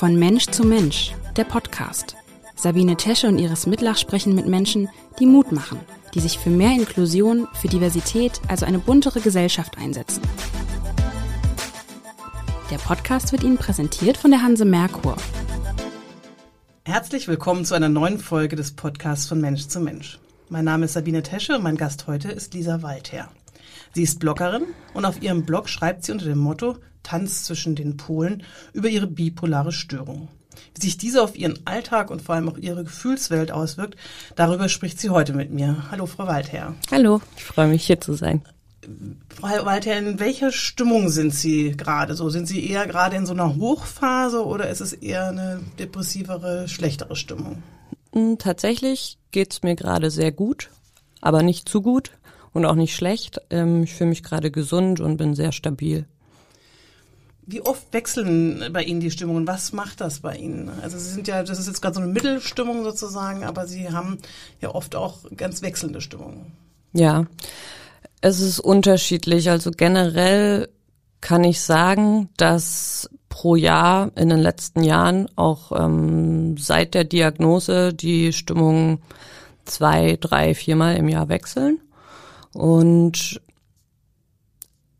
Von 0.00 0.18
Mensch 0.18 0.46
zu 0.46 0.64
Mensch, 0.64 1.12
der 1.36 1.44
Podcast. 1.44 2.16
Sabine 2.56 2.96
Tesche 2.96 3.28
und 3.28 3.38
Iris 3.38 3.66
Mitlach 3.66 3.98
sprechen 3.98 4.34
mit 4.34 4.46
Menschen, 4.46 4.88
die 5.18 5.26
Mut 5.26 5.52
machen, 5.52 5.78
die 6.14 6.20
sich 6.20 6.38
für 6.38 6.48
mehr 6.48 6.72
Inklusion, 6.72 7.46
für 7.60 7.68
Diversität, 7.68 8.40
also 8.48 8.64
eine 8.64 8.78
buntere 8.78 9.20
Gesellschaft 9.20 9.76
einsetzen. 9.76 10.22
Der 12.70 12.78
Podcast 12.78 13.32
wird 13.32 13.44
Ihnen 13.44 13.58
präsentiert 13.58 14.16
von 14.16 14.30
der 14.30 14.42
Hanse 14.42 14.64
Merkur. 14.64 15.18
Herzlich 16.86 17.28
willkommen 17.28 17.66
zu 17.66 17.74
einer 17.74 17.90
neuen 17.90 18.18
Folge 18.18 18.56
des 18.56 18.74
Podcasts 18.74 19.26
von 19.26 19.38
Mensch 19.38 19.68
zu 19.68 19.80
Mensch. 19.80 20.18
Mein 20.48 20.64
Name 20.64 20.86
ist 20.86 20.94
Sabine 20.94 21.22
Tesche 21.22 21.56
und 21.56 21.62
mein 21.62 21.76
Gast 21.76 22.06
heute 22.06 22.32
ist 22.32 22.54
Lisa 22.54 22.80
Waldherr. 22.80 23.28
Sie 23.92 24.04
ist 24.04 24.20
Bloggerin 24.20 24.66
und 24.94 25.04
auf 25.04 25.20
ihrem 25.20 25.44
Blog 25.44 25.68
schreibt 25.68 26.04
sie 26.04 26.12
unter 26.12 26.26
dem 26.26 26.38
Motto 26.38 26.76
Tanz 27.02 27.42
zwischen 27.42 27.74
den 27.74 27.96
Polen 27.96 28.44
über 28.72 28.88
ihre 28.88 29.08
bipolare 29.08 29.72
Störung. 29.72 30.28
Wie 30.74 30.82
sich 30.82 30.96
diese 30.96 31.22
auf 31.22 31.36
ihren 31.36 31.58
Alltag 31.66 32.10
und 32.10 32.22
vor 32.22 32.36
allem 32.36 32.48
auch 32.48 32.58
ihre 32.58 32.84
Gefühlswelt 32.84 33.50
auswirkt, 33.50 33.96
darüber 34.36 34.68
spricht 34.68 35.00
sie 35.00 35.10
heute 35.10 35.32
mit 35.32 35.50
mir. 35.50 35.90
Hallo, 35.90 36.06
Frau 36.06 36.26
Waldherr. 36.28 36.74
Hallo, 36.92 37.20
ich 37.36 37.44
freue 37.44 37.66
mich 37.68 37.84
hier 37.84 38.00
zu 38.00 38.14
sein. 38.14 38.42
Frau 39.28 39.64
Waldherr, 39.64 39.98
in 39.98 40.20
welcher 40.20 40.52
Stimmung 40.52 41.08
sind 41.08 41.34
Sie 41.34 41.76
gerade 41.76 42.14
so? 42.14 42.30
Sind 42.30 42.46
Sie 42.46 42.68
eher 42.68 42.86
gerade 42.86 43.16
in 43.16 43.26
so 43.26 43.32
einer 43.32 43.56
Hochphase 43.56 44.44
oder 44.44 44.68
ist 44.68 44.80
es 44.80 44.92
eher 44.92 45.28
eine 45.28 45.60
depressivere, 45.78 46.68
schlechtere 46.68 47.16
Stimmung? 47.16 47.62
Hm, 48.12 48.38
tatsächlich 48.38 49.18
geht's 49.32 49.62
mir 49.62 49.74
gerade 49.74 50.10
sehr 50.10 50.32
gut, 50.32 50.70
aber 51.20 51.42
nicht 51.42 51.68
zu 51.68 51.82
gut 51.82 52.12
und 52.52 52.64
auch 52.64 52.74
nicht 52.74 52.94
schlecht. 52.94 53.40
Ähm, 53.50 53.84
ich 53.84 53.94
fühle 53.94 54.10
mich 54.10 54.22
gerade 54.22 54.50
gesund 54.50 55.00
und 55.00 55.16
bin 55.16 55.34
sehr 55.34 55.52
stabil. 55.52 56.06
Wie 57.46 57.62
oft 57.62 57.92
wechseln 57.92 58.64
bei 58.72 58.82
Ihnen 58.82 59.00
die 59.00 59.10
Stimmungen? 59.10 59.46
Was 59.46 59.72
macht 59.72 60.00
das 60.00 60.20
bei 60.20 60.36
Ihnen? 60.36 60.70
Also 60.82 60.98
Sie 60.98 61.10
sind 61.10 61.26
ja, 61.26 61.42
das 61.42 61.58
ist 61.58 61.66
jetzt 61.66 61.82
gerade 61.82 61.96
so 61.96 62.00
eine 62.00 62.12
Mittelstimmung 62.12 62.84
sozusagen, 62.84 63.44
aber 63.44 63.66
Sie 63.66 63.90
haben 63.90 64.18
ja 64.60 64.72
oft 64.72 64.94
auch 64.94 65.18
ganz 65.36 65.60
wechselnde 65.62 66.00
Stimmungen. 66.00 66.52
Ja, 66.92 67.26
es 68.20 68.40
ist 68.40 68.60
unterschiedlich. 68.60 69.50
Also 69.50 69.70
generell 69.72 70.68
kann 71.20 71.44
ich 71.44 71.60
sagen, 71.60 72.28
dass 72.36 73.10
pro 73.28 73.56
Jahr 73.56 74.10
in 74.16 74.28
den 74.28 74.40
letzten 74.40 74.82
Jahren 74.84 75.28
auch 75.36 75.72
ähm, 75.72 76.56
seit 76.56 76.94
der 76.94 77.04
Diagnose 77.04 77.94
die 77.94 78.32
Stimmungen 78.32 78.98
zwei, 79.64 80.18
drei, 80.20 80.54
viermal 80.54 80.96
im 80.96 81.08
Jahr 81.08 81.28
wechseln. 81.28 81.80
Und 82.52 83.40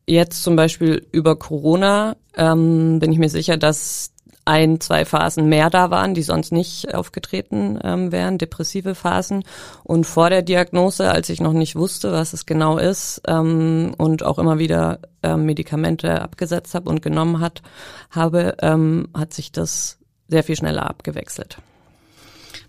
jetzt 0.06 0.42
zum 0.42 0.56
Beispiel 0.56 1.06
über 1.12 1.36
Corona 1.36 2.16
ähm, 2.36 2.98
bin 2.98 3.12
ich 3.12 3.18
mir 3.18 3.28
sicher, 3.28 3.56
dass 3.56 4.12
ein, 4.44 4.80
zwei 4.80 5.04
Phasen 5.04 5.48
mehr 5.48 5.70
da 5.70 5.90
waren, 5.90 6.14
die 6.14 6.22
sonst 6.22 6.50
nicht 6.50 6.94
aufgetreten 6.94 7.78
ähm, 7.84 8.10
wären, 8.10 8.38
depressive 8.38 8.94
Phasen. 8.94 9.44
Und 9.84 10.06
vor 10.06 10.30
der 10.30 10.42
Diagnose, 10.42 11.10
als 11.10 11.28
ich 11.28 11.40
noch 11.40 11.52
nicht 11.52 11.76
wusste, 11.76 12.12
was 12.12 12.32
es 12.32 12.46
genau 12.46 12.78
ist 12.78 13.22
ähm, 13.28 13.94
und 13.96 14.24
auch 14.24 14.38
immer 14.38 14.58
wieder 14.58 15.00
ähm, 15.22 15.44
Medikamente 15.44 16.20
abgesetzt 16.20 16.74
habe 16.74 16.90
und 16.90 17.02
genommen 17.02 17.40
hat, 17.40 17.62
habe, 18.10 18.56
ähm, 18.62 19.08
hat 19.14 19.32
sich 19.32 19.52
das 19.52 19.98
sehr 20.28 20.42
viel 20.42 20.56
schneller 20.56 20.88
abgewechselt. 20.88 21.58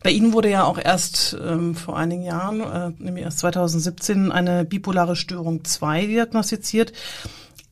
Bei 0.03 0.09
Ihnen 0.09 0.33
wurde 0.33 0.49
ja 0.49 0.63
auch 0.63 0.80
erst 0.80 1.38
ähm, 1.45 1.75
vor 1.75 1.95
einigen 1.97 2.23
Jahren, 2.23 2.61
äh, 2.61 2.91
nämlich 2.97 3.23
erst 3.23 3.39
2017, 3.39 4.31
eine 4.31 4.66
bipolare 4.66 5.16
Störung 5.16 5.63
2 5.63 6.07
diagnostiziert. 6.07 6.91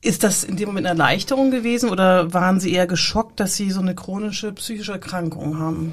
Ist 0.00 0.22
das 0.22 0.44
in 0.44 0.56
dem 0.56 0.68
Moment 0.68 0.86
eine 0.86 1.00
Erleichterung 1.00 1.50
gewesen 1.50 1.90
oder 1.90 2.32
waren 2.32 2.60
Sie 2.60 2.72
eher 2.72 2.86
geschockt, 2.86 3.40
dass 3.40 3.56
Sie 3.56 3.70
so 3.70 3.80
eine 3.80 3.94
chronische 3.94 4.52
psychische 4.52 4.92
Erkrankung 4.92 5.58
haben? 5.58 5.92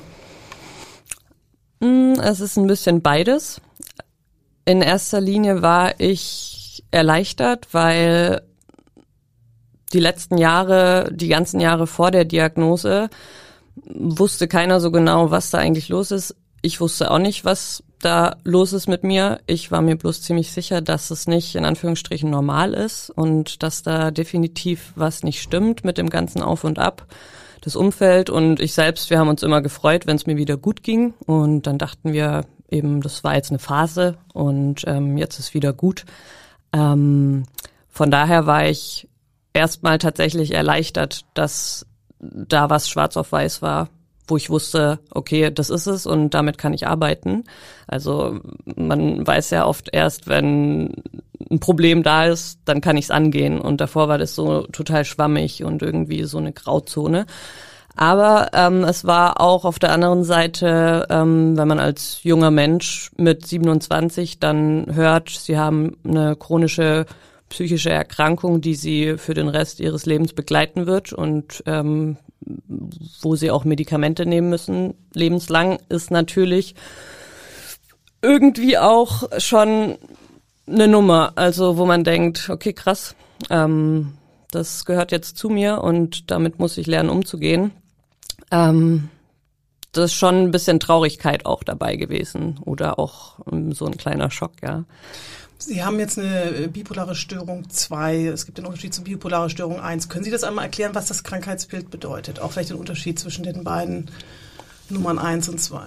Mm, 1.79 2.13
es 2.21 2.39
ist 2.39 2.57
ein 2.57 2.67
bisschen 2.67 3.01
beides. 3.01 3.59
In 4.65 4.81
erster 4.81 5.19
Linie 5.19 5.61
war 5.61 5.99
ich 5.99 6.83
erleichtert, 6.91 7.67
weil 7.71 8.41
die 9.93 9.99
letzten 9.99 10.37
Jahre, 10.37 11.09
die 11.11 11.29
ganzen 11.29 11.59
Jahre 11.59 11.87
vor 11.87 12.11
der 12.11 12.25
Diagnose, 12.25 13.09
wusste 13.85 14.47
keiner 14.47 14.79
so 14.79 14.91
genau, 14.91 15.31
was 15.31 15.49
da 15.49 15.57
eigentlich 15.57 15.89
los 15.89 16.11
ist. 16.11 16.35
Ich 16.61 16.81
wusste 16.81 17.11
auch 17.11 17.19
nicht, 17.19 17.45
was 17.45 17.83
da 17.99 18.37
los 18.43 18.73
ist 18.73 18.87
mit 18.87 19.03
mir. 19.03 19.39
Ich 19.47 19.71
war 19.71 19.81
mir 19.81 19.95
bloß 19.95 20.21
ziemlich 20.21 20.51
sicher, 20.51 20.81
dass 20.81 21.11
es 21.11 21.27
nicht 21.27 21.55
in 21.55 21.65
Anführungsstrichen 21.65 22.29
normal 22.29 22.73
ist 22.73 23.09
und 23.09 23.63
dass 23.63 23.83
da 23.83 24.11
definitiv 24.11 24.93
was 24.95 25.23
nicht 25.23 25.41
stimmt 25.41 25.83
mit 25.83 25.97
dem 25.97 26.09
ganzen 26.09 26.41
Auf 26.41 26.63
und 26.63 26.79
Ab. 26.79 27.05
Das 27.61 27.75
Umfeld 27.75 28.29
und 28.29 28.59
ich 28.59 28.73
selbst, 28.73 29.09
wir 29.09 29.19
haben 29.19 29.29
uns 29.29 29.43
immer 29.43 29.61
gefreut, 29.61 30.05
wenn 30.05 30.15
es 30.15 30.27
mir 30.27 30.37
wieder 30.37 30.57
gut 30.57 30.83
ging. 30.83 31.13
Und 31.25 31.63
dann 31.63 31.77
dachten 31.77 32.13
wir 32.13 32.45
eben, 32.69 33.01
das 33.01 33.23
war 33.23 33.35
jetzt 33.35 33.49
eine 33.49 33.59
Phase 33.59 34.17
und 34.33 34.83
ähm, 34.85 35.17
jetzt 35.17 35.39
ist 35.39 35.53
wieder 35.53 35.73
gut. 35.73 36.05
Ähm, 36.71 37.43
von 37.89 38.11
daher 38.11 38.45
war 38.45 38.67
ich 38.67 39.09
erstmal 39.53 39.97
tatsächlich 39.97 40.53
erleichtert, 40.53 41.25
dass 41.33 41.87
da 42.19 42.69
was 42.69 42.89
schwarz 42.89 43.17
auf 43.17 43.31
weiß 43.31 43.61
war, 43.61 43.89
wo 44.27 44.37
ich 44.37 44.49
wusste, 44.49 44.99
okay, 45.11 45.51
das 45.51 45.69
ist 45.69 45.87
es 45.87 46.05
und 46.05 46.33
damit 46.33 46.57
kann 46.57 46.73
ich 46.73 46.87
arbeiten. 46.87 47.45
Also 47.87 48.39
man 48.75 49.25
weiß 49.25 49.51
ja 49.51 49.65
oft 49.65 49.89
erst, 49.93 50.27
wenn 50.27 50.93
ein 51.49 51.59
Problem 51.59 52.03
da 52.03 52.25
ist, 52.25 52.59
dann 52.65 52.81
kann 52.81 52.97
ich 52.97 53.05
es 53.05 53.11
angehen. 53.11 53.59
Und 53.59 53.79
davor 53.79 54.09
war 54.09 54.17
das 54.17 54.35
so 54.35 54.63
total 54.63 55.05
schwammig 55.05 55.63
und 55.63 55.81
irgendwie 55.81 56.23
so 56.25 56.37
eine 56.37 56.51
Grauzone. 56.51 57.25
Aber 57.95 58.49
ähm, 58.53 58.83
es 58.83 59.05
war 59.05 59.41
auch 59.41 59.65
auf 59.65 59.79
der 59.79 59.91
anderen 59.91 60.23
Seite, 60.23 61.07
ähm, 61.09 61.57
wenn 61.57 61.67
man 61.67 61.79
als 61.79 62.19
junger 62.23 62.51
Mensch 62.51 63.11
mit 63.17 63.47
27 63.47 64.39
dann 64.39 64.93
hört, 64.93 65.29
sie 65.29 65.57
haben 65.57 65.97
eine 66.03 66.35
chronische 66.35 67.07
psychische 67.49 67.89
Erkrankung, 67.89 68.61
die 68.61 68.75
sie 68.75 69.17
für 69.17 69.33
den 69.33 69.47
Rest 69.47 69.79
ihres 69.79 70.05
Lebens 70.05 70.33
begleiten 70.33 70.85
wird 70.85 71.13
und 71.13 71.63
ähm, 71.65 72.17
wo 73.21 73.35
sie 73.35 73.51
auch 73.51 73.65
Medikamente 73.65 74.25
nehmen 74.25 74.49
müssen, 74.49 74.93
lebenslang, 75.13 75.79
ist 75.89 76.11
natürlich 76.11 76.75
irgendwie 78.21 78.77
auch 78.77 79.23
schon 79.39 79.97
eine 80.67 80.87
Nummer. 80.87 81.33
Also 81.35 81.77
wo 81.77 81.85
man 81.85 82.03
denkt, 82.03 82.49
okay, 82.49 82.73
krass, 82.73 83.15
ähm, 83.49 84.13
das 84.51 84.85
gehört 84.85 85.11
jetzt 85.11 85.37
zu 85.37 85.49
mir 85.49 85.81
und 85.81 86.31
damit 86.31 86.59
muss 86.59 86.77
ich 86.77 86.87
lernen, 86.87 87.09
umzugehen. 87.09 87.71
Ähm, 88.51 89.09
das 89.91 90.11
ist 90.11 90.13
schon 90.13 90.35
ein 90.35 90.51
bisschen 90.51 90.79
Traurigkeit 90.79 91.45
auch 91.45 91.63
dabei 91.63 91.95
gewesen 91.95 92.59
oder 92.63 92.99
auch 92.99 93.39
ähm, 93.51 93.71
so 93.71 93.85
ein 93.85 93.97
kleiner 93.97 94.31
Schock, 94.31 94.53
ja. 94.61 94.85
Sie 95.59 95.83
haben 95.83 95.99
jetzt 95.99 96.19
eine 96.19 96.51
äh, 96.55 96.67
bipolare 96.67 97.15
Störung 97.15 97.69
2. 97.69 98.27
Es 98.27 98.45
gibt 98.45 98.57
den 98.57 98.65
Unterschied 98.65 98.93
zu 98.93 99.03
bipolare 99.03 99.49
Störung 99.49 99.79
1. 99.79 100.09
Können 100.09 100.23
Sie 100.23 100.31
das 100.31 100.43
einmal 100.43 100.65
erklären, 100.65 100.93
was 100.93 101.07
das 101.07 101.23
Krankheitsbild 101.23 101.89
bedeutet? 101.89 102.39
Auch 102.39 102.51
vielleicht 102.51 102.69
den 102.69 102.77
Unterschied 102.77 103.19
zwischen 103.19 103.43
den 103.43 103.63
beiden 103.63 104.11
Nummern 104.89 105.19
1 105.19 105.49
und 105.49 105.59
2. 105.59 105.79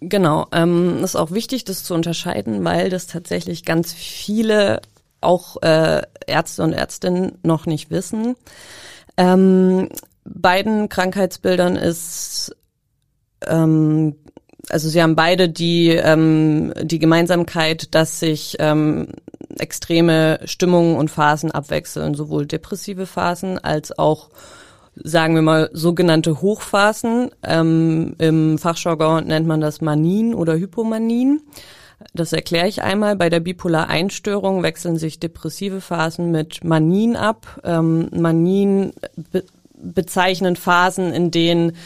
Genau, 0.00 0.46
ähm, 0.52 1.02
ist 1.02 1.16
auch 1.16 1.32
wichtig, 1.32 1.64
das 1.64 1.82
zu 1.82 1.94
unterscheiden, 1.94 2.64
weil 2.64 2.88
das 2.88 3.06
tatsächlich 3.06 3.64
ganz 3.64 3.92
viele 3.92 4.80
auch 5.20 5.60
äh, 5.62 6.02
Ärzte 6.26 6.62
und 6.62 6.72
Ärztinnen 6.72 7.38
noch 7.42 7.66
nicht 7.66 7.90
wissen. 7.90 8.36
Ähm, 9.16 9.88
beiden 10.24 10.88
Krankheitsbildern 10.88 11.76
ist 11.76 12.54
ähm, 13.46 14.14
also 14.70 14.88
sie 14.88 15.02
haben 15.02 15.16
beide 15.16 15.48
die, 15.48 15.88
ähm, 15.90 16.72
die 16.82 16.98
Gemeinsamkeit, 16.98 17.94
dass 17.94 18.20
sich 18.20 18.56
ähm, 18.58 19.08
extreme 19.58 20.40
Stimmungen 20.44 20.96
und 20.96 21.10
Phasen 21.10 21.50
abwechseln, 21.50 22.14
sowohl 22.14 22.46
depressive 22.46 23.06
Phasen 23.06 23.58
als 23.58 23.98
auch 23.98 24.30
sagen 25.04 25.34
wir 25.34 25.42
mal, 25.42 25.70
sogenannte 25.72 26.40
Hochphasen. 26.42 27.30
Ähm, 27.44 28.16
Im 28.18 28.58
Fachjargon 28.58 29.26
nennt 29.26 29.46
man 29.46 29.60
das 29.60 29.80
Manien 29.80 30.34
oder 30.34 30.54
Hypomanien. 30.54 31.40
Das 32.14 32.32
erkläre 32.32 32.68
ich 32.68 32.82
einmal. 32.82 33.16
Bei 33.16 33.28
der 33.28 33.40
bipolar 33.40 33.88
Einstörung 33.88 34.62
wechseln 34.62 34.96
sich 34.96 35.18
depressive 35.18 35.80
Phasen 35.80 36.30
mit 36.30 36.64
Manien 36.64 37.16
ab. 37.16 37.60
Ähm, 37.64 38.08
Manien 38.12 38.92
be 39.32 39.44
bezeichnen 39.80 40.56
Phasen, 40.56 41.12
in 41.12 41.30
denen 41.30 41.76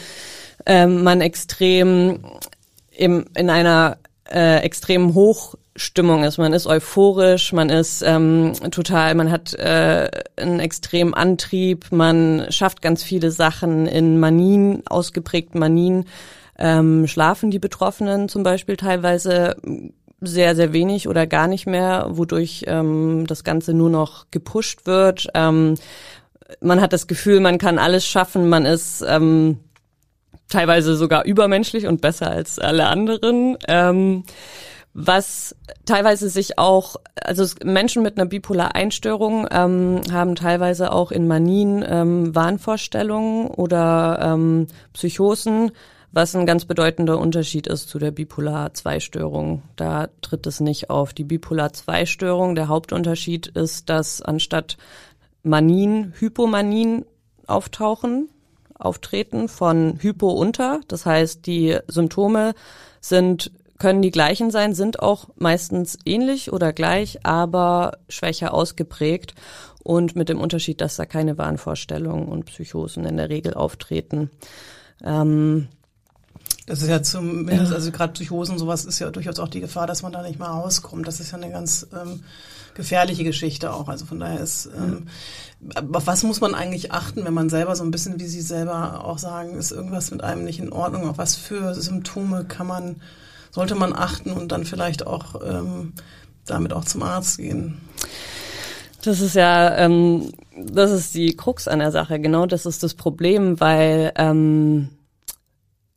ähm, 0.65 1.03
man 1.03 1.21
extrem 1.21 2.25
im, 2.95 3.25
in 3.35 3.49
einer 3.49 3.97
äh, 4.29 4.59
extremen 4.59 5.13
Hochstimmung 5.13 6.23
ist. 6.23 6.37
Man 6.37 6.53
ist 6.53 6.67
euphorisch, 6.67 7.53
man 7.53 7.69
ist 7.69 8.03
ähm, 8.05 8.53
total, 8.71 9.15
man 9.15 9.31
hat 9.31 9.53
äh, 9.53 10.09
einen 10.37 10.59
extremen 10.59 11.13
Antrieb, 11.13 11.91
man 11.91 12.47
schafft 12.49 12.81
ganz 12.81 13.03
viele 13.03 13.31
Sachen 13.31 13.87
in 13.87 14.19
Manien, 14.19 14.83
ausgeprägten 14.87 15.59
Manien. 15.59 16.05
Ähm, 16.57 17.07
schlafen 17.07 17.49
die 17.51 17.59
Betroffenen 17.59 18.29
zum 18.29 18.43
Beispiel 18.43 18.77
teilweise 18.77 19.55
sehr, 20.21 20.55
sehr 20.55 20.71
wenig 20.71 21.07
oder 21.07 21.27
gar 21.27 21.47
nicht 21.47 21.65
mehr, 21.65 22.07
wodurch 22.11 22.63
ähm, 22.67 23.25
das 23.27 23.43
Ganze 23.43 23.73
nur 23.73 23.89
noch 23.89 24.27
gepusht 24.31 24.85
wird. 24.85 25.27
Ähm, 25.33 25.75
man 26.61 26.81
hat 26.81 26.93
das 26.93 27.07
Gefühl, 27.07 27.39
man 27.39 27.57
kann 27.57 27.79
alles 27.79 28.05
schaffen, 28.05 28.47
man 28.47 28.65
ist 28.65 29.03
ähm, 29.07 29.59
teilweise 30.49 30.95
sogar 30.95 31.25
übermenschlich 31.25 31.87
und 31.87 32.01
besser 32.01 32.29
als 32.29 32.59
alle 32.59 32.87
anderen. 32.87 33.57
Ähm, 33.67 34.23
was 34.93 35.55
teilweise 35.85 36.29
sich 36.29 36.59
auch, 36.59 36.97
also 37.15 37.45
Menschen 37.63 38.03
mit 38.03 38.17
einer 38.17 38.27
bipolar 38.27 38.75
Einstörung 38.75 39.47
ähm, 39.49 40.01
haben 40.11 40.35
teilweise 40.35 40.91
auch 40.91 41.11
in 41.11 41.27
Manien 41.27 41.83
ähm, 41.87 42.35
Wahnvorstellungen 42.35 43.47
oder 43.47 44.19
ähm, 44.21 44.67
Psychosen, 44.93 45.71
was 46.11 46.35
ein 46.35 46.45
ganz 46.45 46.65
bedeutender 46.65 47.17
Unterschied 47.17 47.65
ist 47.65 47.89
zu 47.89 47.97
der 47.97 48.11
Bipolar-2-Störung. 48.11 49.63
Da 49.75 50.09
tritt 50.21 50.45
es 50.45 50.59
nicht 50.59 50.91
auf. 50.91 51.13
Die 51.13 51.23
Bipolar-2-Störung, 51.23 52.53
der 52.53 52.67
Hauptunterschied 52.67 53.47
ist, 53.47 53.89
dass 53.89 54.21
anstatt 54.21 54.77
Manien 55.41 56.13
Hypomanien 56.19 57.05
auftauchen, 57.47 58.29
auftreten 58.85 59.47
von 59.47 59.97
Hypo 59.99 60.31
unter. 60.31 60.81
Das 60.87 61.05
heißt, 61.05 61.45
die 61.45 61.77
Symptome 61.87 62.53
sind 63.01 63.51
können 63.79 64.01
die 64.01 64.11
gleichen 64.11 64.49
sein, 64.49 64.73
sind 64.73 65.01
auch 65.01 65.27
meistens 65.35 65.97
ähnlich 66.05 66.53
oder 66.53 66.71
gleich, 66.71 67.25
aber 67.25 67.97
schwächer 68.07 68.53
ausgeprägt 68.53 69.33
und 69.83 70.15
mit 70.15 70.29
dem 70.29 70.39
Unterschied, 70.39 70.79
dass 70.79 70.95
da 70.95 71.05
keine 71.05 71.37
Wahnvorstellungen 71.37 72.29
und 72.29 72.45
Psychosen 72.45 73.05
in 73.05 73.17
der 73.17 73.29
Regel 73.29 73.53
auftreten. 73.53 74.29
Ähm, 75.03 75.67
das 76.65 76.81
ist 76.81 76.87
ja 76.87 77.03
zumindest, 77.03 77.73
also 77.73 77.91
gerade 77.91 78.13
Psychosen, 78.13 78.57
sowas 78.57 78.85
ist 78.85 78.99
ja 78.99 79.09
durchaus 79.09 79.39
auch 79.39 79.49
die 79.49 79.59
Gefahr, 79.59 79.85
dass 79.85 80.01
man 80.01 80.13
da 80.13 80.21
nicht 80.21 80.39
mal 80.39 80.47
rauskommt. 80.47 81.05
Das 81.05 81.19
ist 81.19 81.31
ja 81.31 81.37
eine 81.37 81.51
ganz 81.51 81.85
ähm, 81.93 82.23
gefährliche 82.75 83.23
Geschichte 83.23 83.73
auch. 83.73 83.87
Also 83.87 84.05
von 84.05 84.19
daher 84.19 84.39
ist, 84.39 84.69
ähm, 84.75 85.07
auf 85.93 86.07
was 86.07 86.23
muss 86.23 86.41
man 86.41 86.55
eigentlich 86.55 86.91
achten, 86.91 87.25
wenn 87.25 87.33
man 87.33 87.49
selber 87.49 87.75
so 87.75 87.83
ein 87.83 87.91
bisschen, 87.91 88.19
wie 88.19 88.27
Sie 88.27 88.41
selber 88.41 89.05
auch 89.05 89.17
sagen, 89.17 89.55
ist 89.55 89.71
irgendwas 89.71 90.11
mit 90.11 90.23
einem 90.23 90.43
nicht 90.43 90.59
in 90.59 90.73
Ordnung? 90.73 91.09
Auf 91.09 91.17
was 91.17 91.35
für 91.35 91.73
Symptome 91.73 92.45
kann 92.45 92.67
man 92.67 92.95
sollte 93.53 93.75
man 93.75 93.93
achten 93.93 94.31
und 94.31 94.51
dann 94.51 94.65
vielleicht 94.65 95.05
auch 95.05 95.35
ähm, 95.45 95.93
damit 96.45 96.73
auch 96.73 96.85
zum 96.85 97.03
Arzt 97.03 97.37
gehen. 97.37 97.79
Das 99.03 99.21
ist 99.21 99.35
ja, 99.35 99.77
ähm, 99.77 100.31
das 100.57 100.91
ist 100.91 101.13
die 101.13 101.35
Krux 101.35 101.67
an 101.67 101.79
der 101.79 101.91
Sache. 101.91 102.19
Genau, 102.19 102.45
das 102.45 102.65
ist 102.65 102.81
das 102.83 102.95
Problem, 102.95 103.59
weil 103.59 104.11
ähm, 104.15 104.89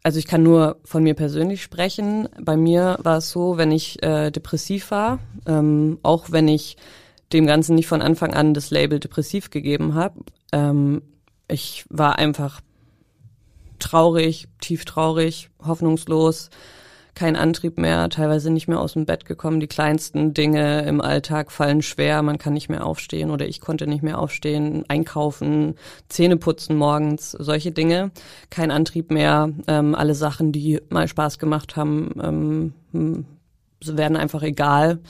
also 0.06 0.20
ich 0.20 0.29
kann 0.29 0.44
nur 0.44 0.76
von 0.85 1.03
mir 1.03 1.14
persönlich 1.14 1.64
sprechen. 1.64 2.29
Bei 2.41 2.56
mir 2.56 2.97
war 3.03 3.17
es 3.17 3.29
so, 3.31 3.56
wenn 3.56 3.73
ich 3.73 4.00
äh, 4.05 4.31
depressiv 4.31 4.93
war, 4.93 5.19
ähm, 5.47 5.99
auch 6.05 6.31
wenn 6.31 6.47
ich 6.47 6.76
dem 7.32 7.44
Ganzen 7.44 7.75
nicht 7.75 7.88
von 7.88 8.03
Anfang 8.03 8.32
an 8.32 8.55
das 8.55 8.70
Label 8.70 9.00
depressiv 9.00 9.50
gegeben 9.50 9.94
habe, 9.94 10.20
ähm, 10.53 11.03
ich 11.49 11.87
war 11.88 12.20
einfach 12.20 12.61
traurig, 13.81 14.47
tief 14.61 14.85
traurig, 14.85 15.50
hoffnungslos, 15.61 16.50
kein 17.16 17.34
Antrieb 17.34 17.78
mehr, 17.78 18.10
teilweise 18.10 18.50
nicht 18.50 18.68
mehr 18.68 18.78
aus 18.78 18.92
dem 18.92 19.06
Bett 19.06 19.24
gekommen. 19.24 19.58
Die 19.58 19.66
kleinsten 19.66 20.34
Dinge 20.34 20.82
im 20.82 21.00
Alltag 21.00 21.50
fallen 21.50 21.80
schwer, 21.80 22.22
man 22.22 22.36
kann 22.36 22.52
nicht 22.52 22.68
mehr 22.68 22.84
aufstehen 22.84 23.30
oder 23.30 23.48
ich 23.48 23.62
konnte 23.62 23.86
nicht 23.86 24.02
mehr 24.02 24.18
aufstehen, 24.18 24.84
einkaufen, 24.88 25.76
Zähne 26.08 26.36
putzen 26.36 26.76
morgens, 26.76 27.30
solche 27.32 27.72
Dinge. 27.72 28.12
Kein 28.50 28.70
Antrieb 28.70 29.10
mehr, 29.10 29.50
ähm, 29.66 29.94
alle 29.94 30.14
Sachen, 30.14 30.52
die 30.52 30.80
mal 30.90 31.08
Spaß 31.08 31.38
gemacht 31.38 31.74
haben, 31.74 32.12
ähm, 32.22 32.74
hm, 32.92 33.24
werden 33.82 34.18
einfach 34.18 34.42
egal. 34.42 35.00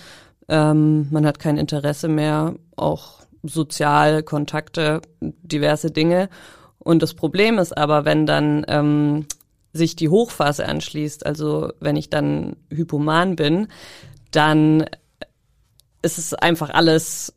Ähm, 0.49 1.09
man 1.11 1.27
hat 1.27 1.41
kein 1.41 1.59
Interesse 1.59 2.07
mehr, 2.07 2.55
auch 2.77 3.23
sozial, 3.43 4.23
Kontakte, 4.23 5.03
diverse 5.21 5.91
Dinge. 5.91 6.29
Und 6.79 7.03
das 7.03 7.15
Problem 7.15 7.59
ist 7.59 7.77
aber, 7.77 8.05
wenn 8.05 8.27
dann 8.27 8.65
ähm, 8.69 9.27
sich 9.77 9.97
die 9.97 10.09
Hochphase 10.09 10.67
anschließt, 10.67 11.25
also 11.25 11.73
wenn 11.81 11.97
ich 11.97 12.11
dann 12.11 12.57
hypoman 12.71 13.37
bin, 13.37 13.69
dann 14.31 14.87
ist 16.03 16.19
es 16.19 16.35
einfach 16.35 16.71
alles, 16.71 17.35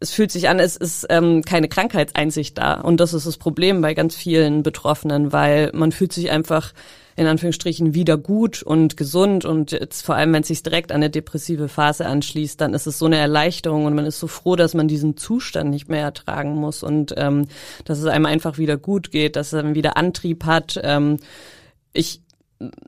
es 0.00 0.12
fühlt 0.12 0.30
sich 0.30 0.48
an, 0.48 0.58
es 0.58 0.76
ist 0.76 1.06
ähm, 1.10 1.42
keine 1.42 1.68
Krankheitseinsicht 1.68 2.58
da. 2.58 2.74
Und 2.74 3.00
das 3.00 3.14
ist 3.14 3.26
das 3.26 3.36
Problem 3.36 3.80
bei 3.80 3.94
ganz 3.94 4.14
vielen 4.14 4.62
Betroffenen, 4.62 5.32
weil 5.32 5.70
man 5.74 5.92
fühlt 5.92 6.12
sich 6.12 6.30
einfach 6.30 6.72
in 7.16 7.26
Anführungsstrichen 7.26 7.94
wieder 7.94 8.16
gut 8.16 8.62
und 8.62 8.96
gesund 8.96 9.44
und 9.44 9.72
jetzt 9.72 10.04
vor 10.04 10.14
allem, 10.14 10.32
wenn 10.32 10.42
es 10.42 10.48
sich 10.48 10.62
direkt 10.62 10.92
an 10.92 10.96
eine 10.96 11.10
depressive 11.10 11.68
Phase 11.68 12.06
anschließt, 12.06 12.60
dann 12.60 12.74
ist 12.74 12.86
es 12.86 12.98
so 12.98 13.06
eine 13.06 13.18
Erleichterung 13.18 13.84
und 13.84 13.94
man 13.94 14.06
ist 14.06 14.18
so 14.18 14.26
froh, 14.26 14.56
dass 14.56 14.72
man 14.74 14.88
diesen 14.88 15.16
Zustand 15.16 15.70
nicht 15.70 15.88
mehr 15.88 16.02
ertragen 16.02 16.54
muss 16.54 16.82
und 16.82 17.14
ähm, 17.16 17.48
dass 17.84 17.98
es 17.98 18.06
einem 18.06 18.26
einfach 18.26 18.56
wieder 18.56 18.78
gut 18.78 19.10
geht, 19.10 19.36
dass 19.36 19.52
man 19.52 19.74
wieder 19.74 19.96
Antrieb 19.96 20.44
hat. 20.44 20.80
Ähm, 20.82 21.18
ich 21.92 22.22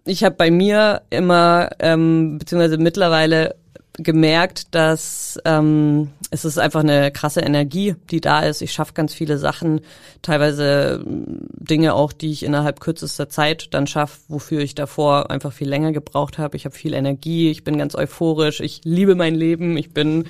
ich 0.05 0.23
habe 0.23 0.37
bei 0.37 0.51
mir 0.51 1.03
immer 1.11 1.71
ähm, 1.81 2.39
beziehungsweise 2.39 2.79
mittlerweile 2.79 3.56
gemerkt, 3.97 4.75
dass 4.75 5.39
ähm, 5.45 6.11
es 6.31 6.45
ist 6.45 6.59
einfach 6.59 6.81
eine 6.81 7.12
krasse 7.12 7.41
Energie, 7.41 7.95
die 8.11 8.21
da 8.21 8.41
ist. 8.41 8.61
Ich 8.61 8.73
schaffe 8.73 8.93
ganz 8.93 9.15
viele 9.15 9.39
Sachen, 9.39 9.83
teilweise 10.21 11.01
mm, 11.05 11.47
Dinge 11.65 11.95
auch, 11.95 12.12
die 12.12 12.33
ich 12.33 12.43
innerhalb 12.43 12.81
kürzester 12.81 13.29
Zeit 13.29 13.69
dann 13.73 13.87
schaffe, 13.87 14.21
wofür 14.29 14.61
ich 14.61 14.75
davor 14.75 15.31
einfach 15.31 15.53
viel 15.53 15.69
länger 15.69 15.93
gebraucht 15.93 16.39
habe. 16.39 16.56
Ich 16.56 16.65
habe 16.65 16.75
viel 16.75 16.93
Energie, 16.93 17.51
ich 17.51 17.62
bin 17.62 17.79
ganz 17.79 17.95
euphorisch, 17.95 18.61
ich 18.61 18.81
liebe 18.85 19.15
mein 19.15 19.37
Leben, 19.37 19.77
ich 19.77 19.95
bin 19.95 20.25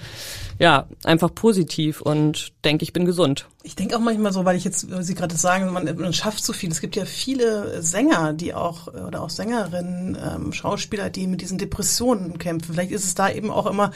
ja 0.59 0.87
einfach 1.05 1.35
positiv 1.35 2.01
und 2.01 2.53
denke, 2.65 2.83
ich 2.83 2.93
bin 2.93 3.05
gesund. 3.05 3.49
Ich 3.63 3.77
denke 3.77 3.97
auch 3.97 4.01
manchmal 4.01 4.33
so, 4.33 4.45
weil 4.45 4.57
ich 4.57 4.65
jetzt, 4.65 4.87
Sie 5.01 5.15
gerade 5.15 5.37
sagen, 5.37 5.73
man, 5.73 5.85
man 5.97 6.13
schafft 6.13 6.45
so 6.45 6.53
viel. 6.53 6.71
Es 6.71 6.81
gibt 6.81 6.97
ja 6.97 7.05
viele 7.05 7.83
Sänger, 7.83 8.33
die 8.33 8.55
auch, 8.55 8.89
oder 8.89 9.23
auch 9.23 9.31
Sängerinnen, 9.31 10.17
ähm, 10.23 10.53
Schauspieler, 10.53 11.11
die 11.11 11.27
mit 11.27 11.41
diesen 11.41 11.59
Depressionen 11.59 12.39
kämpfen. 12.39 12.75
Vielleicht 12.75 12.93
ist 12.93 13.05
es 13.05 13.15
da 13.15 13.31
eben 13.31 13.51
auch 13.51 13.67
immer 13.67 13.91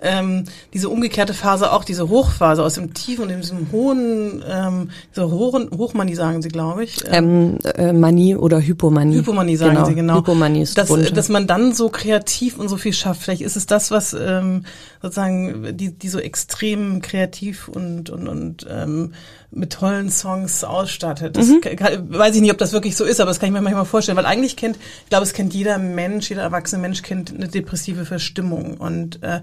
ähm, 0.00 0.44
diese 0.72 0.88
umgekehrte 0.88 1.34
Phase, 1.34 1.72
auch 1.72 1.84
diese 1.84 2.08
Hochphase 2.08 2.62
aus 2.62 2.74
dem 2.74 2.94
Tiefen 2.94 3.22
und 3.24 3.36
diesem 3.36 3.72
hohen, 3.72 4.44
ähm, 4.48 4.90
diese 5.10 5.30
hohen, 5.30 5.70
Hochmanie 5.76 6.14
sagen 6.14 6.42
Sie, 6.42 6.48
glaube 6.48 6.84
ich. 6.84 7.02
Ähm, 7.10 7.58
äh, 7.64 7.92
Manie 7.92 8.36
oder 8.36 8.60
Hypomanie. 8.60 9.16
Hypomanie 9.16 9.56
sagen 9.56 9.74
genau. 9.74 9.86
Sie, 9.86 9.94
genau. 9.94 10.18
Hypomanie 10.18 10.62
ist 10.62 10.78
dass, 10.78 10.88
dass 10.88 11.28
man 11.28 11.46
dann 11.46 11.72
so 11.72 11.88
kreativ 11.88 12.58
und 12.58 12.68
so 12.68 12.76
viel 12.76 12.92
schafft. 12.92 13.22
Vielleicht 13.22 13.42
ist 13.42 13.56
es 13.56 13.66
das, 13.66 13.90
was 13.90 14.14
ähm, 14.14 14.64
sozusagen 15.02 15.76
die, 15.76 15.90
die 15.90 16.08
so 16.08 16.18
extrem 16.18 17.02
kreativ 17.02 17.68
und, 17.68 18.10
und, 18.10 18.28
und 18.28 18.66
ähm, 18.70 19.12
mit 19.50 19.72
tollen 19.72 20.10
Songs 20.10 20.62
ausstattet. 20.62 21.36
Das 21.36 21.46
mhm. 21.46 21.60
kann, 21.60 22.12
weiß 22.12 22.34
ich 22.34 22.42
nicht, 22.42 22.52
ob 22.52 22.58
das 22.58 22.72
wirklich 22.72 22.96
so 22.96 23.04
ist, 23.04 23.20
aber 23.20 23.30
das 23.30 23.40
kann 23.40 23.48
ich 23.48 23.52
mir 23.52 23.62
manchmal 23.62 23.86
vorstellen, 23.86 24.18
weil 24.18 24.26
eigentlich 24.26 24.56
kennt, 24.56 24.76
ich 24.76 25.08
glaube, 25.08 25.24
es 25.24 25.32
kennt 25.32 25.54
jeder 25.54 25.78
Mensch, 25.78 26.28
jeder 26.28 26.42
erwachsene 26.42 26.82
Mensch 26.82 27.02
kennt 27.02 27.34
eine 27.34 27.48
depressive 27.48 28.04
Verstimmung 28.04 28.76
und 28.76 29.22
äh, 29.22 29.36
äh 29.36 29.40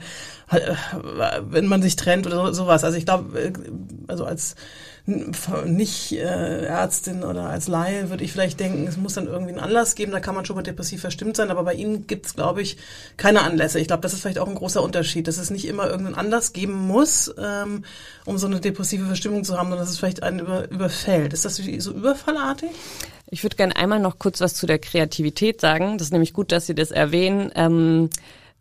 wenn 0.50 1.68
man 1.68 1.82
sich 1.82 1.96
trennt 1.96 2.28
oder 2.28 2.54
sowas. 2.54 2.84
Also 2.84 2.98
ich 2.98 3.06
glaube, 3.06 3.40
äh, 3.40 3.54
also 4.08 4.26
als 4.26 4.56
nicht 5.66 6.14
äh, 6.14 6.66
Ärztin 6.66 7.24
oder 7.24 7.44
als 7.44 7.68
Laie 7.68 8.10
würde 8.10 8.24
ich 8.24 8.32
vielleicht 8.32 8.60
denken, 8.60 8.88
es 8.88 8.98
muss 8.98 9.14
dann 9.14 9.28
irgendwie 9.28 9.52
einen 9.52 9.62
Anlass 9.62 9.94
geben, 9.94 10.12
da 10.12 10.20
kann 10.20 10.34
man 10.34 10.46
schon 10.46 10.56
mal 10.56 10.64
depressiv 10.64 11.02
verstimmt 11.02 11.38
sein, 11.38 11.52
aber 11.52 11.64
bei 11.64 11.76
Ihnen 11.76 12.08
gibt 12.08 12.26
es, 12.26 12.34
glaube 12.34 12.64
ich, 12.64 12.78
keine 13.16 13.44
Anlässe. 13.44 13.80
Ich 13.80 13.86
glaube, 13.86 14.02
das 14.02 14.14
ist 14.14 14.22
vielleicht 14.22 14.40
auch 14.40 14.48
ein 14.48 14.56
großer 14.56 14.82
Unterschied, 14.82 15.28
dass 15.28 15.38
es 15.38 15.52
nicht 15.52 15.68
immer 15.68 15.86
irgendeinen 15.86 16.16
Anlass 16.16 16.54
geben 16.54 16.88
muss, 16.88 17.32
ähm, 17.38 17.84
um 18.26 18.40
so 18.40 18.48
eine 18.48 18.60
depressive 18.60 19.06
Verstimmung 19.06 19.44
zu 19.44 19.56
haben, 19.60 19.70
sondern 19.70 19.86
dass 19.86 19.92
es 19.92 20.00
vielleicht 20.00 20.24
einen 20.24 20.40
über, 20.40 20.72
überfällt. 20.72 21.34
Ist 21.34 21.46
das 21.46 21.58
so 21.58 21.92
überfallartig? 21.92 22.72
Ich 23.30 23.44
würde 23.44 23.58
gerne 23.58 23.76
einmal 23.76 24.00
noch 24.00 24.18
kurz 24.18 24.42
was 24.42 24.56
zu 24.56 24.66
der 24.66 24.80
Kreativität 24.80 25.62
sagen. 25.62 26.00
Das 26.00 26.08
ist 26.08 26.14
nämlich 26.14 26.34
gut, 26.34 26.52
dass 26.52 26.66
Sie 26.66 26.76
das 26.76 26.90
erwähnen. 26.90 27.52
Ähm, 27.54 28.10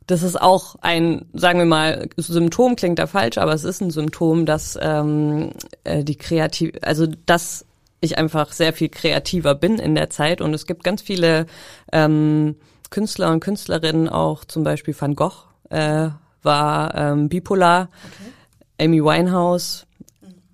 das 0.06 0.22
ist 0.22 0.40
auch 0.40 0.76
ein, 0.80 1.26
sagen 1.32 1.58
wir 1.58 1.66
mal, 1.66 2.08
Symptom 2.16 2.76
klingt 2.76 2.98
da 2.98 3.06
falsch, 3.06 3.38
aber 3.38 3.54
es 3.54 3.64
ist 3.64 3.80
ein 3.80 3.90
Symptom, 3.90 4.44
dass 4.44 4.78
ähm, 4.80 5.52
äh, 5.84 6.04
die 6.04 6.16
kreativ, 6.16 6.72
also 6.82 7.06
dass 7.26 7.64
ich 8.00 8.18
einfach 8.18 8.52
sehr 8.52 8.72
viel 8.72 8.90
kreativer 8.90 9.54
bin 9.54 9.78
in 9.78 9.94
der 9.94 10.10
Zeit 10.10 10.40
und 10.40 10.52
es 10.52 10.66
gibt 10.66 10.84
ganz 10.84 11.00
viele 11.00 11.46
ähm, 11.92 12.56
Künstler 12.90 13.32
und 13.32 13.40
Künstlerinnen, 13.40 14.08
auch 14.08 14.44
zum 14.44 14.62
Beispiel 14.62 14.94
Van 14.98 15.14
Gogh 15.14 15.48
äh, 15.70 16.10
war 16.42 16.94
ähm, 16.94 17.28
bipolar, 17.28 17.88
okay. 18.04 18.84
Amy 18.84 19.02
Winehouse. 19.02 19.86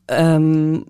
Ähm, 0.09 0.87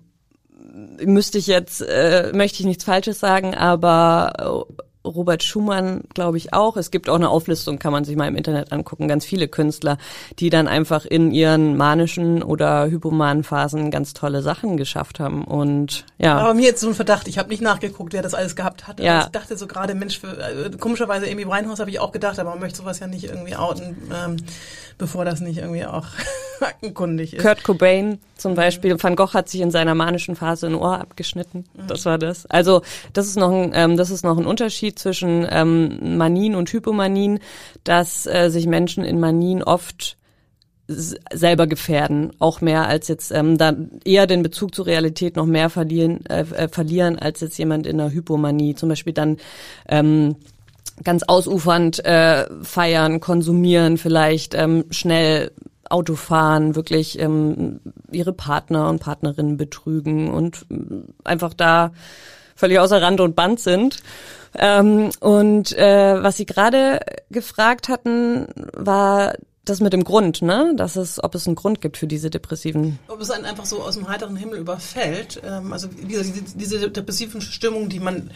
müsste 1.03 1.37
ich 1.37 1.47
jetzt, 1.47 1.81
äh, 1.81 2.31
möchte 2.33 2.59
ich 2.59 2.65
nichts 2.65 2.83
Falsches 2.83 3.19
sagen, 3.19 3.55
aber 3.55 4.65
Robert 5.05 5.43
Schumann, 5.43 6.01
glaube 6.13 6.37
ich, 6.37 6.53
auch. 6.53 6.77
Es 6.77 6.91
gibt 6.91 7.09
auch 7.09 7.15
eine 7.15 7.29
Auflistung, 7.29 7.79
kann 7.79 7.91
man 7.91 8.05
sich 8.05 8.15
mal 8.15 8.27
im 8.27 8.35
Internet 8.35 8.71
angucken. 8.71 9.07
Ganz 9.07 9.25
viele 9.25 9.47
Künstler, 9.47 9.97
die 10.39 10.49
dann 10.49 10.67
einfach 10.67 11.05
in 11.05 11.31
ihren 11.31 11.75
manischen 11.75 12.43
oder 12.43 12.85
hypomanen 12.85 13.43
Phasen 13.43 13.89
ganz 13.89 14.13
tolle 14.13 14.41
Sachen 14.41 14.77
geschafft 14.77 15.19
haben. 15.19 15.43
Und 15.43 16.05
ja. 16.17 16.37
Aber 16.37 16.53
mir 16.53 16.65
jetzt 16.65 16.81
so 16.81 16.87
ein 16.87 16.93
Verdacht, 16.93 17.27
ich 17.27 17.37
habe 17.39 17.49
nicht 17.49 17.61
nachgeguckt, 17.61 18.13
wer 18.13 18.21
das 18.21 18.33
alles 18.33 18.55
gehabt 18.55 18.87
hat. 18.87 18.99
Ja. 18.99 19.23
Ich 19.23 19.27
dachte 19.27 19.57
so 19.57 19.67
gerade, 19.67 19.95
Mensch, 19.95 20.19
für, 20.19 20.37
äh, 20.37 20.69
komischerweise 20.79 21.25
Amy 21.29 21.47
Winehouse 21.47 21.79
habe 21.79 21.89
ich 21.89 21.99
auch 21.99 22.11
gedacht, 22.11 22.37
aber 22.39 22.51
man 22.51 22.59
möchte 22.59 22.77
sowas 22.77 22.99
ja 22.99 23.07
nicht 23.07 23.25
irgendwie 23.25 23.55
outen, 23.55 23.97
ähm, 24.13 24.37
bevor 24.97 25.25
das 25.25 25.41
nicht 25.41 25.57
irgendwie 25.57 25.85
auch 25.85 26.05
aktenkundig 26.61 27.33
ist. 27.33 27.41
Kurt 27.41 27.63
Cobain 27.63 28.19
zum 28.37 28.55
Beispiel. 28.55 29.01
Van 29.01 29.15
Gogh 29.15 29.33
hat 29.33 29.49
sich 29.49 29.61
in 29.61 29.71
seiner 29.71 29.95
manischen 29.95 30.35
Phase 30.35 30.67
ein 30.67 30.75
Ohr 30.75 30.99
abgeschnitten. 30.99 31.65
Das 31.87 32.05
war 32.05 32.17
das. 32.17 32.45
Also 32.47 32.81
das 33.13 33.27
ist 33.27 33.37
noch 33.37 33.51
ein, 33.51 33.71
ähm, 33.73 33.97
das 33.97 34.09
ist 34.09 34.23
noch 34.23 34.37
ein 34.37 34.45
Unterschied 34.45 34.90
zwischen 34.95 35.47
ähm, 35.49 36.17
Manien 36.17 36.55
und 36.55 36.71
Hypomanien, 36.71 37.39
dass 37.83 38.25
äh, 38.25 38.49
sich 38.49 38.67
Menschen 38.67 39.03
in 39.03 39.19
Manien 39.19 39.63
oft 39.63 40.17
selber 40.87 41.67
gefährden, 41.67 42.31
auch 42.39 42.61
mehr 42.61 42.87
als 42.87 43.07
jetzt 43.07 43.31
ähm, 43.31 43.57
dann 43.57 43.91
eher 44.03 44.27
den 44.27 44.43
Bezug 44.43 44.75
zur 44.75 44.85
Realität 44.85 45.35
noch 45.35 45.45
mehr 45.45 45.69
verlieren, 45.69 46.25
äh, 46.25 46.41
äh, 46.41 46.67
verlieren 46.67 47.17
als 47.17 47.39
jetzt 47.41 47.57
jemand 47.57 47.87
in 47.87 47.99
einer 47.99 48.11
Hypomanie. 48.11 48.75
Zum 48.75 48.89
Beispiel 48.89 49.13
dann 49.13 49.37
ähm, 49.87 50.35
ganz 51.03 51.23
ausufernd 51.23 52.03
äh, 52.05 52.45
feiern, 52.63 53.19
konsumieren, 53.19 53.97
vielleicht 53.97 54.53
ähm, 54.53 54.85
schnell 54.89 55.51
Auto 55.89 56.15
fahren, 56.15 56.75
wirklich 56.75 57.19
ähm, 57.19 57.79
ihre 58.11 58.33
Partner 58.33 58.89
und 58.89 58.99
Partnerinnen 58.99 59.57
betrügen 59.57 60.29
und 60.29 60.65
äh, 60.69 60.75
einfach 61.23 61.53
da 61.53 61.91
völlig 62.55 62.79
außer 62.79 63.01
Rand 63.01 63.19
und 63.19 63.35
Band 63.35 63.59
sind. 63.59 63.97
Ähm, 64.57 65.11
und 65.19 65.77
äh, 65.77 66.21
was 66.21 66.37
Sie 66.37 66.45
gerade 66.45 66.99
gefragt 67.29 67.89
hatten, 67.89 68.47
war 68.73 69.33
das 69.65 69.79
mit 69.79 69.93
dem 69.93 70.03
Grund, 70.03 70.41
ne? 70.41 70.73
Dass 70.75 70.95
es, 70.95 71.23
ob 71.23 71.35
es 71.35 71.47
einen 71.47 71.55
Grund 71.55 71.81
gibt 71.81 71.97
für 71.97 72.07
diese 72.07 72.29
depressiven. 72.29 72.99
Ob 73.07 73.21
es 73.21 73.29
einen 73.29 73.45
einfach 73.45 73.65
so 73.65 73.81
aus 73.81 73.95
dem 73.95 74.07
heiteren 74.07 74.35
Himmel 74.35 74.59
überfällt. 74.59 75.41
Ähm, 75.45 75.71
also 75.71 75.87
wie 75.95 76.13
gesagt, 76.13 76.35
diese, 76.35 76.75
diese 76.77 76.89
depressiven 76.89 77.41
Stimmungen, 77.41 77.89
die 77.89 77.99
man, 77.99 78.31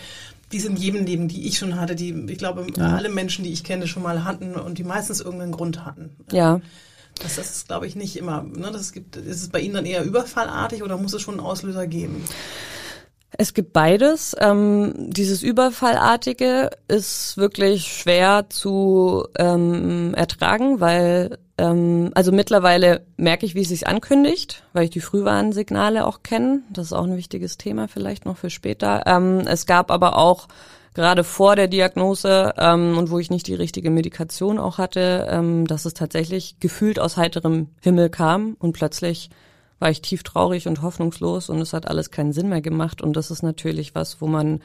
die 0.51 0.59
sind 0.59 0.75
in 0.75 0.81
jedem 0.81 1.05
Leben, 1.05 1.27
die 1.27 1.47
ich 1.47 1.57
schon 1.57 1.79
hatte, 1.79 1.95
die 1.95 2.13
ich 2.29 2.37
glaube 2.37 2.67
ja. 2.77 2.95
alle 2.95 3.09
Menschen, 3.09 3.43
die 3.43 3.51
ich 3.51 3.63
kenne, 3.63 3.87
schon 3.87 4.03
mal 4.03 4.23
hatten 4.23 4.55
und 4.55 4.77
die 4.77 4.83
meistens 4.83 5.19
irgendeinen 5.19 5.51
Grund 5.51 5.83
hatten. 5.83 6.15
Ja. 6.31 6.61
Das, 7.21 7.37
das 7.37 7.49
ist, 7.49 7.67
glaube 7.67 7.87
ich, 7.87 7.95
nicht 7.95 8.17
immer. 8.17 8.43
Ne? 8.43 8.71
Das 8.71 8.91
gibt, 8.91 9.15
ist 9.15 9.41
es 9.41 9.49
bei 9.49 9.61
Ihnen 9.61 9.75
dann 9.75 9.85
eher 9.85 10.03
überfallartig 10.03 10.83
oder 10.83 10.97
muss 10.97 11.13
es 11.13 11.21
schon 11.21 11.35
einen 11.35 11.47
Auslöser 11.47 11.87
geben? 11.87 12.23
Es 13.37 13.53
gibt 13.53 13.73
beides. 13.73 14.35
Ähm, 14.39 14.93
dieses 14.97 15.43
Überfallartige 15.43 16.69
ist 16.87 17.37
wirklich 17.37 17.87
schwer 17.87 18.45
zu 18.49 19.27
ähm, 19.37 20.13
ertragen, 20.15 20.79
weil 20.79 21.37
ähm, 21.57 22.11
also 22.15 22.31
mittlerweile 22.31 23.05
merke 23.17 23.45
ich, 23.45 23.55
wie 23.55 23.61
es 23.61 23.69
sich 23.69 23.87
ankündigt, 23.87 24.63
weil 24.73 24.85
ich 24.85 24.89
die 24.89 25.01
Frühwarnsignale 25.01 26.05
auch 26.05 26.23
kenne. 26.23 26.61
Das 26.71 26.87
ist 26.87 26.93
auch 26.93 27.03
ein 27.03 27.17
wichtiges 27.17 27.57
Thema 27.57 27.87
vielleicht 27.87 28.25
noch 28.25 28.37
für 28.37 28.49
später. 28.49 29.03
Ähm, 29.05 29.41
es 29.47 29.65
gab 29.65 29.91
aber 29.91 30.17
auch 30.17 30.47
gerade 30.93 31.23
vor 31.23 31.55
der 31.55 31.67
Diagnose 31.67 32.53
ähm, 32.57 32.97
und 32.97 33.11
wo 33.11 33.19
ich 33.19 33.29
nicht 33.29 33.47
die 33.47 33.55
richtige 33.55 33.89
Medikation 33.89 34.57
auch 34.57 34.77
hatte, 34.77 35.27
ähm, 35.29 35.67
dass 35.67 35.85
es 35.85 35.93
tatsächlich 35.93 36.57
gefühlt 36.59 36.99
aus 36.99 37.17
heiterem 37.17 37.67
Himmel 37.81 38.09
kam 38.09 38.55
und 38.59 38.73
plötzlich 38.73 39.29
war 39.85 39.91
ich 39.91 40.01
tief 40.01 40.23
traurig 40.23 40.67
und 40.67 40.81
hoffnungslos 40.81 41.47
und 41.47 41.61
es 41.61 41.71
hat 41.71 41.87
alles 41.87 42.09
keinen 42.09 42.33
Sinn 42.33 42.49
mehr 42.49 42.61
gemacht. 42.61 43.03
Und 43.03 43.15
das 43.15 43.29
ist 43.29 43.43
natürlich 43.43 43.93
was, 43.93 44.19
wo 44.19 44.25
man, 44.25 44.61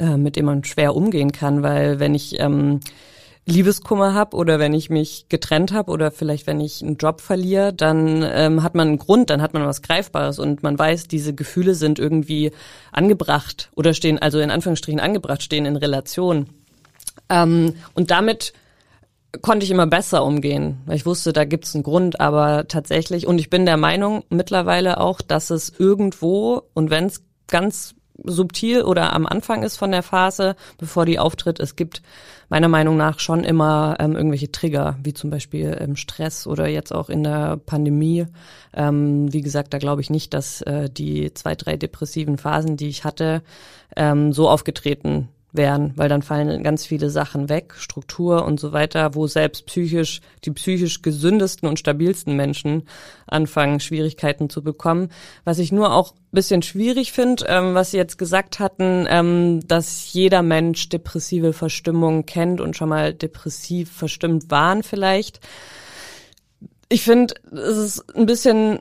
äh, 0.00 0.16
mit 0.16 0.34
dem 0.34 0.46
man 0.46 0.64
schwer 0.64 0.96
umgehen 0.96 1.30
kann, 1.30 1.62
weil 1.62 2.00
wenn 2.00 2.12
ich 2.12 2.40
ähm, 2.40 2.80
Liebeskummer 3.46 4.14
habe 4.14 4.36
oder 4.36 4.58
wenn 4.58 4.74
ich 4.74 4.90
mich 4.90 5.26
getrennt 5.28 5.70
habe 5.70 5.92
oder 5.92 6.10
vielleicht 6.10 6.48
wenn 6.48 6.60
ich 6.60 6.82
einen 6.82 6.96
Job 6.96 7.20
verliere, 7.20 7.72
dann 7.72 8.24
ähm, 8.24 8.64
hat 8.64 8.74
man 8.74 8.88
einen 8.88 8.98
Grund, 8.98 9.30
dann 9.30 9.42
hat 9.42 9.54
man 9.54 9.64
was 9.64 9.80
Greifbares 9.80 10.40
und 10.40 10.64
man 10.64 10.76
weiß, 10.76 11.06
diese 11.06 11.34
Gefühle 11.34 11.76
sind 11.76 12.00
irgendwie 12.00 12.50
angebracht 12.90 13.70
oder 13.76 13.94
stehen, 13.94 14.18
also 14.18 14.40
in 14.40 14.50
Anführungsstrichen 14.50 14.98
angebracht, 14.98 15.44
stehen 15.44 15.66
in 15.66 15.76
Relation. 15.76 16.48
Ähm, 17.28 17.74
und 17.94 18.10
damit 18.10 18.54
konnte 19.40 19.64
ich 19.64 19.70
immer 19.70 19.86
besser 19.86 20.24
umgehen, 20.24 20.82
weil 20.84 20.96
ich 20.96 21.06
wusste, 21.06 21.32
da 21.32 21.44
gibt's 21.44 21.74
einen 21.74 21.84
Grund, 21.84 22.20
aber 22.20 22.68
tatsächlich, 22.68 23.26
und 23.26 23.38
ich 23.38 23.48
bin 23.48 23.64
der 23.64 23.78
Meinung 23.78 24.24
mittlerweile 24.28 25.00
auch, 25.00 25.22
dass 25.22 25.50
es 25.50 25.72
irgendwo, 25.78 26.62
und 26.74 26.90
wenn 26.90 27.06
es 27.06 27.24
ganz 27.46 27.94
subtil 28.24 28.82
oder 28.82 29.14
am 29.14 29.26
Anfang 29.26 29.62
ist 29.62 29.76
von 29.76 29.90
der 29.90 30.02
Phase, 30.02 30.54
bevor 30.78 31.06
die 31.06 31.18
auftritt, 31.18 31.60
es 31.60 31.76
gibt 31.76 32.02
meiner 32.50 32.68
Meinung 32.68 32.96
nach 32.96 33.18
schon 33.18 33.42
immer 33.42 33.96
ähm, 33.98 34.14
irgendwelche 34.14 34.52
Trigger, 34.52 34.98
wie 35.02 35.14
zum 35.14 35.30
Beispiel 35.30 35.76
ähm, 35.80 35.96
Stress 35.96 36.46
oder 36.46 36.68
jetzt 36.68 36.92
auch 36.92 37.08
in 37.08 37.24
der 37.24 37.56
Pandemie. 37.56 38.26
Ähm, 38.74 39.32
wie 39.32 39.40
gesagt, 39.40 39.72
da 39.72 39.78
glaube 39.78 40.02
ich 40.02 40.10
nicht, 40.10 40.34
dass 40.34 40.60
äh, 40.62 40.90
die 40.90 41.32
zwei, 41.32 41.54
drei 41.54 41.76
depressiven 41.76 42.36
Phasen, 42.36 42.76
die 42.76 42.88
ich 42.88 43.04
hatte, 43.04 43.42
ähm, 43.96 44.32
so 44.32 44.48
aufgetreten 44.50 45.28
wären, 45.52 45.92
weil 45.96 46.08
dann 46.08 46.22
fallen 46.22 46.62
ganz 46.62 46.86
viele 46.86 47.10
Sachen 47.10 47.48
weg, 47.48 47.74
Struktur 47.76 48.44
und 48.44 48.58
so 48.58 48.72
weiter, 48.72 49.14
wo 49.14 49.26
selbst 49.26 49.66
psychisch, 49.66 50.20
die 50.44 50.50
psychisch 50.50 51.02
gesündesten 51.02 51.68
und 51.68 51.78
stabilsten 51.78 52.34
Menschen 52.34 52.88
anfangen, 53.26 53.80
Schwierigkeiten 53.80 54.48
zu 54.48 54.62
bekommen. 54.62 55.10
Was 55.44 55.58
ich 55.58 55.70
nur 55.70 55.94
auch 55.94 56.14
bisschen 56.32 56.62
schwierig 56.62 57.12
finde, 57.12 57.44
ähm, 57.48 57.74
was 57.74 57.90
Sie 57.90 57.98
jetzt 57.98 58.16
gesagt 58.16 58.58
hatten, 58.58 59.06
ähm, 59.08 59.60
dass 59.68 60.12
jeder 60.14 60.42
Mensch 60.42 60.88
depressive 60.88 61.52
Verstimmung 61.52 62.24
kennt 62.24 62.60
und 62.60 62.74
schon 62.74 62.88
mal 62.88 63.12
depressiv 63.12 63.92
verstimmt 63.92 64.50
waren 64.50 64.82
vielleicht. 64.82 65.40
Ich 66.88 67.02
finde, 67.02 67.34
es 67.52 67.76
ist 67.76 68.16
ein 68.16 68.26
bisschen 68.26 68.80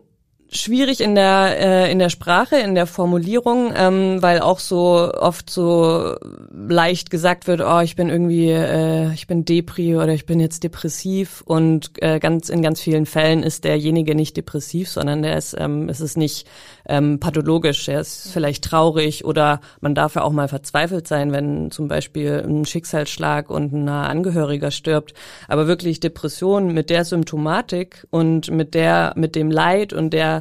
schwierig 0.51 1.00
in 1.00 1.15
der 1.15 1.58
äh, 1.60 1.91
in 1.91 2.00
der 2.00 2.10
Sprache, 2.10 2.58
in 2.58 2.75
der 2.75 2.86
Formulierung, 2.86 3.74
ähm, 3.75 4.22
weil 4.22 4.41
auch 4.41 4.60
so 4.60 5.12
oft 5.13 5.50
so 5.50 6.15
leicht 6.51 7.10
gesagt 7.10 7.48
wird, 7.48 7.62
oh, 7.62 7.79
ich 7.79 7.96
bin 7.96 8.10
irgendwie, 8.10 8.50
äh, 8.50 9.13
ich 9.13 9.27
bin 9.27 9.46
Depri 9.46 9.96
oder 9.96 10.10
ich 10.10 10.25
bin 10.25 10.39
jetzt 10.39 10.63
depressiv. 10.63 11.41
Und 11.46 11.91
äh, 12.01 12.20
ganz 12.20 12.50
in 12.50 12.62
ganz 12.62 12.81
vielen 12.81 13.05
Fällen 13.05 13.43
ist 13.43 13.63
derjenige 13.63 14.13
nicht 14.13 14.36
depressiv, 14.36 14.89
sondern 14.89 15.22
der 15.22 15.38
ist, 15.38 15.55
ähm, 15.58 15.88
es 15.88 16.01
ist 16.01 16.17
nicht 16.17 16.48
ähm, 16.88 17.20
pathologisch, 17.20 17.88
er 17.88 18.01
ist 18.01 18.29
vielleicht 18.31 18.65
traurig 18.65 19.24
oder 19.24 19.62
man 19.79 19.96
darf 19.96 20.15
ja 20.15 20.24
auch 20.24 20.31
mal 20.31 20.50
verzweifelt 20.50 21.08
sein, 21.08 21.31
wenn 21.31 21.72
zum 21.72 21.88
Beispiel 21.88 22.43
ein 22.46 22.65
Schicksalsschlag 22.65 23.50
und 23.50 23.72
ein 23.72 23.88
Angehöriger 23.88 24.72
stirbt, 24.72 25.13
aber 25.48 25.67
wirklich 25.67 26.01
Depression 26.01 26.74
mit 26.74 26.89
der 26.89 27.05
Symptomatik 27.05 28.05
und 28.10 28.51
mit 28.51 28.74
der 28.74 29.13
mit 29.15 29.36
dem 29.36 29.50
Leid 29.50 29.93
und 29.93 30.12
der 30.12 30.40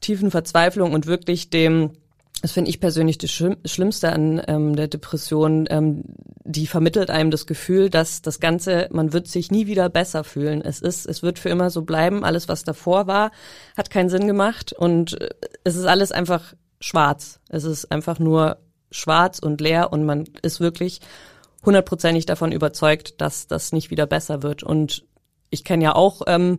tiefen 0.00 0.30
Verzweiflung 0.30 0.92
und 0.92 1.06
wirklich 1.06 1.50
dem, 1.50 1.92
das 2.42 2.52
finde 2.52 2.70
ich 2.70 2.80
persönlich 2.80 3.18
das 3.18 3.30
Schlimmste 3.30 4.12
an 4.12 4.42
ähm, 4.46 4.76
der 4.76 4.88
Depression, 4.88 5.66
ähm, 5.70 6.04
die 6.44 6.66
vermittelt 6.66 7.10
einem 7.10 7.30
das 7.30 7.46
Gefühl, 7.46 7.88
dass 7.88 8.20
das 8.20 8.38
Ganze, 8.38 8.88
man 8.92 9.12
wird 9.12 9.28
sich 9.28 9.50
nie 9.50 9.66
wieder 9.66 9.88
besser 9.88 10.24
fühlen. 10.24 10.60
Es 10.60 10.80
ist, 10.80 11.06
es 11.06 11.22
wird 11.22 11.38
für 11.38 11.48
immer 11.48 11.70
so 11.70 11.82
bleiben. 11.82 12.22
Alles, 12.22 12.48
was 12.48 12.64
davor 12.64 13.06
war, 13.06 13.30
hat 13.76 13.88
keinen 13.88 14.10
Sinn 14.10 14.26
gemacht 14.26 14.72
und 14.72 15.20
äh, 15.20 15.30
es 15.64 15.76
ist 15.76 15.86
alles 15.86 16.12
einfach 16.12 16.54
schwarz. 16.80 17.40
Es 17.48 17.64
ist 17.64 17.90
einfach 17.90 18.18
nur 18.18 18.58
schwarz 18.90 19.38
und 19.38 19.60
leer 19.60 19.92
und 19.92 20.04
man 20.04 20.24
ist 20.42 20.60
wirklich 20.60 21.00
hundertprozentig 21.64 22.26
davon 22.26 22.52
überzeugt, 22.52 23.20
dass 23.20 23.46
das 23.46 23.72
nicht 23.72 23.90
wieder 23.90 24.06
besser 24.06 24.42
wird. 24.42 24.62
Und 24.62 25.04
ich 25.50 25.64
kenne 25.64 25.84
ja 25.84 25.94
auch 25.94 26.22
ähm, 26.26 26.58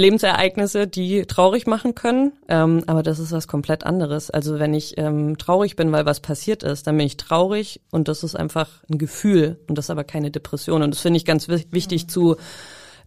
Lebensereignisse, 0.00 0.86
die 0.86 1.22
traurig 1.26 1.66
machen 1.66 1.94
können, 1.94 2.32
ähm, 2.48 2.82
aber 2.86 3.02
das 3.02 3.18
ist 3.18 3.32
was 3.32 3.46
komplett 3.46 3.84
anderes. 3.84 4.30
Also 4.30 4.58
wenn 4.58 4.74
ich 4.74 4.98
ähm, 4.98 5.38
traurig 5.38 5.76
bin, 5.76 5.92
weil 5.92 6.06
was 6.06 6.20
passiert 6.20 6.62
ist, 6.62 6.86
dann 6.86 6.96
bin 6.96 7.06
ich 7.06 7.16
traurig 7.16 7.80
und 7.90 8.08
das 8.08 8.24
ist 8.24 8.34
einfach 8.34 8.68
ein 8.90 8.98
Gefühl 8.98 9.60
und 9.68 9.78
das 9.78 9.86
ist 9.86 9.90
aber 9.90 10.04
keine 10.04 10.30
Depression. 10.30 10.82
Und 10.82 10.92
das 10.92 11.00
finde 11.00 11.18
ich 11.18 11.24
ganz 11.24 11.48
wichtig 11.48 12.08
zu 12.08 12.36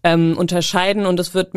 ähm, 0.03 0.37
unterscheiden 0.37 1.05
und 1.05 1.17
das 1.17 1.33
wird 1.33 1.53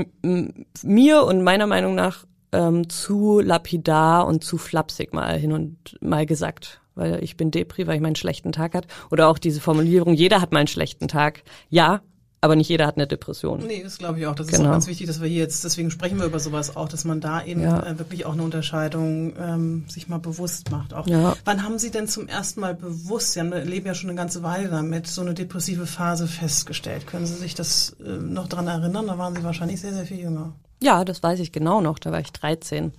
mir 0.83 1.23
und 1.25 1.43
meiner 1.43 1.67
Meinung 1.67 1.95
nach 1.95 2.25
ähm, 2.53 2.89
zu 2.89 3.41
lapidar 3.41 4.27
und 4.27 4.43
zu 4.43 4.59
flapsig 4.59 5.13
mal 5.13 5.37
hin 5.37 5.53
und 5.53 5.99
mal 6.01 6.27
gesagt 6.27 6.81
weil 6.97 7.23
ich 7.23 7.37
bin 7.37 7.51
Depri, 7.51 7.87
weil 7.87 7.97
ich 7.97 8.01
meinen 8.01 8.17
schlechten 8.17 8.53
Tag 8.53 8.75
hat. 8.75 8.87
Oder 9.11 9.29
auch 9.29 9.39
diese 9.39 9.61
Formulierung, 9.61 10.15
jeder 10.15 10.41
hat 10.41 10.53
mal 10.53 10.61
einen 10.61 10.67
schlechten 10.67 11.09
Tag. 11.09 11.43
Ja, 11.69 12.01
aber 12.47 12.57
nicht 12.57 12.69
jeder 12.69 12.87
hat 12.87 12.97
eine 12.97 13.07
Depression. 13.07 13.67
Nee, 13.67 13.83
das 13.83 13.99
glaube 13.99 14.19
ich 14.19 14.27
auch. 14.27 14.35
Das 14.35 14.47
genau. 14.47 14.61
ist 14.61 14.67
auch 14.67 14.73
ganz 14.73 14.87
wichtig, 14.87 15.07
dass 15.07 15.21
wir 15.21 15.29
hier 15.29 15.41
jetzt, 15.41 15.65
deswegen 15.65 15.91
sprechen 15.91 16.19
wir 16.19 16.27
über 16.27 16.39
sowas 16.39 16.77
auch, 16.77 16.89
dass 16.89 17.05
man 17.05 17.21
da 17.21 17.45
eben 17.45 17.61
ja. 17.61 17.83
äh, 17.83 17.99
wirklich 17.99 18.25
auch 18.25 18.33
eine 18.33 18.43
Unterscheidung 18.43 19.35
ähm, 19.39 19.85
sich 19.89 20.09
mal 20.09 20.19
bewusst 20.19 20.71
macht. 20.71 20.95
Auch. 20.95 21.07
Ja. 21.07 21.35
Wann 21.45 21.63
haben 21.63 21.79
Sie 21.79 21.91
denn 21.91 22.09
zum 22.09 22.29
ersten 22.29 22.61
Mal 22.61 22.75
bewusst, 22.75 23.33
Sie 23.33 23.41
haben, 23.41 23.53
leben 23.53 23.87
ja 23.87 23.95
schon 23.95 24.09
eine 24.09 24.17
ganze 24.17 24.43
Weile 24.43 24.69
damit, 24.69 25.09
so 25.09 25.21
eine 25.21 25.35
depressive 25.35 25.87
Phase 25.87 26.27
festgestellt? 26.27 27.07
Können 27.07 27.27
Sie 27.27 27.35
sich 27.35 27.55
das 27.55 27.97
äh, 28.05 28.09
noch 28.09 28.49
dran 28.49 28.69
erinnern? 28.69 29.07
Da 29.09 29.19
waren 29.19 29.35
Sie 29.35 29.45
wahrscheinlich 29.45 29.81
sehr, 29.81 29.93
sehr 29.93 30.07
viel 30.07 30.21
jünger. 30.21 30.53
Ja, 30.81 31.05
das 31.05 31.23
weiß 31.23 31.41
ich 31.41 31.53
genau 31.53 31.81
noch, 31.81 31.99
da 31.99 32.13
war 32.13 32.21
ich 32.21 32.33
13. 32.33 32.93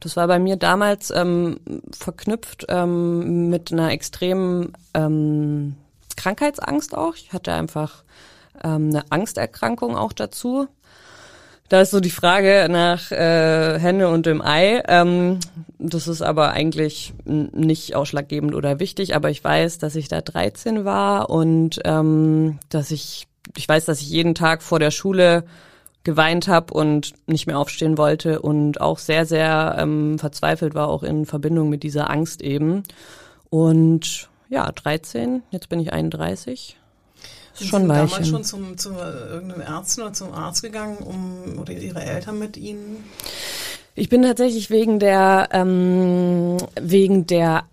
Das 0.00 0.16
war 0.16 0.26
bei 0.26 0.38
mir 0.38 0.56
damals 0.56 1.10
ähm, 1.10 1.58
verknüpft 1.90 2.66
ähm, 2.68 3.48
mit 3.48 3.72
einer 3.72 3.90
extremen 3.90 4.72
ähm, 4.92 5.76
Krankheitsangst 6.16 6.96
auch. 6.96 7.14
Ich 7.14 7.32
hatte 7.32 7.52
einfach 7.52 8.04
ähm, 8.62 8.90
eine 8.90 9.04
Angsterkrankung 9.10 9.96
auch 9.96 10.12
dazu. 10.12 10.68
Da 11.68 11.80
ist 11.80 11.92
so 11.92 12.00
die 12.00 12.10
Frage 12.10 12.68
nach 12.70 13.10
äh, 13.10 13.78
Henne 13.78 14.08
und 14.08 14.26
dem 14.26 14.42
Ei. 14.42 14.82
Ähm, 14.86 15.40
das 15.78 16.08
ist 16.08 16.20
aber 16.20 16.50
eigentlich 16.50 17.14
nicht 17.24 17.96
ausschlaggebend 17.96 18.54
oder 18.54 18.80
wichtig, 18.80 19.16
aber 19.16 19.30
ich 19.30 19.42
weiß, 19.42 19.78
dass 19.78 19.96
ich 19.96 20.08
da 20.08 20.20
13 20.20 20.84
war 20.84 21.30
und 21.30 21.80
ähm, 21.84 22.58
dass 22.68 22.90
ich, 22.90 23.26
ich 23.56 23.68
weiß, 23.68 23.86
dass 23.86 24.00
ich 24.00 24.10
jeden 24.10 24.34
Tag 24.34 24.62
vor 24.62 24.78
der 24.78 24.90
Schule 24.90 25.44
geweint 26.04 26.48
habe 26.48 26.74
und 26.74 27.14
nicht 27.26 27.46
mehr 27.46 27.58
aufstehen 27.58 27.96
wollte 27.96 28.42
und 28.42 28.80
auch 28.80 28.98
sehr, 28.98 29.24
sehr 29.24 29.76
ähm, 29.78 30.18
verzweifelt 30.18 30.74
war, 30.74 30.88
auch 30.88 31.02
in 31.02 31.24
Verbindung 31.24 31.70
mit 31.70 31.82
dieser 31.82 32.10
Angst 32.10 32.42
eben. 32.42 32.82
Und 33.48 34.28
ja, 34.50 34.70
13, 34.70 35.42
jetzt 35.50 35.70
bin 35.70 35.80
ich 35.80 35.94
31. 35.94 36.76
Sind 37.54 37.68
schon 37.68 37.82
Sie 37.82 37.88
damals 37.88 38.28
schon 38.28 38.44
zum, 38.44 38.78
zu 38.78 38.90
irgendeinem 38.90 39.62
Ärzten 39.62 40.02
oder 40.02 40.12
zum 40.12 40.32
Arzt 40.32 40.62
gegangen, 40.62 40.98
um 40.98 41.58
oder 41.58 41.72
Ihre 41.72 42.02
Eltern 42.02 42.38
mit 42.38 42.56
Ihnen? 42.56 43.04
Ich 43.94 44.08
bin 44.08 44.22
tatsächlich 44.22 44.70
wegen 44.70 44.98
der 44.98 45.48
ähm, 45.52 46.56
wegen 46.80 47.26
der 47.26 47.64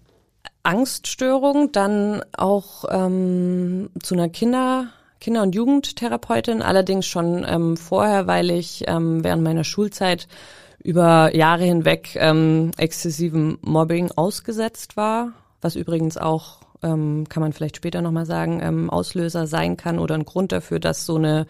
Angststörung 0.63 1.71
dann 1.71 2.23
auch 2.37 2.85
ähm, 2.89 3.89
zu 4.03 4.13
einer 4.13 4.29
Kinder 4.29 4.87
Kinder- 5.19 5.43
und 5.43 5.53
Jugendtherapeutin, 5.53 6.63
allerdings 6.63 7.05
schon 7.05 7.45
ähm, 7.47 7.77
vorher, 7.77 8.25
weil 8.25 8.49
ich 8.49 8.85
ähm, 8.87 9.23
während 9.23 9.43
meiner 9.43 9.63
Schulzeit 9.63 10.27
über 10.83 11.35
Jahre 11.35 11.63
hinweg 11.63 12.15
ähm, 12.15 12.71
exzessivem 12.77 13.59
Mobbing 13.61 14.11
ausgesetzt 14.15 14.97
war, 14.97 15.33
was 15.61 15.75
übrigens 15.75 16.17
auch 16.17 16.60
ähm, 16.83 17.27
kann 17.29 17.41
man 17.41 17.53
vielleicht 17.53 17.77
später 17.77 18.01
nochmal 18.01 18.25
sagen, 18.25 18.59
ähm, 18.61 18.89
Auslöser 18.89 19.47
sein 19.47 19.77
kann 19.77 19.99
oder 19.99 20.15
ein 20.15 20.25
Grund 20.25 20.51
dafür, 20.51 20.79
dass 20.79 21.05
so 21.05 21.15
eine 21.15 21.47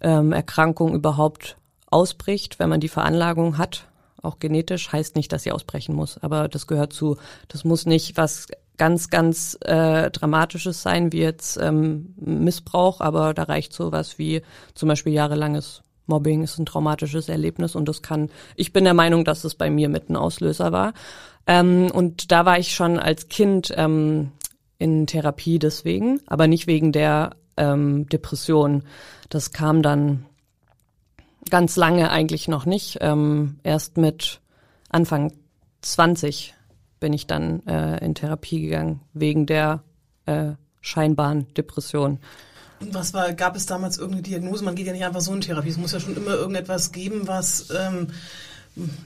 ähm, 0.00 0.32
Erkrankung 0.32 0.94
überhaupt 0.94 1.56
ausbricht, 1.90 2.58
wenn 2.58 2.68
man 2.68 2.80
die 2.80 2.88
Veranlagung 2.88 3.58
hat. 3.58 3.86
Auch 4.22 4.38
genetisch 4.38 4.92
heißt 4.92 5.16
nicht, 5.16 5.32
dass 5.32 5.42
sie 5.42 5.52
ausbrechen 5.52 5.94
muss, 5.94 6.18
aber 6.18 6.48
das 6.48 6.66
gehört 6.66 6.92
zu. 6.92 7.16
Das 7.48 7.64
muss 7.64 7.86
nicht 7.86 8.16
was 8.16 8.46
ganz, 8.78 9.10
ganz 9.10 9.58
äh, 9.62 10.10
Dramatisches 10.10 10.82
sein, 10.82 11.12
wie 11.12 11.20
jetzt 11.20 11.58
ähm, 11.60 12.14
Missbrauch, 12.16 13.00
aber 13.00 13.34
da 13.34 13.44
reicht 13.44 13.72
sowas 13.72 14.18
wie 14.18 14.42
zum 14.74 14.88
Beispiel 14.88 15.12
jahrelanges 15.12 15.82
Mobbing 16.06 16.42
ist 16.42 16.58
ein 16.58 16.66
traumatisches 16.66 17.28
Erlebnis 17.28 17.76
und 17.76 17.88
das 17.88 18.02
kann, 18.02 18.28
ich 18.56 18.72
bin 18.72 18.84
der 18.84 18.94
Meinung, 18.94 19.24
dass 19.24 19.44
es 19.44 19.54
bei 19.54 19.70
mir 19.70 19.88
mit 19.88 20.10
ein 20.10 20.16
Auslöser 20.16 20.72
war. 20.72 20.94
Ähm, 21.46 21.90
und 21.92 22.32
da 22.32 22.44
war 22.44 22.58
ich 22.58 22.74
schon 22.74 22.98
als 22.98 23.28
Kind 23.28 23.72
ähm, 23.76 24.32
in 24.82 25.06
Therapie 25.06 25.60
deswegen, 25.60 26.20
aber 26.26 26.48
nicht 26.48 26.66
wegen 26.66 26.90
der 26.90 27.36
ähm, 27.56 28.08
Depression. 28.08 28.82
Das 29.28 29.52
kam 29.52 29.80
dann 29.80 30.26
ganz 31.50 31.76
lange 31.76 32.10
eigentlich 32.10 32.48
noch 32.48 32.66
nicht. 32.66 32.98
Ähm, 33.00 33.60
erst 33.62 33.96
mit 33.96 34.40
Anfang 34.88 35.32
20 35.82 36.54
bin 36.98 37.12
ich 37.12 37.28
dann 37.28 37.64
äh, 37.66 38.04
in 38.04 38.16
Therapie 38.16 38.60
gegangen, 38.60 39.00
wegen 39.12 39.46
der 39.46 39.84
äh, 40.26 40.52
scheinbaren 40.80 41.46
Depression. 41.54 42.18
Was 42.80 43.14
war, 43.14 43.32
gab 43.34 43.54
es 43.54 43.66
damals 43.66 43.98
irgendeine 43.98 44.22
Diagnose? 44.22 44.64
Man 44.64 44.74
geht 44.74 44.86
ja 44.88 44.92
nicht 44.92 45.04
einfach 45.04 45.20
so 45.20 45.32
in 45.32 45.40
Therapie. 45.40 45.68
Es 45.68 45.78
muss 45.78 45.92
ja 45.92 46.00
schon 46.00 46.16
immer 46.16 46.34
irgendetwas 46.34 46.90
geben, 46.90 47.28
was 47.28 47.68
ähm, 47.70 48.08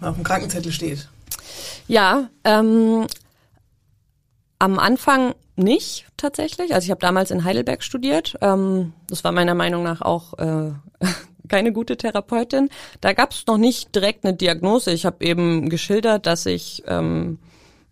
auf 0.00 0.14
dem 0.14 0.24
Krankenzettel 0.24 0.72
steht. 0.72 1.06
Ja, 1.86 2.30
ähm, 2.44 3.06
am 4.58 4.78
Anfang 4.78 5.34
nicht 5.56 6.06
tatsächlich. 6.16 6.74
Also 6.74 6.86
ich 6.86 6.90
habe 6.90 7.00
damals 7.00 7.30
in 7.30 7.44
Heidelberg 7.44 7.82
studiert. 7.82 8.36
Ähm, 8.40 8.92
das 9.08 9.24
war 9.24 9.32
meiner 9.32 9.54
Meinung 9.54 9.82
nach 9.82 10.02
auch 10.02 10.38
äh, 10.38 10.72
keine 11.48 11.72
gute 11.72 11.96
Therapeutin. 11.96 12.68
Da 13.00 13.12
gab 13.12 13.32
es 13.32 13.46
noch 13.46 13.58
nicht 13.58 13.94
direkt 13.94 14.24
eine 14.24 14.34
Diagnose. 14.34 14.92
Ich 14.92 15.06
habe 15.06 15.24
eben 15.24 15.68
geschildert, 15.68 16.26
dass 16.26 16.46
ich 16.46 16.82
ähm, 16.86 17.38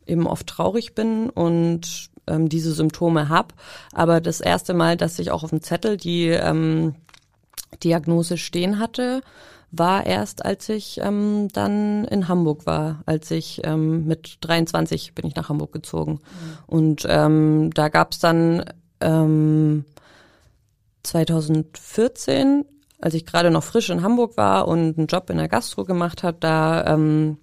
eben 0.07 0.27
oft 0.27 0.47
traurig 0.47 0.95
bin 0.95 1.31
und 1.31 2.11
ähm, 2.27 2.49
diese 2.49 2.73
Symptome 2.73 3.29
habe. 3.29 3.55
Aber 3.93 4.21
das 4.21 4.41
erste 4.41 4.75
Mal, 4.75 4.97
dass 4.97 5.19
ich 5.19 5.31
auch 5.31 5.43
auf 5.43 5.51
dem 5.51 5.63
Zettel 5.63 5.97
die 5.97 6.29
ähm, 6.29 6.95
Diagnose 7.83 8.39
stehen 8.39 8.79
hatte, 8.79 9.23
war 9.79 10.07
erst, 10.07 10.45
als 10.45 10.69
ich 10.69 11.01
ähm, 11.03 11.49
dann 11.53 12.05
in 12.05 12.29
Hamburg 12.29 12.67
war. 12.67 13.03
Als 13.07 13.31
ich 13.31 13.61
ähm, 13.65 14.07
mit 14.07 14.39
23 14.41 15.15
bin 15.15 15.27
ich 15.27 15.35
nach 15.35 15.49
Hamburg 15.49 15.73
gezogen. 15.73 16.13
Mhm. 16.13 16.19
Und 16.67 17.07
ähm, 17.09 17.71
da 17.75 17.89
gab's 17.89 18.19
dann 18.19 18.65
ähm, 19.01 19.85
2014, 21.03 22.65
als 23.01 23.15
ich 23.15 23.27
gerade 23.27 23.51
noch 23.51 23.65
frisch 23.65 23.91
in 23.91 24.03
Hamburg 24.03 24.37
war 24.37 24.67
und 24.69 24.99
einen 24.99 25.07
Job 25.07 25.31
in 25.31 25.39
der 25.39 25.49
Gastro 25.49 25.85
gemacht 25.85 26.23
habe, 26.23 26.39
da 26.41 26.85
ähm, 26.87 27.39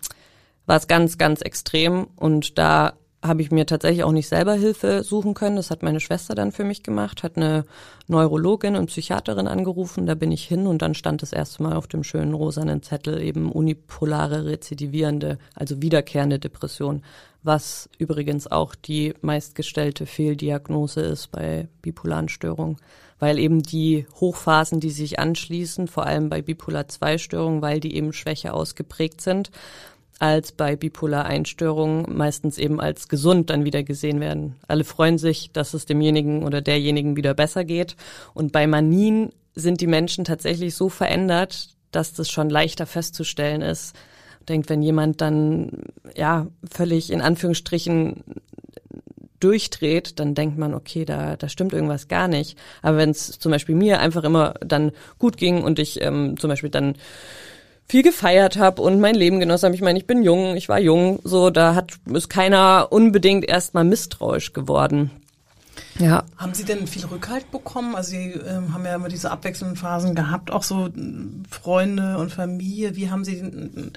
war 0.65 0.77
es 0.77 0.87
ganz, 0.87 1.17
ganz 1.17 1.41
extrem. 1.41 2.07
Und 2.15 2.57
da 2.57 2.93
habe 3.23 3.41
ich 3.41 3.51
mir 3.51 3.65
tatsächlich 3.65 4.03
auch 4.03 4.11
nicht 4.11 4.27
selber 4.27 4.53
Hilfe 4.53 5.03
suchen 5.03 5.33
können. 5.33 5.55
Das 5.55 5.69
hat 5.69 5.83
meine 5.83 5.99
Schwester 5.99 6.33
dann 6.33 6.51
für 6.51 6.63
mich 6.63 6.81
gemacht, 6.81 7.21
hat 7.21 7.37
eine 7.37 7.65
Neurologin 8.07 8.75
und 8.75 8.87
Psychiaterin 8.87 9.47
angerufen. 9.47 10.07
Da 10.07 10.15
bin 10.15 10.31
ich 10.31 10.43
hin 10.43 10.65
und 10.65 10.81
dann 10.81 10.95
stand 10.95 11.21
das 11.21 11.31
erste 11.31 11.61
Mal 11.61 11.75
auf 11.75 11.87
dem 11.87 12.03
schönen 12.03 12.33
rosanen 12.33 12.81
Zettel 12.81 13.21
eben 13.21 13.51
unipolare 13.51 14.45
rezidivierende, 14.45 15.37
also 15.53 15.81
wiederkehrende 15.81 16.39
Depression, 16.39 17.03
was 17.43 17.89
übrigens 17.99 18.49
auch 18.49 18.73
die 18.73 19.13
meistgestellte 19.21 20.07
Fehldiagnose 20.07 21.01
ist 21.01 21.31
bei 21.31 21.67
bipolaren 21.83 22.29
Störungen, 22.29 22.77
weil 23.19 23.37
eben 23.37 23.61
die 23.61 24.07
Hochphasen, 24.19 24.79
die 24.79 24.89
sich 24.89 25.19
anschließen, 25.19 25.87
vor 25.87 26.07
allem 26.07 26.29
bei 26.29 26.41
bipolar 26.41 26.87
2 26.87 27.19
Störungen, 27.19 27.61
weil 27.61 27.79
die 27.79 27.95
eben 27.95 28.13
schwächer 28.13 28.55
ausgeprägt 28.55 29.21
sind 29.21 29.51
als 30.21 30.51
bei 30.51 30.75
bipolar 30.75 31.25
Einstörungen 31.25 32.05
meistens 32.15 32.59
eben 32.59 32.79
als 32.79 33.07
gesund 33.07 33.49
dann 33.49 33.65
wieder 33.65 33.81
gesehen 33.81 34.19
werden. 34.19 34.55
Alle 34.67 34.83
freuen 34.83 35.17
sich, 35.17 35.51
dass 35.51 35.73
es 35.73 35.87
demjenigen 35.87 36.43
oder 36.43 36.61
derjenigen 36.61 37.15
wieder 37.15 37.33
besser 37.33 37.63
geht. 37.63 37.95
Und 38.35 38.51
bei 38.51 38.67
Manien 38.67 39.31
sind 39.55 39.81
die 39.81 39.87
Menschen 39.87 40.23
tatsächlich 40.23 40.75
so 40.75 40.89
verändert, 40.89 41.69
dass 41.89 42.13
das 42.13 42.29
schon 42.29 42.51
leichter 42.51 42.85
festzustellen 42.85 43.63
ist. 43.63 43.95
Denkt, 44.47 44.69
wenn 44.69 44.83
jemand 44.83 45.21
dann 45.21 45.85
ja 46.15 46.45
völlig 46.69 47.11
in 47.11 47.21
Anführungsstrichen 47.21 48.23
durchdreht, 49.39 50.19
dann 50.19 50.35
denkt 50.35 50.55
man, 50.59 50.75
okay, 50.75 51.03
da, 51.03 51.35
da 51.35 51.49
stimmt 51.49 51.73
irgendwas 51.73 52.07
gar 52.09 52.27
nicht. 52.27 52.59
Aber 52.83 52.97
wenn 52.97 53.09
es 53.09 53.39
zum 53.39 53.51
Beispiel 53.51 53.73
mir 53.73 53.99
einfach 53.99 54.23
immer 54.23 54.53
dann 54.59 54.91
gut 55.17 55.37
ging 55.37 55.63
und 55.63 55.79
ich 55.79 55.99
ähm, 55.99 56.37
zum 56.37 56.47
Beispiel 56.47 56.69
dann 56.69 56.93
viel 57.91 58.03
gefeiert 58.03 58.55
habe 58.55 58.81
und 58.81 59.01
mein 59.01 59.15
Leben 59.15 59.41
genossen 59.41 59.65
habe. 59.65 59.75
Ich 59.75 59.81
meine, 59.81 59.99
ich 59.99 60.07
bin 60.07 60.23
jung, 60.23 60.55
ich 60.55 60.69
war 60.69 60.79
jung, 60.79 61.19
so 61.25 61.49
da 61.49 61.75
hat 61.75 61.91
ist 62.13 62.29
keiner 62.29 62.87
unbedingt 62.89 63.43
erstmal 63.43 63.83
misstrauisch 63.83 64.53
geworden. 64.53 65.11
Ja. 65.99 66.23
Haben 66.37 66.53
Sie 66.53 66.63
denn 66.63 66.87
viel 66.87 67.03
Rückhalt 67.03 67.51
bekommen? 67.51 67.97
Also 67.97 68.11
Sie 68.11 68.31
ähm, 68.31 68.73
haben 68.73 68.85
ja 68.85 68.95
immer 68.95 69.09
diese 69.09 69.29
abwechselnden 69.29 69.75
Phasen 69.75 70.15
gehabt, 70.15 70.51
auch 70.51 70.63
so 70.63 70.87
Freunde 71.49 72.17
und 72.17 72.31
Familie. 72.31 72.95
Wie 72.95 73.09
haben 73.09 73.25
Sie 73.25 73.91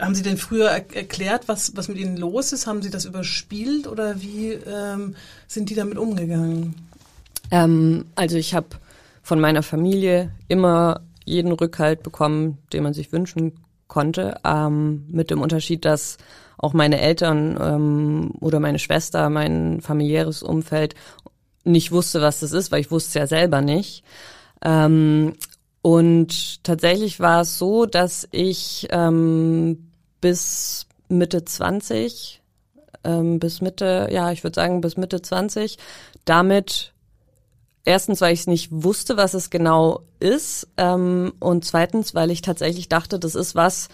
haben 0.00 0.14
Sie 0.14 0.22
denn 0.22 0.36
früher 0.36 0.68
er 0.68 0.94
erklärt, 0.94 1.48
was, 1.48 1.76
was 1.76 1.88
mit 1.88 1.98
Ihnen 1.98 2.16
los 2.16 2.52
ist? 2.52 2.68
Haben 2.68 2.80
Sie 2.80 2.90
das 2.90 3.06
überspielt 3.06 3.88
oder 3.88 4.22
wie 4.22 4.52
ähm, 4.52 5.16
sind 5.48 5.68
die 5.68 5.74
damit 5.74 5.98
umgegangen? 5.98 6.76
Ähm, 7.50 8.04
also 8.14 8.36
ich 8.36 8.54
habe 8.54 8.68
von 9.20 9.40
meiner 9.40 9.64
Familie 9.64 10.30
immer 10.46 11.00
jeden 11.30 11.52
Rückhalt 11.52 12.02
bekommen, 12.02 12.58
den 12.72 12.82
man 12.82 12.94
sich 12.94 13.12
wünschen 13.12 13.60
konnte, 13.88 14.36
ähm, 14.44 15.06
mit 15.08 15.30
dem 15.30 15.40
Unterschied, 15.40 15.84
dass 15.84 16.16
auch 16.58 16.72
meine 16.74 17.00
Eltern 17.00 17.58
ähm, 17.60 18.32
oder 18.40 18.60
meine 18.60 18.78
Schwester, 18.78 19.30
mein 19.30 19.80
familiäres 19.80 20.42
Umfeld 20.42 20.94
nicht 21.64 21.92
wusste, 21.92 22.20
was 22.20 22.40
das 22.40 22.52
ist, 22.52 22.70
weil 22.70 22.80
ich 22.80 22.90
wusste 22.90 23.08
es 23.08 23.14
ja 23.14 23.26
selber 23.26 23.60
nicht. 23.60 24.04
Ähm, 24.62 25.34
und 25.82 26.62
tatsächlich 26.64 27.20
war 27.20 27.42
es 27.42 27.58
so, 27.58 27.86
dass 27.86 28.28
ich 28.30 28.88
ähm, 28.90 29.90
bis 30.20 30.86
Mitte 31.08 31.44
20, 31.44 32.42
ähm, 33.04 33.38
bis 33.38 33.60
Mitte, 33.60 34.08
ja, 34.10 34.30
ich 34.30 34.44
würde 34.44 34.54
sagen 34.54 34.80
bis 34.80 34.96
Mitte 34.96 35.22
20, 35.22 35.78
damit 36.24 36.92
Erstens, 37.84 38.20
weil 38.20 38.34
ich 38.34 38.46
nicht 38.46 38.68
wusste, 38.70 39.16
was 39.16 39.34
es 39.34 39.50
genau 39.50 40.02
ist. 40.18 40.68
Ähm, 40.76 41.32
und 41.40 41.64
zweitens, 41.64 42.14
weil 42.14 42.30
ich 42.30 42.42
tatsächlich 42.42 42.88
dachte, 42.88 43.18
das 43.18 43.34
ist 43.34 43.54
was, 43.54 43.88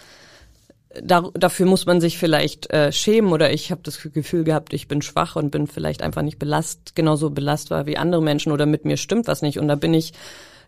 da, 1.01 1.29
dafür 1.33 1.65
muss 1.65 1.85
man 1.85 2.01
sich 2.01 2.17
vielleicht 2.17 2.71
äh, 2.71 2.91
schämen 2.91 3.31
oder 3.31 3.51
ich 3.53 3.71
habe 3.71 3.81
das 3.83 4.01
Gefühl 4.01 4.43
gehabt, 4.43 4.73
ich 4.73 4.87
bin 4.87 5.01
schwach 5.01 5.35
und 5.35 5.51
bin 5.51 5.67
vielleicht 5.67 6.01
einfach 6.01 6.21
nicht 6.21 6.39
belast, 6.39 6.95
genauso 6.95 7.29
belastbar 7.29 7.85
wie 7.85 7.97
andere 7.97 8.21
Menschen 8.21 8.51
oder 8.51 8.65
mit 8.65 8.85
mir 8.85 8.97
stimmt 8.97 9.27
was 9.27 9.41
nicht. 9.41 9.59
Und 9.59 9.67
da 9.67 9.75
bin 9.75 9.93
ich 9.93 10.13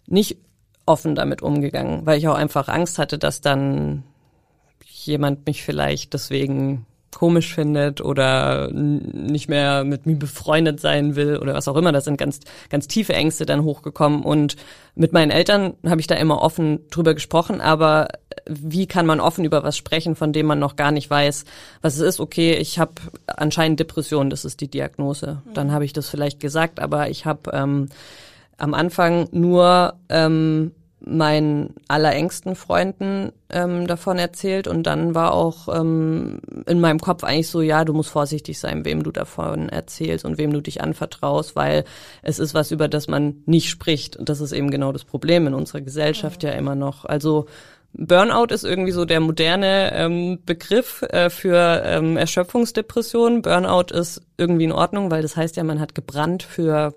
nicht 0.08 0.38
offen 0.86 1.16
damit 1.16 1.42
umgegangen, 1.42 2.06
weil 2.06 2.18
ich 2.18 2.28
auch 2.28 2.36
einfach 2.36 2.68
Angst 2.68 2.98
hatte, 2.98 3.18
dass 3.18 3.42
dann 3.42 4.04
jemand 4.86 5.46
mich 5.46 5.64
vielleicht 5.64 6.14
deswegen 6.14 6.86
komisch 7.12 7.54
findet 7.54 8.02
oder 8.02 8.70
nicht 8.72 9.50
mehr 9.50 9.84
mit 9.84 10.06
mir 10.06 10.16
befreundet 10.16 10.80
sein 10.80 11.16
will 11.16 11.38
oder 11.38 11.54
was 11.54 11.68
auch 11.68 11.76
immer. 11.76 11.92
Das 11.92 12.06
sind 12.06 12.18
ganz, 12.18 12.40
ganz 12.70 12.88
tiefe 12.88 13.14
Ängste 13.14 13.46
dann 13.46 13.64
hochgekommen. 13.64 14.22
Und 14.22 14.56
mit 14.96 15.14
meinen 15.14 15.32
Eltern 15.32 15.74
habe 15.86 16.02
ich 16.02 16.08
da 16.08 16.16
immer 16.16 16.42
offen 16.42 16.88
drüber 16.90 17.14
gesprochen. 17.14 17.62
Aber 17.62 18.10
wie 18.48 18.88
kann 18.88 19.06
man 19.06 19.20
offen 19.20 19.46
über 19.46 19.64
was 19.64 19.78
sprechen, 19.78 20.16
von 20.16 20.34
dem 20.34 20.46
man 20.46 20.60
noch 20.60 20.76
gar 20.76 20.92
nicht 20.92 21.10
weiß, 21.10 21.46
was 21.82 21.96
es 21.96 22.02
ist? 22.02 22.20
Okay, 22.20 22.54
ich 22.54 22.80
habe 22.80 22.94
anscheinend 23.28 23.80
Depression, 23.80 24.30
das 24.30 24.46
ist 24.46 24.62
die 24.62 24.70
Diagnose. 24.70 25.42
Dann 25.54 25.72
habe 25.72 25.86
ich 25.86 25.94
das 25.94 26.10
vielleicht 26.10 26.40
gesagt, 26.40 26.80
aber 26.80 27.10
ich 27.10 27.26
habe 27.26 27.52
ähm, 27.54 27.90
am 28.58 28.74
Anfang 28.74 29.28
nur 29.32 29.96
ähm, 30.10 30.72
meinen 31.10 31.76
allerengsten 31.88 32.56
Freunden 32.56 33.32
ähm, 33.50 33.88
davon 33.88 34.18
erzählt 34.18 34.68
und 34.68 34.84
dann 34.84 35.16
war 35.16 35.34
auch 35.34 35.68
ähm, 35.68 36.40
in 36.68 36.80
meinem 36.80 37.00
Kopf 37.00 37.24
eigentlich 37.24 37.50
so, 37.50 37.62
ja, 37.62 37.84
du 37.86 37.94
musst 37.94 38.12
vorsichtig 38.12 38.60
sein, 38.60 38.86
wem 38.86 39.04
du 39.04 39.12
davon 39.12 39.70
erzählst 39.70 40.26
und 40.26 40.38
wem 40.38 40.54
du 40.54 40.62
dich 40.62 40.82
anvertraust, 40.82 41.56
weil 41.56 41.84
es 42.22 42.40
ist 42.40 42.54
was, 42.54 42.72
über 42.72 42.88
das 42.88 43.08
man 43.08 43.44
nicht 43.46 43.70
spricht 43.70 44.16
und 44.16 44.30
das 44.30 44.42
ist 44.42 44.52
eben 44.52 44.72
genau 44.72 44.92
das 44.92 45.04
Problem 45.04 45.48
in 45.48 45.54
unserer 45.54 45.82
Gesellschaft 45.82 46.44
ja, 46.44 46.52
ja 46.52 46.56
immer 46.56 46.76
noch. 46.76 47.06
Also 47.06 47.48
Burnout 47.94 48.54
ist 48.54 48.64
irgendwie 48.64 48.92
so 48.92 49.06
der 49.06 49.20
moderne 49.20 49.92
ähm, 49.94 50.40
Begriff 50.46 51.02
äh, 51.10 51.30
für 51.30 51.82
ähm, 51.86 52.18
Erschöpfungsdepression. 52.18 53.42
Burnout 53.42 53.92
ist 53.94 54.22
irgendwie 54.38 54.66
in 54.66 54.72
Ordnung, 54.72 55.10
weil 55.10 55.24
das 55.24 55.36
heißt 55.36 55.58
ja, 55.58 55.64
man 55.64 55.80
hat 55.80 55.96
gebrannt 55.96 56.44
für 56.44 56.94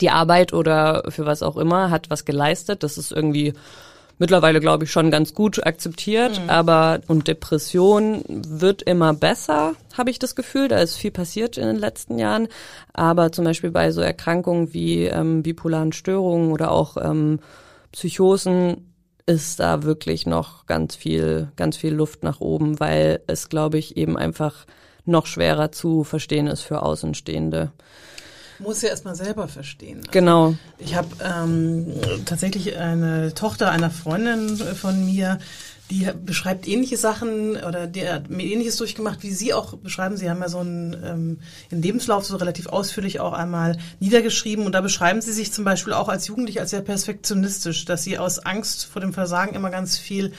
die 0.00 0.10
Arbeit 0.10 0.52
oder 0.52 1.04
für 1.08 1.26
was 1.26 1.42
auch 1.42 1.56
immer, 1.56 1.90
hat 1.90 2.10
was 2.10 2.24
geleistet. 2.24 2.82
Das 2.82 2.98
ist 2.98 3.12
irgendwie 3.12 3.54
mittlerweile, 4.18 4.60
glaube 4.60 4.84
ich, 4.84 4.90
schon 4.90 5.10
ganz 5.10 5.34
gut 5.34 5.64
akzeptiert. 5.66 6.40
Mhm. 6.40 6.50
Aber 6.50 7.00
und 7.06 7.28
Depression 7.28 8.22
wird 8.28 8.82
immer 8.82 9.14
besser, 9.14 9.74
habe 9.96 10.10
ich 10.10 10.18
das 10.18 10.34
Gefühl. 10.34 10.68
Da 10.68 10.78
ist 10.78 10.96
viel 10.96 11.10
passiert 11.10 11.58
in 11.58 11.66
den 11.66 11.76
letzten 11.76 12.18
Jahren. 12.18 12.48
Aber 12.92 13.32
zum 13.32 13.44
Beispiel 13.44 13.70
bei 13.70 13.90
so 13.90 14.00
Erkrankungen 14.00 14.72
wie 14.72 15.04
ähm, 15.04 15.42
bipolaren 15.42 15.92
Störungen 15.92 16.52
oder 16.52 16.70
auch 16.70 16.96
ähm, 16.96 17.40
Psychosen 17.92 18.92
ist 19.26 19.58
da 19.58 19.82
wirklich 19.82 20.24
noch 20.24 20.66
ganz 20.66 20.94
viel, 20.94 21.48
ganz 21.56 21.76
viel 21.76 21.92
Luft 21.92 22.22
nach 22.22 22.40
oben, 22.40 22.78
weil 22.78 23.20
es, 23.26 23.48
glaube 23.48 23.76
ich, 23.76 23.96
eben 23.96 24.16
einfach 24.16 24.66
noch 25.04 25.26
schwerer 25.26 25.72
zu 25.72 26.04
verstehen 26.04 26.46
ist 26.46 26.62
für 26.62 26.82
Außenstehende 26.82 27.72
muss 28.58 28.82
ja 28.82 28.88
erstmal 28.88 29.14
selber 29.14 29.48
verstehen. 29.48 29.98
Also 29.98 30.10
genau. 30.10 30.54
Ich 30.78 30.94
habe 30.94 31.08
ähm, 31.22 31.92
tatsächlich 32.24 32.76
eine 32.76 33.34
Tochter 33.34 33.70
einer 33.70 33.90
Freundin 33.90 34.56
von 34.56 35.04
mir, 35.04 35.38
die 35.90 36.08
beschreibt 36.24 36.66
ähnliche 36.66 36.96
Sachen 36.96 37.56
oder 37.56 37.86
die 37.86 38.08
hat 38.08 38.28
mir 38.28 38.42
ähnliches 38.42 38.76
durchgemacht, 38.76 39.22
wie 39.22 39.30
Sie 39.30 39.54
auch 39.54 39.76
beschreiben. 39.76 40.16
Sie 40.16 40.28
haben 40.28 40.40
ja 40.40 40.48
so 40.48 40.58
einen, 40.58 40.94
ähm, 40.94 41.38
einen 41.70 41.82
Lebenslauf 41.82 42.26
so 42.26 42.36
relativ 42.36 42.66
ausführlich 42.66 43.20
auch 43.20 43.32
einmal 43.32 43.78
niedergeschrieben 44.00 44.66
und 44.66 44.72
da 44.72 44.80
beschreiben 44.80 45.20
Sie 45.20 45.32
sich 45.32 45.52
zum 45.52 45.64
Beispiel 45.64 45.92
auch 45.92 46.08
als 46.08 46.26
Jugendlich 46.26 46.60
als 46.60 46.70
sehr 46.70 46.80
perfektionistisch, 46.80 47.84
dass 47.84 48.02
Sie 48.02 48.18
aus 48.18 48.40
Angst 48.40 48.86
vor 48.86 49.00
dem 49.00 49.12
Versagen 49.12 49.54
immer 49.54 49.70
ganz 49.70 49.96
viel 49.96 50.32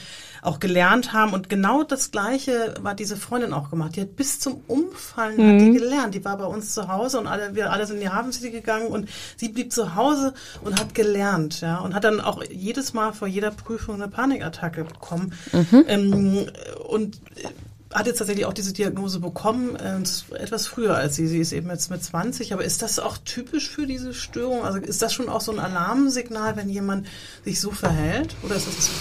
auch 0.47 0.59
gelernt 0.59 1.13
haben. 1.13 1.33
Und 1.33 1.49
genau 1.49 1.83
das 1.83 2.11
Gleiche 2.11 2.73
war 2.81 2.95
diese 2.95 3.17
Freundin 3.17 3.53
auch 3.53 3.69
gemacht. 3.69 3.95
Die 3.95 4.01
hat 4.01 4.15
bis 4.15 4.39
zum 4.39 4.61
Umfallen 4.67 5.37
mhm. 5.37 5.53
hat 5.53 5.61
die 5.61 5.69
mhm. 5.69 5.73
gelernt. 5.73 6.15
Die 6.15 6.25
war 6.25 6.37
bei 6.37 6.45
uns 6.45 6.73
zu 6.73 6.87
Hause 6.87 7.19
und 7.19 7.27
alle, 7.27 7.53
wir 7.53 7.71
alle 7.71 7.85
sind 7.85 7.97
in 7.97 8.03
die 8.03 8.09
Hafen 8.09 8.31
City 8.31 8.51
gegangen 8.51 8.87
und 8.87 9.09
sie 9.35 9.49
blieb 9.49 9.71
zu 9.71 9.95
Hause 9.95 10.33
und 10.61 10.79
hat 10.79 10.95
gelernt, 10.95 11.61
ja, 11.61 11.79
und 11.79 11.93
hat 11.93 12.03
dann 12.03 12.21
auch 12.21 12.43
jedes 12.49 12.93
Mal 12.93 13.13
vor 13.13 13.27
jeder 13.27 13.51
Prüfung 13.51 13.95
eine 13.95 14.07
Panikattacke 14.07 14.85
bekommen. 14.85 15.33
Mhm. 15.51 15.85
Ähm, 15.87 16.45
und 16.87 17.19
hat 17.93 18.05
jetzt 18.05 18.17
tatsächlich 18.17 18.45
auch 18.45 18.53
diese 18.53 18.73
Diagnose 18.73 19.19
bekommen, 19.19 19.75
äh, 19.75 19.99
etwas 20.35 20.67
früher 20.67 20.95
als 20.95 21.15
sie. 21.15 21.27
Sie 21.27 21.39
ist 21.39 21.51
eben 21.51 21.69
jetzt 21.69 21.89
mit 21.89 22.03
20. 22.03 22.53
Aber 22.53 22.63
ist 22.63 22.81
das 22.81 22.99
auch 22.99 23.17
typisch 23.17 23.69
für 23.69 23.87
diese 23.87 24.13
Störung? 24.13 24.63
Also 24.65 24.79
ist 24.79 25.01
das 25.01 25.13
schon 25.13 25.29
auch 25.29 25.41
so 25.41 25.51
ein 25.51 25.59
Alarmsignal, 25.59 26.55
wenn 26.57 26.69
jemand 26.69 27.07
sich 27.45 27.59
so 27.59 27.71
verhält? 27.71 28.35
Oder 28.43 28.55
ist 28.55 28.67
das 28.67 28.75
das? 28.75 28.91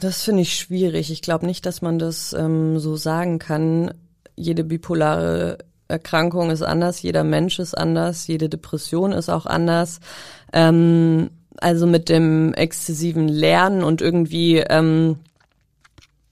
Das 0.00 0.22
finde 0.22 0.42
ich 0.42 0.56
schwierig. 0.56 1.10
Ich 1.10 1.22
glaube 1.22 1.46
nicht, 1.46 1.66
dass 1.66 1.82
man 1.82 1.98
das 1.98 2.32
ähm, 2.32 2.78
so 2.78 2.96
sagen 2.96 3.38
kann. 3.38 3.92
Jede 4.34 4.64
bipolare 4.64 5.58
Erkrankung 5.88 6.50
ist 6.50 6.62
anders, 6.62 7.02
jeder 7.02 7.22
Mensch 7.22 7.58
ist 7.58 7.76
anders, 7.76 8.26
jede 8.26 8.48
Depression 8.48 9.12
ist 9.12 9.28
auch 9.28 9.46
anders. 9.46 10.00
Ähm, 10.52 11.30
also 11.58 11.86
mit 11.86 12.08
dem 12.08 12.54
exzessiven 12.54 13.28
Lernen 13.28 13.82
und 13.82 14.02
irgendwie 14.02 14.58
ähm, 14.58 15.16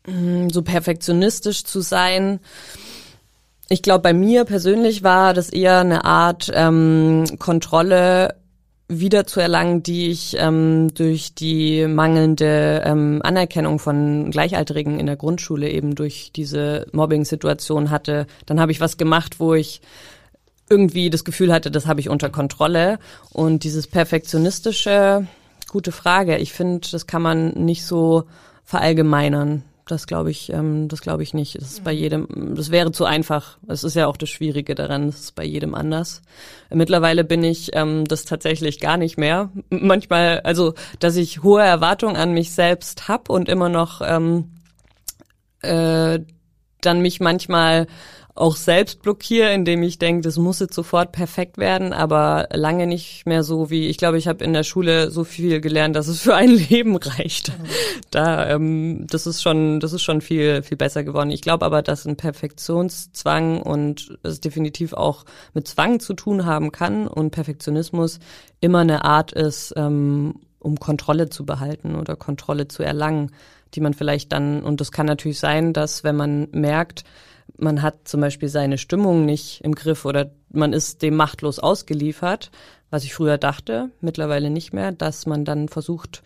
mm, 0.07 0.49
so 0.51 0.63
perfektionistisch 0.63 1.65
zu 1.65 1.81
sein. 1.81 2.41
Ich 3.69 3.83
glaube, 3.83 4.03
bei 4.03 4.13
mir 4.13 4.45
persönlich 4.45 5.03
war 5.03 5.33
das 5.35 5.49
eher 5.49 5.81
eine 5.81 6.05
Art 6.05 6.51
ähm, 6.53 7.25
Kontrolle 7.39 8.35
wieder 8.89 9.27
zu 9.27 9.41
erlangen, 9.41 9.83
die 9.83 10.11
ich 10.11 10.37
ähm, 10.39 10.93
durch 10.95 11.35
die 11.35 11.87
mangelnde 11.87 12.83
ähm, 12.85 13.21
Anerkennung 13.25 13.79
von 13.79 14.31
Gleichaltrigen 14.31 15.01
in 15.01 15.07
der 15.07 15.17
Grundschule 15.17 15.71
eben 15.71 15.95
durch 15.95 16.33
diese 16.35 16.87
Mobbing-Situation 16.93 17.91
hatte. 17.91 18.27
Dann 18.47 18.61
habe 18.61 18.73
ich 18.73 18.81
was 18.81 18.99
gemacht, 18.99 19.41
wo 19.41 19.55
ich 19.55 19.81
irgendwie 20.69 21.11
das 21.11 21.25
Gefühl 21.25 21.53
hatte, 21.53 21.71
das 21.71 21.87
habe 21.87 22.01
ich 22.01 22.09
unter 22.09 22.29
Kontrolle. 22.31 22.99
Und 23.33 23.65
dieses 23.65 23.87
perfektionistische, 23.87 25.27
gute 25.71 25.93
Frage. 25.93 26.37
Ich 26.39 26.53
finde, 26.53 26.87
das 26.91 27.07
kann 27.07 27.23
man 27.23 27.51
nicht 27.53 27.85
so 27.85 28.25
verallgemeinern. 28.65 29.63
Das 29.87 30.07
glaube 30.07 30.31
ich, 30.31 30.51
ähm, 30.51 30.89
das 30.89 31.03
glaube 31.03 31.23
ich 31.23 31.35
nicht. 31.35 31.57
Das 31.57 31.73
ist 31.73 31.85
bei 31.85 31.93
mhm. 31.93 31.99
jedem, 31.99 32.55
das 32.55 32.71
wäre 32.71 32.91
zu 32.91 33.05
einfach. 33.05 33.59
Es 33.69 33.85
ist 33.85 33.95
ja 33.95 34.07
auch 34.07 34.17
das 34.17 34.31
Schwierige 34.31 34.75
daran, 34.75 35.07
das 35.07 35.21
ist 35.21 35.35
bei 35.35 35.45
jedem 35.45 35.75
anders. 35.75 36.23
Mittlerweile 36.71 37.23
bin 37.23 37.45
ich 37.45 37.71
ähm, 37.75 38.07
das 38.07 38.25
tatsächlich 38.25 38.81
gar 38.81 38.97
nicht 38.97 39.19
mehr. 39.19 39.51
Manchmal, 39.69 40.41
also, 40.41 40.75
dass 41.01 41.17
ich 41.17 41.43
hohe 41.43 41.63
Erwartungen 41.63 42.17
an 42.17 42.33
mich 42.33 42.53
selbst 42.53 43.09
hab 43.09 43.29
und 43.29 43.49
immer 43.49 43.69
noch 43.69 44.01
ähm, 44.03 44.53
äh, 45.61 46.21
dann 46.81 47.01
mich 47.01 47.21
manchmal 47.21 47.87
auch 48.37 48.57
selbst 48.57 49.01
blockiere, 49.03 49.53
indem 49.53 49.85
ich 49.85 49.99
denke, 49.99 50.23
das 50.23 50.39
muss 50.39 50.59
jetzt 50.59 50.75
sofort 50.75 51.13
perfekt 51.13 51.57
werden, 51.57 51.93
aber 51.93 52.49
lange 52.53 52.89
nicht 52.89 53.27
mehr 53.27 53.45
so 53.45 53.71
wie, 53.71 53.87
ich 53.87 53.97
glaube, 53.97 54.19
ich 54.19 54.27
habe 54.27 54.43
in 54.43 54.53
der 54.53 54.65
Schule 54.65 55.13
so 55.13 55.23
viel 55.23 55.61
gelernt, 55.61 55.95
dass 55.95 56.09
es 56.09 56.21
für 56.23 56.35
ein 56.35 56.51
Leben 56.51 56.97
reicht. 56.97 57.53
Da, 58.11 58.51
ähm, 58.51 59.07
das 59.09 59.29
ist 59.29 59.41
schon, 59.41 59.79
das 59.79 59.93
ist 59.93 60.03
schon 60.03 60.21
viel, 60.21 60.65
viel 60.65 60.77
besser 60.77 61.05
geworden. 61.05 61.31
Ich 61.31 61.43
glaube 61.43 61.65
aber, 61.65 61.83
dass 61.83 62.07
ein 62.07 62.17
Perfektionszwang 62.17 63.63
und 63.63 64.19
es 64.25 64.41
definitiv 64.41 64.95
auch 64.95 65.25
mit 65.53 65.69
Zwang 65.69 66.01
zu 66.01 66.15
tun 66.15 66.45
haben 66.45 66.73
kann 66.73 67.07
und 67.07 67.31
Perfektionismus 67.31 68.19
immer 68.61 68.81
eine 68.81 69.05
Art 69.05 69.31
ist, 69.31 69.75
ähm, 69.77 70.41
um 70.59 70.81
Kontrolle 70.81 71.29
zu 71.29 71.47
behalten 71.47 71.95
oder 71.95 72.17
Kontrolle 72.17 72.67
zu 72.67 72.83
erlangen, 72.83 73.31
die 73.75 73.81
man 73.81 73.95
vielleicht 73.95 74.33
dann, 74.33 74.65
und 74.65 74.81
das 74.81 74.91
kann 74.91 75.07
natürlich 75.07 75.39
sein, 75.39 75.73
dass 75.73 76.03
wenn 76.03 76.17
man 76.17 76.49
merkt, 76.51 77.05
man 77.57 77.83
hat 77.83 78.09
zum 78.09 78.21
Beispiel 78.21 78.49
seine 78.49 78.79
Stimmung 78.79 79.25
nicht 79.25 79.61
im 79.63 79.75
Griff 79.75 80.05
oder 80.05 80.31
man 80.51 80.73
ist 80.73 81.03
dem 81.03 81.17
machtlos 81.17 81.59
ausgeliefert, 81.59 82.51
was 82.91 83.05
ich 83.05 83.15
früher 83.15 83.39
dachte, 83.39 83.91
mittlerweile 84.01 84.51
nicht 84.51 84.73
mehr, 84.73 84.93
dass 84.93 85.27
man 85.27 85.45
dann 85.45 85.69
versucht, 85.69 86.23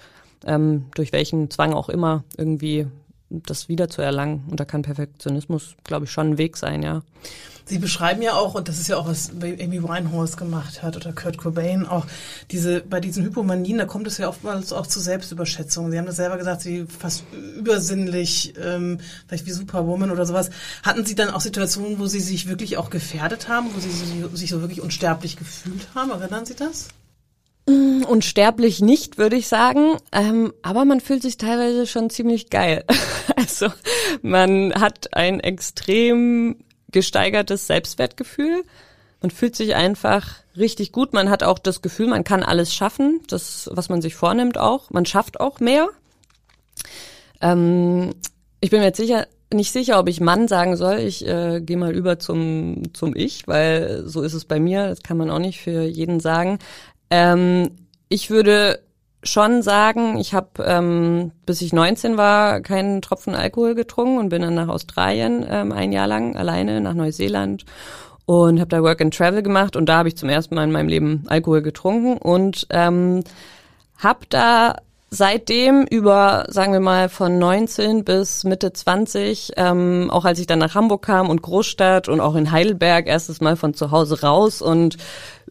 ähm, 0.46 0.86
durch 0.94 1.12
welchen 1.12 1.50
Zwang 1.50 1.72
auch 1.72 1.88
immer 1.88 2.24
irgendwie 2.36 2.86
das 3.30 3.68
wiederzuerlangen. 3.68 4.44
Und 4.50 4.60
da 4.60 4.64
kann 4.64 4.82
Perfektionismus, 4.82 5.76
glaube 5.84 6.06
ich, 6.06 6.10
schon 6.10 6.30
ein 6.30 6.38
Weg 6.38 6.56
sein, 6.56 6.82
ja. 6.82 7.02
Sie 7.68 7.78
beschreiben 7.78 8.22
ja 8.22 8.32
auch, 8.32 8.54
und 8.54 8.68
das 8.68 8.78
ist 8.78 8.88
ja 8.88 8.96
auch, 8.96 9.06
was 9.06 9.30
Amy 9.30 9.82
Winehouse 9.82 10.38
gemacht 10.38 10.82
hat 10.82 10.96
oder 10.96 11.12
Kurt 11.12 11.36
Cobain, 11.36 11.84
auch 11.86 12.06
diese, 12.50 12.80
bei 12.80 12.98
diesen 12.98 13.24
Hypomanien, 13.24 13.76
da 13.76 13.84
kommt 13.84 14.06
es 14.06 14.16
ja 14.16 14.28
oftmals 14.28 14.72
auch 14.72 14.86
zu 14.86 15.00
Selbstüberschätzung. 15.00 15.90
Sie 15.90 15.98
haben 15.98 16.06
das 16.06 16.16
selber 16.16 16.38
gesagt, 16.38 16.62
sie 16.62 16.86
fast 16.86 17.24
übersinnlich, 17.58 18.54
ähm, 18.58 19.00
vielleicht 19.26 19.44
wie 19.44 19.50
Superwoman 19.50 20.10
oder 20.10 20.24
sowas. 20.24 20.48
Hatten 20.82 21.04
Sie 21.04 21.14
dann 21.14 21.28
auch 21.28 21.42
Situationen, 21.42 21.98
wo 21.98 22.06
Sie 22.06 22.20
sich 22.20 22.48
wirklich 22.48 22.78
auch 22.78 22.88
gefährdet 22.88 23.48
haben, 23.48 23.68
wo 23.74 23.80
Sie 23.80 23.90
sich 24.34 24.48
so 24.48 24.62
wirklich 24.62 24.80
unsterblich 24.80 25.36
gefühlt 25.36 25.88
haben? 25.94 26.10
Erinnern 26.10 26.46
Sie 26.46 26.54
das? 26.54 26.88
Mm, 27.68 28.02
unsterblich 28.04 28.80
nicht, 28.80 29.18
würde 29.18 29.36
ich 29.36 29.46
sagen. 29.46 29.98
Ähm, 30.10 30.54
aber 30.62 30.86
man 30.86 31.00
fühlt 31.00 31.20
sich 31.20 31.36
teilweise 31.36 31.86
schon 31.86 32.08
ziemlich 32.08 32.48
geil. 32.48 32.84
also 33.36 33.68
man 34.22 34.72
hat 34.74 35.14
ein 35.14 35.40
extrem 35.40 36.56
gesteigertes 36.90 37.66
Selbstwertgefühl. 37.66 38.64
Man 39.20 39.30
fühlt 39.30 39.54
sich 39.54 39.74
einfach 39.74 40.36
richtig 40.56 40.92
gut. 40.92 41.12
Man 41.12 41.28
hat 41.28 41.42
auch 41.42 41.58
das 41.58 41.82
Gefühl, 41.82 42.06
man 42.06 42.24
kann 42.24 42.42
alles 42.42 42.74
schaffen, 42.74 43.20
das, 43.28 43.68
was 43.72 43.90
man 43.90 44.00
sich 44.00 44.14
vornimmt 44.14 44.56
auch. 44.56 44.90
Man 44.90 45.04
schafft 45.04 45.38
auch 45.38 45.60
mehr. 45.60 45.88
Ähm, 47.42 48.14
ich 48.60 48.70
bin 48.70 48.80
mir 48.80 48.86
jetzt 48.86 48.96
sicher, 48.96 49.26
nicht 49.52 49.72
sicher, 49.72 49.98
ob 49.98 50.08
ich 50.08 50.20
Mann 50.20 50.48
sagen 50.48 50.76
soll. 50.76 51.00
Ich 51.00 51.26
äh, 51.26 51.60
gehe 51.60 51.76
mal 51.76 51.94
über 51.94 52.18
zum, 52.18 52.94
zum 52.94 53.14
Ich, 53.14 53.46
weil 53.46 54.04
so 54.06 54.22
ist 54.22 54.34
es 54.34 54.46
bei 54.46 54.58
mir. 54.58 54.88
Das 54.88 55.02
kann 55.02 55.18
man 55.18 55.30
auch 55.30 55.38
nicht 55.38 55.60
für 55.60 55.82
jeden 55.82 56.20
sagen. 56.20 56.58
Ähm, 57.10 57.70
ich 58.08 58.30
würde 58.30 58.80
schon 59.22 59.62
sagen, 59.62 60.18
ich 60.18 60.32
habe 60.32 60.64
ähm, 60.64 61.32
bis 61.44 61.60
ich 61.60 61.72
19 61.72 62.16
war 62.16 62.60
keinen 62.60 63.02
Tropfen 63.02 63.34
Alkohol 63.34 63.74
getrunken 63.74 64.18
und 64.18 64.28
bin 64.28 64.42
dann 64.42 64.54
nach 64.54 64.68
Australien 64.68 65.44
ähm, 65.48 65.72
ein 65.72 65.92
Jahr 65.92 66.06
lang 66.06 66.36
alleine 66.36 66.80
nach 66.80 66.94
Neuseeland 66.94 67.64
und 68.26 68.60
habe 68.60 68.68
da 68.68 68.82
Work 68.82 69.00
and 69.00 69.16
Travel 69.16 69.42
gemacht 69.42 69.74
und 69.74 69.86
da 69.86 69.98
habe 69.98 70.08
ich 70.08 70.16
zum 70.16 70.28
ersten 70.28 70.54
Mal 70.54 70.64
in 70.64 70.72
meinem 70.72 70.88
Leben 70.88 71.24
Alkohol 71.28 71.62
getrunken 71.62 72.16
und 72.16 72.66
ähm, 72.70 73.24
habe 73.98 74.20
da 74.28 74.76
seitdem 75.10 75.84
über, 75.84 76.46
sagen 76.48 76.72
wir 76.72 76.80
mal, 76.80 77.08
von 77.08 77.38
19 77.38 78.04
bis 78.04 78.44
Mitte 78.44 78.72
20, 78.72 79.52
ähm, 79.56 80.10
auch 80.10 80.24
als 80.24 80.38
ich 80.38 80.46
dann 80.46 80.58
nach 80.58 80.74
Hamburg 80.74 81.02
kam 81.02 81.30
und 81.30 81.42
Großstadt 81.42 82.08
und 82.08 82.20
auch 82.20 82.34
in 82.34 82.52
Heidelberg 82.52 83.06
erstes 83.06 83.40
Mal 83.40 83.56
von 83.56 83.74
zu 83.74 83.90
Hause 83.90 84.20
raus 84.20 84.60
und 84.60 84.98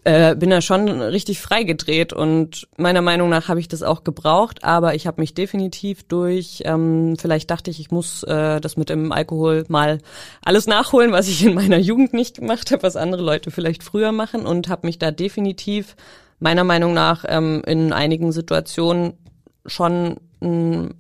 äh, 0.04 0.36
bin 0.36 0.52
da 0.52 0.62
schon 0.62 1.02
richtig 1.02 1.42
freigedreht 1.42 2.14
und 2.14 2.68
meiner 2.78 3.02
Meinung 3.02 3.30
nach 3.30 3.48
habe 3.48 3.60
ich 3.60 3.68
das 3.68 3.82
auch 3.84 4.04
gebraucht, 4.04 4.64
aber 4.64 4.94
ich 4.94 5.08
habe 5.08 5.20
mich 5.20 5.34
definitiv 5.34 6.04
durch, 6.04 6.62
ähm, 6.66 7.16
vielleicht 7.20 7.50
dachte 7.50 7.72
ich, 7.72 7.80
ich 7.80 7.90
muss 7.90 8.24
äh, 8.24 8.62
das 8.62 8.78
mit 8.78 8.90
dem 8.90 9.12
Alkohol 9.12 9.66
mal 9.70 9.98
alles 10.46 10.68
nachholen, 10.68 11.12
was 11.12 11.28
ich 11.28 11.44
in 11.44 11.56
meiner 11.56 11.78
Jugend 11.78 12.14
nicht 12.14 12.38
gemacht 12.38 12.72
habe, 12.72 12.84
was 12.84 12.96
andere 12.96 13.24
Leute 13.24 13.50
vielleicht 13.50 13.84
früher 13.84 14.12
machen 14.12 14.46
und 14.46 14.70
habe 14.70 14.86
mich 14.86 15.00
da 15.00 15.10
definitiv 15.10 15.96
meiner 16.40 16.64
Meinung 16.64 16.94
nach 16.94 17.26
ähm, 17.28 17.64
in 17.66 17.92
einigen 17.92 18.32
Situationen 18.32 19.14
schon 19.68 20.18
mh, 20.40 20.50
mm, 20.50 20.96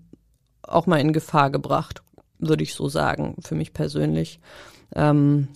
auch 0.63 0.85
mal 0.85 0.99
in 0.99 1.13
Gefahr 1.13 1.49
gebracht, 1.49 2.01
würde 2.39 2.63
ich 2.63 2.73
so 2.73 2.89
sagen, 2.89 3.35
für 3.41 3.55
mich 3.55 3.73
persönlich. 3.73 4.39
Ähm, 4.95 5.47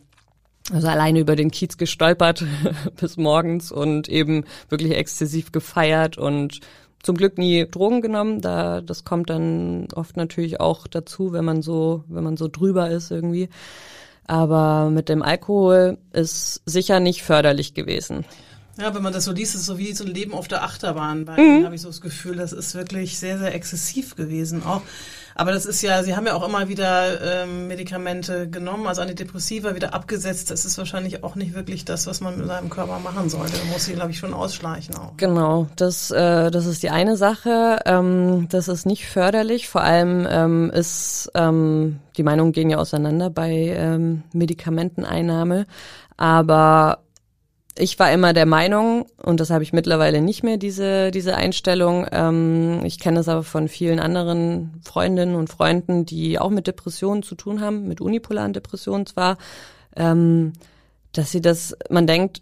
also 0.72 0.88
alleine 0.88 1.20
über 1.20 1.36
den 1.36 1.52
Kiez 1.52 1.78
gestolpert 1.78 2.46
bis 3.00 3.18
morgens 3.18 3.72
und 3.72 4.08
eben 4.08 4.46
wirklich 4.70 4.96
exzessiv 4.96 5.52
gefeiert 5.52 6.18
und 6.18 6.60
zum 7.04 7.18
Glück 7.18 7.38
nie 7.38 7.68
Drogen 7.70 8.02
genommen. 8.02 8.42
Da 8.42 8.82
das 8.82 9.04
kommt 9.04 9.30
dann 9.30 9.88
oft 9.96 10.18
natürlich 10.18 10.60
auch 10.60 10.88
dazu, 10.88 11.34
wenn 11.34 11.46
man 11.46 11.62
so 11.62 12.04
wenn 12.08 12.24
man 12.24 12.38
so 12.38 12.48
drüber 12.48 12.90
ist 12.90 13.12
irgendwie. 13.12 13.50
Aber 14.28 14.90
mit 14.92 15.10
dem 15.10 15.24
Alkohol 15.24 15.98
ist 16.14 16.62
sicher 16.66 17.00
nicht 17.00 17.24
förderlich 17.24 17.74
gewesen. 17.74 18.24
Ja, 18.80 18.94
wenn 18.96 19.04
man 19.04 19.14
das 19.14 19.26
so 19.26 19.32
liest, 19.32 19.56
ist 19.56 19.62
es 19.62 19.68
so 19.68 19.78
wie 19.78 19.94
so 19.94 20.06
ein 20.06 20.12
Leben 20.12 20.34
auf 20.34 20.48
der 20.48 20.64
Achterbahn. 20.64 21.26
Bei 21.26 21.38
mhm. 21.38 21.66
habe 21.66 21.76
ich 21.76 21.82
so 21.82 21.90
das 21.90 22.02
Gefühl, 22.02 22.38
das 22.38 22.54
ist 22.54 22.74
wirklich 22.74 23.20
sehr, 23.20 23.38
sehr 23.38 23.54
exzessiv 23.54 24.16
gewesen. 24.16 24.64
Auch, 24.66 24.82
aber 25.36 25.52
das 25.52 25.66
ist 25.66 25.82
ja, 25.82 26.04
Sie 26.04 26.16
haben 26.16 26.26
ja 26.26 26.36
auch 26.36 26.48
immer 26.48 26.70
wieder 26.70 27.44
ähm, 27.44 27.68
Medikamente 27.68 28.50
genommen, 28.50 28.88
also 28.88 29.02
Antidepressiva 29.02 29.76
wieder 29.76 29.94
abgesetzt. 29.94 30.52
Das 30.52 30.66
ist 30.66 30.78
wahrscheinlich 30.78 31.24
auch 31.24 31.36
nicht 31.36 31.54
wirklich 31.54 31.84
das, 31.84 32.08
was 32.08 32.22
man 32.22 32.38
mit 32.38 32.48
seinem 32.48 32.70
Körper 32.70 33.00
machen 33.00 33.30
sollte. 33.30 33.54
Da 33.54 33.72
muss 33.72 33.86
sie, 33.86 33.94
glaube 33.94 34.12
ich, 34.12 34.18
schon 34.18 34.34
ausschleichen 34.34 34.96
auch. 34.96 35.18
Genau, 35.18 35.68
das, 35.76 36.12
äh, 36.12 36.50
das 36.50 36.66
ist 36.66 36.82
die 36.82 36.90
eine 36.90 37.18
Sache. 37.18 37.80
Ähm, 37.86 38.48
das 38.50 38.68
ist 38.70 38.86
nicht 38.86 39.06
förderlich. 39.06 39.68
Vor 39.68 39.82
allem 39.82 40.28
ähm, 40.30 40.72
ist 40.72 41.30
ähm, 41.36 42.00
die 42.18 42.24
Meinungen 42.24 42.52
gehen 42.52 42.70
ja 42.70 42.78
auseinander 42.78 43.30
bei 43.30 43.52
ähm, 43.52 44.24
Medikamenteneinnahme. 44.34 45.66
Aber 46.18 47.00
ich 47.78 47.98
war 48.00 48.12
immer 48.12 48.34
der 48.34 48.46
Meinung, 48.46 49.06
und 49.18 49.40
das 49.40 49.50
habe 49.50 49.64
ich 49.64 49.74
mittlerweile 49.74 50.22
nicht 50.22 50.44
mehr, 50.44 50.58
diese, 50.58 51.12
diese 51.12 51.36
Einstellung, 51.36 52.06
ähm, 52.12 52.82
ich 52.84 53.00
kenne 53.00 53.22
es 53.22 53.30
aber 53.30 53.44
von 53.44 53.68
vielen 53.68 54.00
anderen 54.00 54.82
Freundinnen 54.84 55.36
und 55.36 55.50
Freunden, 55.50 56.06
die 56.06 56.38
auch 56.38 56.50
mit 56.50 56.68
Depressionen 56.68 57.24
zu 57.24 57.36
tun 57.36 57.62
haben, 57.62 57.88
mit 57.88 58.02
unipolaren 58.02 58.54
Depressionen 58.54 59.06
zwar, 59.06 59.38
ähm, 59.96 60.54
dass 61.14 61.32
sie 61.32 61.42
das, 61.42 61.76
man 61.90 62.08
denkt, 62.08 62.42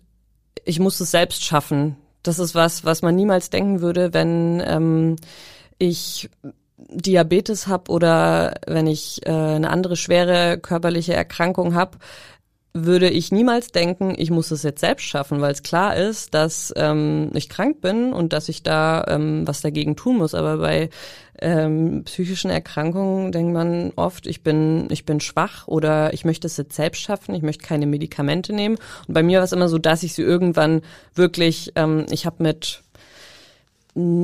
ich 0.65 0.79
muss 0.79 0.99
es 0.99 1.11
selbst 1.11 1.43
schaffen. 1.43 1.95
Das 2.23 2.39
ist 2.39 2.55
was, 2.55 2.83
was 2.83 3.01
man 3.01 3.15
niemals 3.15 3.49
denken 3.49 3.81
würde, 3.81 4.13
wenn 4.13 4.61
ähm, 4.65 5.15
ich 5.77 6.29
Diabetes 6.77 7.67
habe 7.67 7.91
oder 7.91 8.55
wenn 8.65 8.87
ich 8.87 9.25
äh, 9.25 9.31
eine 9.31 9.69
andere 9.69 9.95
schwere 9.95 10.57
körperliche 10.57 11.13
Erkrankung 11.13 11.75
habe, 11.75 11.97
würde 12.73 13.09
ich 13.09 13.31
niemals 13.31 13.71
denken, 13.71 14.13
ich 14.15 14.29
muss 14.29 14.51
es 14.51 14.63
jetzt 14.63 14.81
selbst 14.81 15.05
schaffen, 15.05 15.41
weil 15.41 15.51
es 15.51 15.63
klar 15.63 15.95
ist, 15.95 16.33
dass 16.33 16.71
ähm, 16.75 17.31
ich 17.33 17.49
krank 17.49 17.81
bin 17.81 18.13
und 18.13 18.31
dass 18.31 18.47
ich 18.47 18.61
da 18.61 19.03
ähm, 19.07 19.47
was 19.47 19.61
dagegen 19.61 19.95
tun 19.95 20.17
muss. 20.17 20.35
Aber 20.35 20.57
bei 20.57 20.89
ähm, 21.41 22.03
psychischen 22.05 22.51
Erkrankungen 22.51 23.31
denkt 23.31 23.53
man 23.53 23.91
oft, 23.95 24.27
ich 24.27 24.43
bin, 24.43 24.87
ich 24.91 25.05
bin 25.05 25.19
schwach 25.19 25.67
oder 25.67 26.13
ich 26.13 26.25
möchte 26.25 26.45
es 26.45 26.57
jetzt 26.57 26.75
selbst 26.75 27.01
schaffen, 27.01 27.33
ich 27.33 27.41
möchte 27.41 27.65
keine 27.65 27.87
Medikamente 27.87 28.53
nehmen. 28.53 28.77
Und 29.07 29.13
bei 29.13 29.23
mir 29.23 29.39
war 29.39 29.45
es 29.45 29.51
immer 29.51 29.69
so, 29.69 29.79
dass 29.79 30.03
ich 30.03 30.13
sie 30.13 30.23
irgendwann 30.23 30.81
wirklich, 31.15 31.71
ähm, 31.75 32.05
ich 32.11 32.25
habe 32.25 32.43
mit 32.43 32.83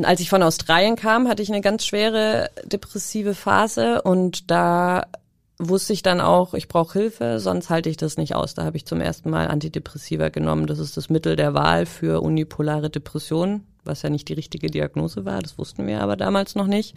als 0.04 0.22
ich 0.22 0.30
von 0.30 0.44
Australien 0.44 0.96
kam, 0.96 1.28
hatte 1.28 1.42
ich 1.42 1.50
eine 1.50 1.60
ganz 1.60 1.86
schwere 1.86 2.50
depressive 2.64 3.34
Phase 3.34 4.04
und 4.04 4.50
da 4.50 5.08
wusste 5.58 5.94
ich 5.94 6.04
dann 6.04 6.22
auch, 6.22 6.54
ich 6.54 6.68
brauche 6.68 7.00
Hilfe, 7.00 7.39
sonst 7.39 7.70
halte 7.70 7.89
ich 7.89 7.98
das 7.98 8.18
nicht 8.18 8.36
aus. 8.36 8.54
Da 8.54 8.63
habe 8.63 8.78
ich 8.78 8.86
zum 8.86 9.02
ersten 9.02 9.30
Mal 9.30 9.48
Antidepressiva 9.48 10.30
genommen. 10.30 10.68
Das 10.68 10.80
ist 10.80 10.98
das 10.98 11.10
Mittel 11.10 11.36
der 11.36 11.54
Wahl 11.54 11.86
für 11.86 12.22
unipolare 12.22 12.89
Depressionen, 12.89 13.63
was 13.84 14.02
ja 14.02 14.10
nicht 14.10 14.28
die 14.28 14.34
richtige 14.34 14.68
Diagnose 14.68 15.26
war. 15.26 15.41
Das 15.41 15.58
wussten 15.58 15.88
wir 15.88 16.02
aber 16.02 16.18
damals 16.18 16.56
noch 16.56 16.68
nicht. 16.68 16.96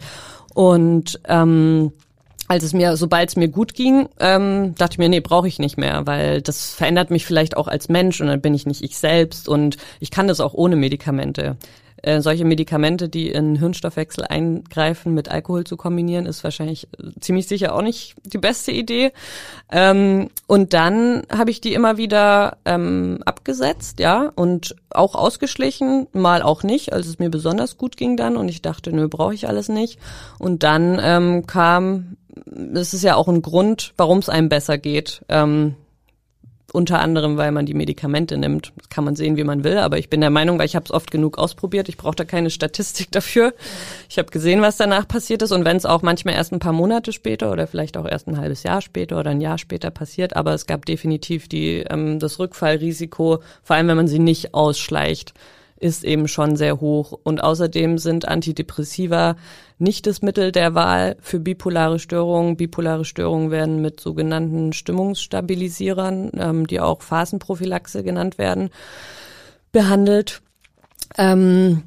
Und 0.53 1.19
ähm, 1.25 1.93
als 2.49 2.63
es 2.63 2.73
mir, 2.73 2.97
sobald 2.97 3.29
es 3.29 3.35
mir 3.35 3.47
gut 3.47 3.75
ging, 3.75 4.09
ähm, 4.19 4.73
dachte 4.75 4.93
ich 4.93 4.97
mir, 4.97 5.07
nee, 5.07 5.19
brauche 5.19 5.47
ich 5.47 5.59
nicht 5.59 5.77
mehr, 5.77 6.07
weil 6.07 6.41
das 6.41 6.73
verändert 6.73 7.11
mich 7.11 7.25
vielleicht 7.25 7.55
auch 7.55 7.67
als 7.67 7.89
Mensch 7.89 8.19
und 8.19 8.27
dann 8.27 8.41
bin 8.41 8.55
ich 8.55 8.65
nicht 8.65 8.83
ich 8.83 8.97
selbst 8.97 9.47
und 9.47 9.77
ich 9.99 10.09
kann 10.09 10.27
das 10.27 10.39
auch 10.39 10.55
ohne 10.55 10.75
Medikamente. 10.75 11.57
Äh, 12.01 12.21
solche 12.21 12.45
Medikamente, 12.45 13.09
die 13.09 13.29
in 13.29 13.55
Hirnstoffwechsel 13.55 14.25
eingreifen, 14.25 15.13
mit 15.13 15.29
Alkohol 15.29 15.63
zu 15.63 15.77
kombinieren, 15.77 16.25
ist 16.25 16.43
wahrscheinlich 16.43 16.87
äh, 16.97 17.19
ziemlich 17.19 17.47
sicher 17.47 17.75
auch 17.75 17.81
nicht 17.81 18.15
die 18.25 18.37
beste 18.37 18.71
Idee. 18.71 19.11
Ähm, 19.71 20.29
und 20.47 20.73
dann 20.73 21.23
habe 21.31 21.51
ich 21.51 21.61
die 21.61 21.73
immer 21.73 21.97
wieder 21.97 22.57
ähm, 22.65 23.19
abgesetzt, 23.25 23.99
ja, 23.99 24.31
und 24.35 24.75
auch 24.89 25.15
ausgeschlichen, 25.15 26.07
mal 26.13 26.41
auch 26.41 26.63
nicht, 26.63 26.93
als 26.93 27.07
es 27.07 27.19
mir 27.19 27.29
besonders 27.29 27.77
gut 27.77 27.97
ging 27.97 28.17
dann 28.17 28.37
und 28.37 28.49
ich 28.49 28.61
dachte, 28.61 28.91
nö, 28.91 29.07
brauche 29.07 29.33
ich 29.33 29.47
alles 29.47 29.69
nicht. 29.69 29.99
Und 30.37 30.63
dann 30.63 30.99
ähm, 31.01 31.45
kam, 31.45 32.17
das 32.45 32.93
ist 32.93 33.03
ja 33.03 33.15
auch 33.15 33.27
ein 33.27 33.41
Grund, 33.41 33.93
warum 33.97 34.19
es 34.19 34.29
einem 34.29 34.49
besser 34.49 34.77
geht. 34.77 35.23
Ähm, 35.29 35.75
unter 36.73 36.99
anderem, 36.99 37.37
weil 37.37 37.51
man 37.51 37.65
die 37.65 37.73
Medikamente 37.73 38.37
nimmt. 38.37 38.71
Das 38.77 38.89
kann 38.89 39.03
man 39.03 39.15
sehen, 39.15 39.37
wie 39.37 39.43
man 39.43 39.63
will, 39.63 39.77
aber 39.77 39.97
ich 39.97 40.09
bin 40.09 40.21
der 40.21 40.29
Meinung, 40.29 40.59
weil 40.59 40.65
ich 40.65 40.75
habe 40.75 40.85
es 40.85 40.91
oft 40.91 41.11
genug 41.11 41.37
ausprobiert, 41.37 41.89
ich 41.89 41.97
brauche 41.97 42.15
da 42.15 42.25
keine 42.25 42.49
Statistik 42.49 43.11
dafür. 43.11 43.53
Ich 44.09 44.17
habe 44.17 44.29
gesehen, 44.29 44.61
was 44.61 44.77
danach 44.77 45.07
passiert 45.07 45.41
ist 45.41 45.51
und 45.51 45.65
wenn 45.65 45.77
es 45.77 45.85
auch 45.85 46.01
manchmal 46.01 46.35
erst 46.35 46.51
ein 46.51 46.59
paar 46.59 46.73
Monate 46.73 47.13
später 47.13 47.51
oder 47.51 47.67
vielleicht 47.67 47.97
auch 47.97 48.05
erst 48.05 48.27
ein 48.27 48.37
halbes 48.37 48.63
Jahr 48.63 48.81
später 48.81 49.19
oder 49.19 49.31
ein 49.31 49.41
Jahr 49.41 49.57
später 49.57 49.91
passiert, 49.91 50.35
aber 50.35 50.53
es 50.53 50.65
gab 50.65 50.85
definitiv 50.85 51.47
die 51.47 51.79
ähm, 51.89 52.19
das 52.19 52.39
Rückfallrisiko, 52.39 53.39
vor 53.63 53.75
allem 53.75 53.87
wenn 53.87 53.97
man 53.97 54.07
sie 54.07 54.19
nicht 54.19 54.53
ausschleicht 54.53 55.33
ist 55.79 56.03
eben 56.03 56.27
schon 56.27 56.55
sehr 56.55 56.79
hoch. 56.79 57.17
Und 57.23 57.43
außerdem 57.43 57.97
sind 57.97 58.27
Antidepressiva 58.27 59.35
nicht 59.77 60.07
das 60.07 60.21
Mittel 60.21 60.51
der 60.51 60.75
Wahl 60.75 61.15
für 61.21 61.39
bipolare 61.39 61.99
Störungen. 61.99 62.57
Bipolare 62.57 63.05
Störungen 63.05 63.49
werden 63.51 63.81
mit 63.81 63.99
sogenannten 63.99 64.73
Stimmungsstabilisierern, 64.73 66.31
ähm, 66.37 66.67
die 66.67 66.79
auch 66.79 67.01
Phasenprophylaxe 67.01 68.03
genannt 68.03 68.37
werden, 68.37 68.69
behandelt. 69.71 70.41
Ähm, 71.17 71.83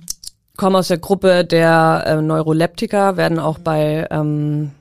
kommen 0.57 0.76
aus 0.76 0.88
der 0.88 0.98
Gruppe 0.98 1.44
der 1.44 2.05
äh, 2.07 2.22
Neuroleptika, 2.22 3.16
werden 3.16 3.38
auch 3.38 3.59
bei 3.59 4.07
ähm, 4.11 4.72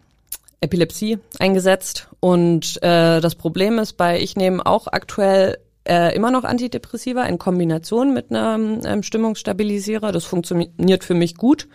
Epilepsie 0.61 1.19
eingesetzt. 1.39 2.07
Und 2.19 2.81
äh, 2.83 3.19
das 3.19 3.35
Problem 3.35 3.79
ist 3.79 3.93
bei, 3.93 4.19
ich 4.19 4.35
nehme 4.35 4.65
auch 4.65 4.87
aktuell 4.87 5.57
äh, 5.91 6.15
immer 6.15 6.31
noch 6.31 6.45
Antidepressiva 6.45 7.23
in 7.23 7.37
Kombination 7.37 8.13
mit 8.13 8.31
einem 8.31 8.79
ähm, 8.85 9.03
Stimmungsstabilisierer. 9.03 10.13
Das 10.13 10.23
funktioniert 10.23 11.03
für 11.03 11.15
mich 11.15 11.35
gut. 11.35 11.67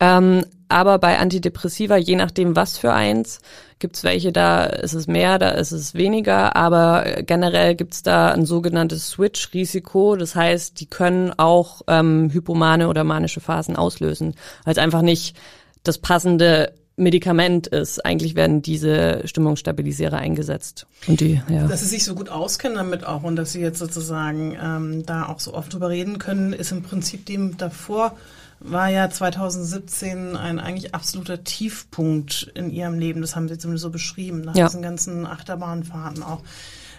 Ähm, 0.00 0.44
aber 0.68 0.98
bei 0.98 1.20
Antidepressiva, 1.20 1.96
je 1.96 2.16
nachdem 2.16 2.56
was 2.56 2.78
für 2.78 2.92
eins, 2.92 3.40
gibt's 3.78 4.02
welche, 4.02 4.32
da 4.32 4.64
ist 4.64 4.94
es 4.94 5.06
mehr, 5.06 5.38
da 5.38 5.50
ist 5.50 5.70
es 5.70 5.94
weniger, 5.94 6.56
aber 6.56 7.22
generell 7.22 7.76
gibt's 7.76 8.02
da 8.02 8.32
ein 8.32 8.44
sogenanntes 8.44 9.10
Switch-Risiko. 9.10 10.16
Das 10.16 10.34
heißt, 10.34 10.80
die 10.80 10.86
können 10.86 11.32
auch 11.36 11.82
ähm, 11.86 12.30
hypomane 12.32 12.88
oder 12.88 13.04
manische 13.04 13.40
Phasen 13.40 13.76
auslösen, 13.76 14.34
weil 14.64 14.72
es 14.72 14.78
einfach 14.78 15.02
nicht 15.02 15.36
das 15.84 15.98
passende 15.98 16.72
Medikament 16.96 17.66
ist. 17.66 18.04
Eigentlich 18.04 18.34
werden 18.36 18.62
diese 18.62 19.22
Stimmungsstabilisierer 19.24 20.16
eingesetzt. 20.16 20.86
Und 21.08 21.20
die, 21.20 21.42
ja. 21.48 21.66
Dass 21.66 21.80
Sie 21.80 21.86
sich 21.86 22.04
so 22.04 22.14
gut 22.14 22.28
auskennen 22.28 22.76
damit 22.76 23.04
auch 23.04 23.22
und 23.24 23.36
dass 23.36 23.52
Sie 23.52 23.60
jetzt 23.60 23.78
sozusagen 23.78 24.56
ähm, 24.62 25.06
da 25.06 25.26
auch 25.26 25.40
so 25.40 25.54
oft 25.54 25.72
drüber 25.72 25.88
reden 25.88 26.18
können, 26.18 26.52
ist 26.52 26.72
im 26.72 26.82
Prinzip 26.82 27.26
dem 27.26 27.56
davor 27.56 28.16
war 28.60 28.88
ja 28.88 29.10
2017 29.10 30.36
ein 30.36 30.58
eigentlich 30.58 30.94
absoluter 30.94 31.44
Tiefpunkt 31.44 32.50
in 32.54 32.70
Ihrem 32.70 32.98
Leben. 32.98 33.20
Das 33.20 33.36
haben 33.36 33.48
Sie 33.48 33.58
zumindest 33.58 33.82
so 33.82 33.90
beschrieben, 33.90 34.40
nach 34.40 34.56
ja. 34.56 34.66
diesen 34.66 34.80
ganzen 34.80 35.26
Achterbahnfahrten 35.26 36.22
auch. 36.22 36.42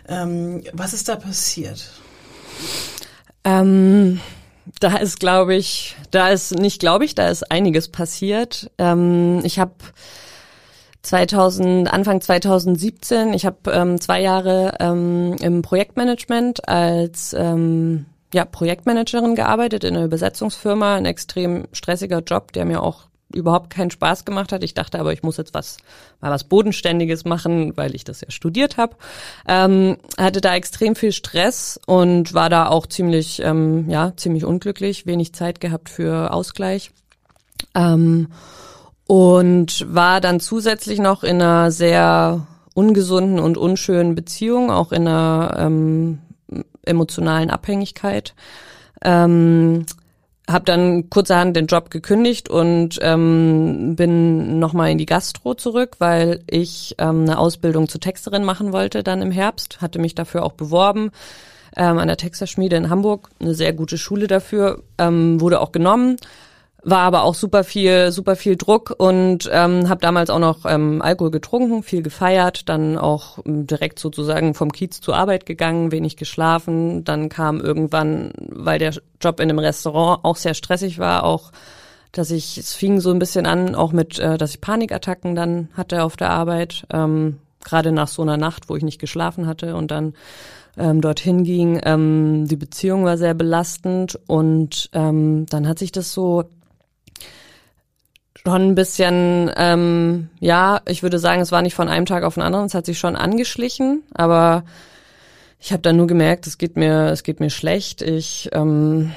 Ähm, 0.08 0.64
was 0.74 0.94
ist 0.94 1.10
da 1.10 1.16
passiert? 1.16 1.90
Ähm 3.44 4.20
da 4.80 4.98
ist, 4.98 5.20
glaube 5.20 5.56
ich, 5.56 5.96
da 6.12 6.30
ist 6.30 6.58
nicht, 6.58 6.80
glaube 6.80 7.06
ich, 7.06 7.16
da 7.16 7.30
ist 7.30 7.52
einiges 7.52 7.90
passiert. 7.90 8.72
Ähm, 8.78 9.42
ich 9.44 9.60
habe 9.60 9.74
2000, 11.04 11.92
Anfang 11.92 12.20
2017, 12.22 13.34
ich 13.34 13.46
habe 13.46 13.72
ähm, 13.72 14.02
zwei 14.02 14.22
Jahre 14.22 14.74
ähm, 14.80 15.36
im 15.40 15.62
Projektmanagement 15.62 16.68
als 16.68 17.34
ähm, 17.38 18.06
ja, 18.34 18.44
Projektmanagerin 18.44 19.36
gearbeitet 19.36 19.84
in 19.84 19.96
einer 19.96 20.06
Übersetzungsfirma, 20.06 20.96
ein 20.96 21.06
extrem 21.06 21.68
stressiger 21.72 22.20
Job, 22.20 22.52
der 22.54 22.66
mir 22.66 22.82
auch 22.82 23.04
überhaupt 23.36 23.70
keinen 23.70 23.92
Spaß 23.92 24.26
gemacht 24.26 24.52
hat. 24.52 24.64
Ich 24.64 24.74
dachte 24.74 25.00
aber, 25.00 25.14
ich 25.14 25.24
muss 25.24 25.38
jetzt 25.38 25.54
was 25.54 25.78
mal 26.22 26.32
was 26.32 26.46
Bodenständiges 26.46 27.26
machen, 27.26 27.76
weil 27.78 27.96
ich 27.96 28.04
das 28.04 28.22
ja 28.22 28.32
studiert 28.32 28.78
habe. 28.78 28.96
Ähm, 29.48 29.98
hatte 30.18 30.42
da 30.42 30.56
extrem 30.56 30.96
viel 30.96 31.12
Stress 31.12 31.80
und 31.86 32.34
war 32.34 32.50
da 32.50 32.68
auch 32.68 32.88
ziemlich 32.88 33.42
ähm, 33.42 33.90
ja 33.90 34.14
ziemlich 34.16 34.46
unglücklich, 34.46 35.06
wenig 35.06 35.34
Zeit 35.34 35.60
gehabt 35.60 35.90
für 35.90 36.34
Ausgleich. 36.34 36.92
Ähm, 37.76 38.30
und 39.08 39.86
war 39.94 40.20
dann 40.22 40.40
zusätzlich 40.40 41.00
noch 41.00 41.24
in 41.24 41.42
einer 41.42 41.70
sehr 41.72 42.48
ungesunden 42.74 43.40
und 43.40 43.58
unschönen 43.58 44.16
Beziehung, 44.16 44.72
auch 44.72 44.92
in 44.92 45.08
einer 45.08 45.56
ähm, 45.58 46.20
emotionalen 46.84 47.50
Abhängigkeit. 47.50 48.34
Ähm, 49.04 49.86
habe 50.50 50.66
dann 50.66 51.10
kurzerhand 51.10 51.56
den 51.56 51.66
Job 51.66 51.90
gekündigt 51.90 52.50
und 52.50 53.00
ähm, 53.02 53.96
bin 53.96 54.60
nochmal 54.60 54.92
in 54.92 54.98
die 54.98 55.08
Gastro 55.08 55.56
zurück, 55.56 55.96
weil 56.00 56.42
ich 56.48 56.96
ähm, 57.00 57.22
eine 57.22 57.40
Ausbildung 57.40 57.88
zur 57.88 58.02
Texterin 58.02 58.44
machen 58.44 58.72
wollte 58.72 59.04
dann 59.04 59.22
im 59.22 59.32
Herbst, 59.32 59.82
hatte 59.82 60.00
mich 60.00 60.14
dafür 60.14 60.44
auch 60.44 60.54
beworben 60.54 61.12
ähm, 61.76 61.98
an 61.98 62.08
der 62.08 62.18
Texterschmiede 62.18 62.76
in 62.76 62.90
Hamburg, 62.90 63.30
eine 63.40 63.56
sehr 63.56 63.74
gute 63.74 63.98
Schule 63.98 64.28
dafür, 64.28 64.84
ähm, 64.98 65.42
wurde 65.42 65.62
auch 65.62 65.72
genommen 65.72 66.18
war 66.86 67.00
aber 67.00 67.24
auch 67.24 67.34
super 67.34 67.64
viel, 67.64 68.12
super 68.12 68.36
viel 68.36 68.56
Druck 68.56 68.94
und 68.96 69.50
ähm, 69.52 69.90
habe 69.90 70.02
damals 70.02 70.30
auch 70.30 70.40
noch 70.40 70.66
ähm, 70.66 71.02
Alkohol 71.02 71.32
getrunken, 71.32 71.82
viel 71.82 72.04
gefeiert, 72.04 72.70
dann 72.70 72.98
auch 72.98 73.40
ähm, 73.44 73.66
direkt 73.66 73.98
sozusagen 73.98 74.54
vom 74.54 74.72
Kiez 74.72 75.02
zur 75.02 75.18
Arbeit 75.18 75.48
gegangen, 75.48 75.92
wenig 75.92 76.16
geschlafen. 76.16 77.04
Dann 77.04 77.28
kam 77.28 77.60
irgendwann, 77.60 78.32
weil 78.38 78.78
der 78.78 78.94
Job 79.20 79.40
in 79.40 79.50
einem 79.50 79.60
Restaurant 79.60 80.24
auch 80.24 80.36
sehr 80.36 80.54
stressig 80.54 81.00
war, 81.00 81.24
auch 81.24 81.52
dass 82.12 82.32
ich, 82.32 82.58
es 82.58 82.74
fing 82.76 83.02
so 83.02 83.12
ein 83.12 83.20
bisschen 83.20 83.46
an, 83.46 83.76
auch 83.76 83.92
mit, 83.92 84.20
äh, 84.20 84.38
dass 84.38 84.52
ich 84.52 84.62
Panikattacken 84.62 85.36
dann 85.36 85.70
hatte 85.74 86.04
auf 86.04 86.16
der 86.16 86.30
Arbeit, 86.30 86.86
ähm, 86.94 87.40
gerade 87.64 87.92
nach 87.92 88.08
so 88.08 88.22
einer 88.22 88.38
Nacht, 88.38 88.70
wo 88.70 88.76
ich 88.76 88.84
nicht 88.84 89.00
geschlafen 89.00 89.48
hatte 89.48 89.76
und 89.76 89.90
dann 89.90 90.14
ähm, 90.78 91.02
dorthin 91.02 91.44
ging. 91.44 91.82
Ähm, 91.84 92.48
die 92.48 92.56
Beziehung 92.56 93.06
war 93.06 93.18
sehr 93.18 93.34
belastend 93.34 94.20
und 94.28 94.90
ähm, 94.94 95.46
dann 95.50 95.68
hat 95.68 95.80
sich 95.80 95.92
das 95.92 96.14
so 96.14 96.44
schon 98.46 98.70
ein 98.70 98.76
bisschen, 98.76 99.52
ähm, 99.58 100.30
ja, 100.40 100.82
ich 100.88 101.04
würde 101.04 101.20
sagen, 101.20 101.42
es 101.42 101.52
war 101.52 101.62
nicht 101.62 101.76
von 101.76 101.90
einem 101.90 102.06
Tag 102.06 102.24
auf 102.24 102.36
den 102.36 102.44
anderen, 102.44 102.66
es 102.66 102.74
hat 102.74 102.86
sich 102.86 103.00
schon 103.00 103.16
angeschlichen, 103.16 104.04
aber 104.14 104.64
ich 105.60 105.72
habe 105.72 105.82
dann 105.82 105.98
nur 105.98 106.08
gemerkt, 106.08 106.46
es 106.46 106.58
geht 106.58 106.78
mir, 106.78 107.08
es 107.08 107.24
geht 107.24 107.40
mir 107.40 107.50
schlecht, 107.50 108.02
ich, 108.02 108.50
ähm, 108.54 109.14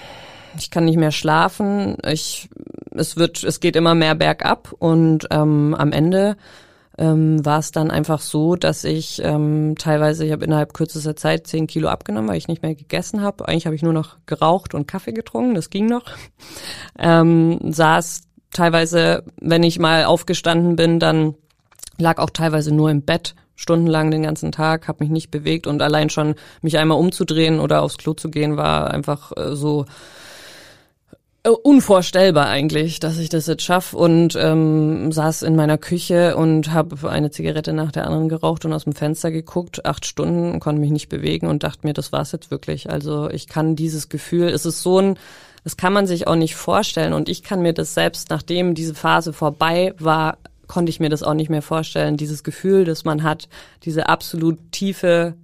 ich 0.57 0.71
kann 0.71 0.87
nicht 0.87 0.97
mehr 0.97 1.13
schlafen, 1.13 1.99
ich, 2.07 2.49
es 2.95 3.17
wird, 3.17 3.45
es 3.45 3.61
geht 3.61 3.77
immer 3.77 3.95
mehr 3.95 4.15
bergab 4.15 4.75
und 4.79 5.27
ähm, 5.31 5.75
am 5.79 5.93
Ende 5.93 6.37
ähm, 6.97 7.45
war 7.45 7.59
es 7.59 7.71
dann 7.71 7.91
einfach 7.91 8.21
so, 8.21 8.57
dass 8.57 8.83
ich 8.83 9.21
ähm, 9.23 9.75
teilweise, 9.79 10.25
ich 10.25 10.33
habe 10.33 10.45
innerhalb 10.45 10.75
kürzester 10.75 11.15
Zeit 11.15 11.47
zehn 11.47 11.67
Kilo 11.67 11.89
abgenommen, 11.89 12.29
weil 12.29 12.39
ich 12.39 12.49
nicht 12.49 12.63
mehr 12.63 12.75
gegessen 12.75 13.23
habe. 13.23 13.47
Eigentlich 13.47 13.67
habe 13.67 13.77
ich 13.77 13.83
nur 13.83 13.93
noch 13.93 14.17
geraucht 14.27 14.75
und 14.75 14.89
Kaffee 14.89 15.13
getrunken, 15.13 15.55
das 15.55 15.71
ging 15.71 15.87
noch. 15.87 16.05
Ähm, 17.01 17.61
saß 17.63 18.28
teilweise, 18.53 19.25
wenn 19.41 19.63
ich 19.63 19.79
mal 19.79 20.05
aufgestanden 20.05 20.77
bin, 20.77 20.99
dann 21.01 21.35
lag 21.99 22.19
auch 22.19 22.31
teilweise 22.31 22.75
nur 22.75 22.91
im 22.91 23.03
Bett 23.03 23.35
stundenlang 23.57 24.11
den 24.11 24.23
ganzen 24.23 24.53
Tag, 24.53 24.87
habe 24.87 25.03
mich 25.03 25.11
nicht 25.11 25.31
bewegt 25.31 25.67
und 25.67 25.83
allein 25.83 26.11
schon 26.11 26.37
mich 26.63 26.79
einmal 26.79 26.99
umzudrehen 26.99 27.59
oder 27.59 27.83
aufs 27.83 27.99
Klo 27.99 28.15
zu 28.15 28.31
gehen 28.31 28.57
war 28.57 28.93
einfach 28.93 29.33
äh, 29.37 29.57
so 29.57 29.85
äh, 31.43 31.51
unvorstellbar 31.51 32.47
eigentlich, 32.47 33.01
dass 33.01 33.19
ich 33.19 33.29
das 33.29 33.47
jetzt 33.49 33.65
schaffe 33.65 33.97
und 33.97 34.37
ähm, 34.37 35.11
saß 35.11 35.43
in 35.43 35.57
meiner 35.57 35.77
Küche 35.77 36.37
und 36.37 36.73
habe 36.73 37.11
eine 37.11 37.31
Zigarette 37.31 37.73
nach 37.73 37.91
der 37.91 38.07
anderen 38.07 38.29
geraucht 38.29 38.65
und 38.65 38.73
aus 38.73 38.85
dem 38.85 38.93
Fenster 38.93 39.33
geguckt, 39.33 39.85
acht 39.85 40.07
Stunden, 40.07 40.61
konnte 40.61 40.81
mich 40.81 40.91
nicht 40.91 41.09
bewegen 41.09 41.49
und 41.49 41.65
dachte 41.65 41.87
mir, 41.87 41.95
das 41.95 42.13
war's 42.13 42.31
jetzt 42.31 42.53
wirklich. 42.53 42.91
Also 42.91 43.29
ich 43.31 43.49
kann 43.49 43.75
dieses 43.75 44.09
Gefühl, 44.09 44.49
es 44.49 44.67
ist 44.67 44.83
so 44.83 45.01
ein 45.01 45.19
das 45.69 45.77
kann 45.77 45.93
man 45.93 46.07
sich 46.07 46.27
auch 46.27 46.35
nicht 46.35 46.57
vorstellen. 46.57 47.13
Und 47.13 47.29
ich 47.29 47.43
kann 47.43 47.61
mir 47.61 47.75
das 47.75 47.93
selbst, 47.93 48.31
nachdem 48.31 48.75
diese 48.75 48.95
Phase 48.95 49.35
vorbei 49.35 49.93
war, 49.99 50.39
konnte 50.67 50.89
ich 50.89 50.99
mir 50.99 51.11
das 51.11 51.23
auch 51.23 51.35
nicht 51.35 51.51
mehr 51.51 51.61
vorstellen. 51.61 52.17
Dieses 52.17 52.43
Gefühl, 52.43 52.87
das 52.87 53.05
man 53.05 53.23
hat, 53.23 53.51
diese 53.85 54.09
absolut 54.09 54.57
tiefe, 54.73 55.35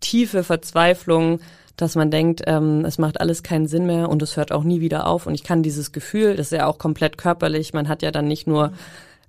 tiefe 0.00 0.44
Verzweiflung, 0.44 1.40
dass 1.76 1.94
man 1.94 2.10
denkt, 2.10 2.40
ähm, 2.46 2.86
es 2.86 2.96
macht 2.96 3.20
alles 3.20 3.42
keinen 3.42 3.66
Sinn 3.66 3.84
mehr 3.84 4.08
und 4.08 4.22
es 4.22 4.38
hört 4.38 4.50
auch 4.50 4.64
nie 4.64 4.80
wieder 4.80 5.06
auf. 5.06 5.26
Und 5.26 5.34
ich 5.34 5.44
kann 5.44 5.62
dieses 5.62 5.92
Gefühl, 5.92 6.36
das 6.36 6.46
ist 6.46 6.58
ja 6.58 6.66
auch 6.66 6.78
komplett 6.78 7.18
körperlich, 7.18 7.74
man 7.74 7.86
hat 7.86 8.00
ja 8.00 8.12
dann 8.12 8.28
nicht 8.28 8.46
nur 8.46 8.72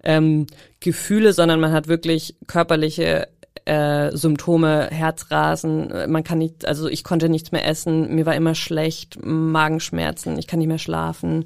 ähm, 0.02 0.48
Gefühle, 0.80 1.34
sondern 1.34 1.60
man 1.60 1.74
hat 1.74 1.90
wirklich 1.90 2.38
körperliche 2.48 3.28
äh, 3.66 4.16
Symptome, 4.16 4.88
Herzrasen, 4.92 5.92
man 6.12 6.24
kann 6.24 6.38
nicht, 6.38 6.66
also 6.66 6.88
ich 6.88 7.04
konnte 7.04 7.30
nichts 7.30 7.52
mehr 7.52 7.68
essen, 7.68 8.14
mir 8.16 8.26
war 8.26 8.36
immer 8.36 8.56
schlecht, 8.56 9.20
Magenschmerzen, 9.24 10.38
ich 10.38 10.48
kann 10.48 10.60
nicht 10.60 10.68
mehr 10.68 10.78
schlafen. 10.78 11.46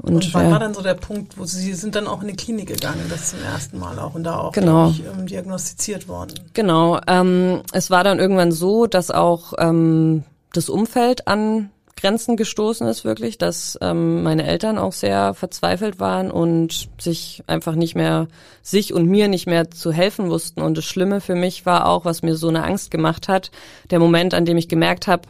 Und, 0.00 0.14
und 0.14 0.34
wann 0.34 0.46
äh, 0.46 0.50
war 0.50 0.58
dann 0.58 0.74
so 0.74 0.82
der 0.82 0.94
Punkt, 0.94 1.38
wo 1.38 1.44
Sie 1.44 1.72
sind 1.74 1.94
dann 1.94 2.06
auch 2.06 2.22
in 2.22 2.28
die 2.28 2.36
Klinik 2.36 2.68
gegangen, 2.68 3.06
das 3.08 3.30
zum 3.30 3.42
ersten 3.42 3.78
Mal 3.78 3.98
auch 3.98 4.14
und 4.14 4.24
da 4.24 4.38
auch 4.38 4.52
genau. 4.52 4.90
ich, 4.90 5.02
ähm, 5.04 5.26
diagnostiziert 5.26 6.08
worden? 6.08 6.34
Genau, 6.54 7.00
ähm, 7.06 7.62
es 7.72 7.90
war 7.90 8.04
dann 8.04 8.18
irgendwann 8.18 8.52
so, 8.52 8.86
dass 8.86 9.10
auch 9.10 9.52
ähm, 9.58 10.24
das 10.52 10.68
Umfeld 10.68 11.28
an 11.28 11.70
Grenzen 12.02 12.36
gestoßen 12.36 12.86
ist, 12.88 13.04
wirklich, 13.04 13.38
dass 13.38 13.78
ähm, 13.80 14.24
meine 14.24 14.44
Eltern 14.44 14.76
auch 14.76 14.92
sehr 14.92 15.34
verzweifelt 15.34 16.00
waren 16.00 16.32
und 16.32 16.88
sich 16.98 17.44
einfach 17.46 17.76
nicht 17.76 17.94
mehr, 17.94 18.26
sich 18.60 18.92
und 18.92 19.06
mir 19.06 19.28
nicht 19.28 19.46
mehr 19.46 19.70
zu 19.70 19.92
helfen 19.92 20.28
wussten. 20.28 20.62
Und 20.62 20.76
das 20.76 20.84
Schlimme 20.84 21.20
für 21.20 21.36
mich 21.36 21.64
war 21.64 21.86
auch, 21.86 22.04
was 22.04 22.22
mir 22.22 22.34
so 22.34 22.48
eine 22.48 22.64
Angst 22.64 22.90
gemacht 22.90 23.28
hat, 23.28 23.52
der 23.92 24.00
Moment, 24.00 24.34
an 24.34 24.44
dem 24.44 24.56
ich 24.56 24.68
gemerkt 24.68 25.06
habe, 25.06 25.28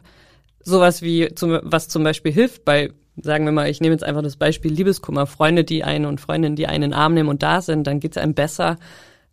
sowas 0.64 1.02
wie, 1.02 1.34
zum, 1.34 1.60
was 1.62 1.88
zum 1.88 2.04
Beispiel 2.04 2.32
hilft 2.32 2.64
bei, 2.64 2.90
sagen 3.20 3.44
wir 3.44 3.52
mal, 3.52 3.68
ich 3.68 3.82
nehme 3.82 3.94
jetzt 3.94 4.04
einfach 4.04 4.22
das 4.22 4.36
Beispiel 4.36 4.72
Liebeskummer, 4.72 5.26
Freunde, 5.26 5.64
die 5.64 5.84
einen 5.84 6.06
und 6.06 6.22
Freundinnen, 6.22 6.56
die 6.56 6.68
einen 6.68 6.84
in 6.84 6.90
den 6.92 6.98
Arm 6.98 7.12
nehmen 7.12 7.28
und 7.28 7.42
da 7.42 7.60
sind, 7.60 7.86
dann 7.86 8.00
geht's 8.00 8.16
einem 8.16 8.32
besser 8.32 8.78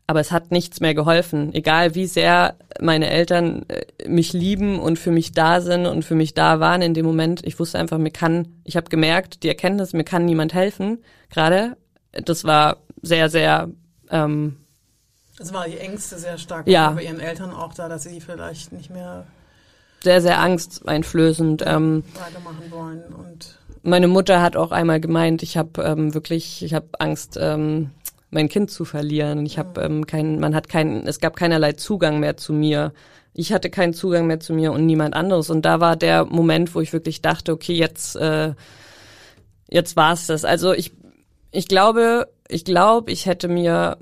aber 0.10 0.22
es 0.22 0.32
hat 0.32 0.50
nichts 0.50 0.80
mehr 0.80 0.96
geholfen. 0.96 1.54
Egal 1.54 1.94
wie 1.94 2.08
sehr 2.08 2.56
meine 2.82 3.12
Eltern 3.12 3.64
äh, 3.68 4.10
mich 4.10 4.34
lieben 4.34 4.80
und 4.80 4.98
für 4.98 5.12
mich 5.12 5.34
da 5.34 5.62
sind 5.62 5.86
und 5.86 6.04
für 6.04 6.16
mich 6.16 6.34
da 6.34 6.60
waren 6.60 6.82
in 6.82 6.96
dem 6.96 7.06
Moment, 7.06 7.46
ich 7.46 7.60
wusste 7.60 7.78
einfach, 7.78 8.00
mir 8.00 8.10
kann, 8.10 8.48
ich 8.64 8.76
habe 8.76 8.90
gemerkt, 8.90 9.44
die 9.44 9.50
Erkenntnis, 9.50 9.94
mir 9.94 10.04
kann 10.04 10.26
niemand 10.26 10.56
helfen. 10.56 11.04
Gerade, 11.30 11.78
das 12.12 12.44
war 12.44 12.78
sehr, 13.04 13.30
sehr. 13.30 13.70
Ähm, 14.10 14.58
das 15.38 15.54
war 15.54 15.68
die 15.68 15.78
Ängste 15.78 16.18
sehr 16.18 16.40
stark 16.40 16.68
ja. 16.68 16.90
bei 16.90 17.04
ihren 17.04 17.20
Eltern 17.20 17.52
auch 17.52 17.76
da, 17.76 17.88
dass 17.88 18.02
sie 18.02 18.20
vielleicht 18.20 18.72
nicht 18.72 18.90
mehr 18.90 19.28
sehr, 20.02 20.24
sehr 20.24 20.40
angsteinflößend 20.40 21.62
ähm, 21.68 22.04
weitermachen 22.16 22.72
wollen 22.72 23.04
und 23.14 23.60
meine 23.84 24.08
Mutter 24.08 24.42
hat 24.42 24.56
auch 24.56 24.72
einmal 24.72 25.00
gemeint, 25.00 25.44
ich 25.44 25.58
habe 25.58 25.82
ähm, 25.84 26.14
wirklich, 26.14 26.64
ich 26.64 26.74
habe 26.74 26.88
Angst, 27.00 27.38
ähm, 27.40 27.92
mein 28.32 28.50
Kind 28.50 28.72
zu 28.72 28.86
verlieren. 28.86 29.46
Ich 29.46 29.58
habe 29.58 29.82
ähm, 29.82 30.06
kein, 30.06 30.40
man 30.40 30.56
hat 30.56 30.70
keinen, 30.70 31.08
es 31.08 31.20
gab 31.20 31.36
keinerlei 31.36 31.74
Zugang 31.74 32.20
mehr 32.20 32.38
zu 32.38 32.54
mir. 32.54 32.94
Ich 33.34 33.54
hatte 33.54 33.70
keinen 33.70 33.94
Zugang 33.94 34.28
mehr 34.28 34.40
zu 34.40 34.54
mir 34.54 34.72
und 34.72 34.86
niemand 34.86 35.16
anderes. 35.16 35.50
Und 35.50 35.64
da 35.64 35.80
war 35.80 35.96
der 35.96 36.26
Moment, 36.26 36.76
wo 36.76 36.82
ich 36.82 36.94
wirklich 36.94 37.22
dachte, 37.22 37.52
okay, 37.52 37.74
jetzt, 37.74 38.16
äh, 38.16 38.54
jetzt 39.70 39.96
war's 39.96 40.28
das. 40.28 40.46
Also 40.46 40.74
ich, 40.74 40.92
ich 41.52 41.68
glaube, 41.68 42.28
ich 42.48 42.66
glaube, 42.66 43.12
ich 43.12 43.26
hätte 43.26 43.48
mir 43.48 43.98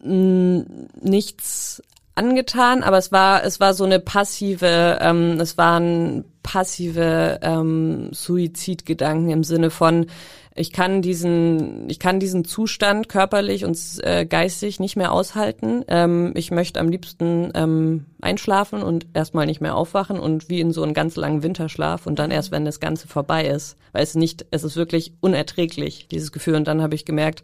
mh, 0.00 0.64
nichts 1.00 1.82
angetan, 2.14 2.82
aber 2.82 2.98
es 2.98 3.10
war 3.10 3.44
es 3.44 3.58
war 3.58 3.74
so 3.74 3.84
eine 3.84 3.98
passive, 3.98 4.98
ähm, 5.00 5.40
es 5.40 5.58
waren 5.58 6.24
passive 6.42 7.40
ähm, 7.42 8.10
Suizidgedanken 8.12 9.30
im 9.30 9.42
Sinne 9.42 9.70
von 9.70 10.06
ich 10.56 10.72
kann 10.72 11.02
diesen, 11.02 11.90
ich 11.90 11.98
kann 11.98 12.20
diesen 12.20 12.44
Zustand 12.44 13.08
körperlich 13.08 13.64
und 13.64 13.76
äh, 14.02 14.24
geistig 14.24 14.78
nicht 14.78 14.94
mehr 14.94 15.12
aushalten. 15.12 15.84
Ähm, 15.88 16.32
ich 16.36 16.52
möchte 16.52 16.78
am 16.78 16.88
liebsten 16.88 17.50
ähm, 17.54 18.06
einschlafen 18.20 18.82
und 18.82 19.06
erstmal 19.14 19.46
nicht 19.46 19.60
mehr 19.60 19.74
aufwachen 19.74 20.20
und 20.20 20.48
wie 20.48 20.60
in 20.60 20.70
so 20.70 20.84
einen 20.84 20.94
ganz 20.94 21.16
langen 21.16 21.42
Winterschlaf 21.42 22.06
und 22.06 22.20
dann 22.20 22.30
erst, 22.30 22.52
wenn 22.52 22.64
das 22.64 22.78
Ganze 22.78 23.08
vorbei 23.08 23.46
ist. 23.46 23.76
Weil 23.90 24.04
es 24.04 24.14
nicht, 24.14 24.46
es 24.52 24.62
ist 24.62 24.76
wirklich 24.76 25.12
unerträglich, 25.20 26.06
dieses 26.08 26.30
Gefühl. 26.30 26.54
Und 26.54 26.68
dann 26.68 26.82
habe 26.82 26.94
ich 26.94 27.04
gemerkt, 27.04 27.42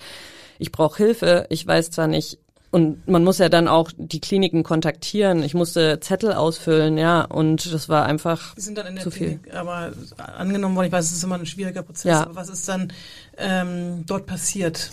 ich 0.60 0.70
brauche 0.70 1.02
Hilfe. 1.02 1.46
Ich 1.48 1.66
weiß 1.66 1.90
zwar 1.90 2.06
nicht, 2.06 2.38
und 2.70 3.06
man 3.08 3.24
muss 3.24 3.38
ja 3.38 3.48
dann 3.48 3.66
auch 3.68 3.90
die 3.96 4.20
Kliniken 4.20 4.62
kontaktieren. 4.62 5.42
Ich 5.42 5.54
musste 5.54 5.98
Zettel 6.00 6.32
ausfüllen, 6.32 6.98
ja, 6.98 7.22
und 7.22 7.72
das 7.72 7.88
war 7.88 8.06
einfach 8.06 8.54
Die 8.54 8.60
sind 8.60 8.78
dann 8.78 8.86
in 8.86 8.94
der 8.94 9.04
zu 9.04 9.10
viel. 9.10 9.38
Klinik, 9.38 9.54
aber 9.54 9.92
angenommen 10.38 10.76
worden, 10.76 10.86
ich 10.86 10.92
weiß, 10.92 11.04
es 11.06 11.12
ist 11.12 11.24
immer 11.24 11.36
ein 11.36 11.46
schwieriger 11.46 11.82
Prozess, 11.82 12.04
Ja. 12.10 12.22
aber 12.22 12.36
was 12.36 12.48
ist 12.48 12.68
dann 12.68 12.92
ähm, 13.38 14.04
dort 14.06 14.26
passiert? 14.26 14.90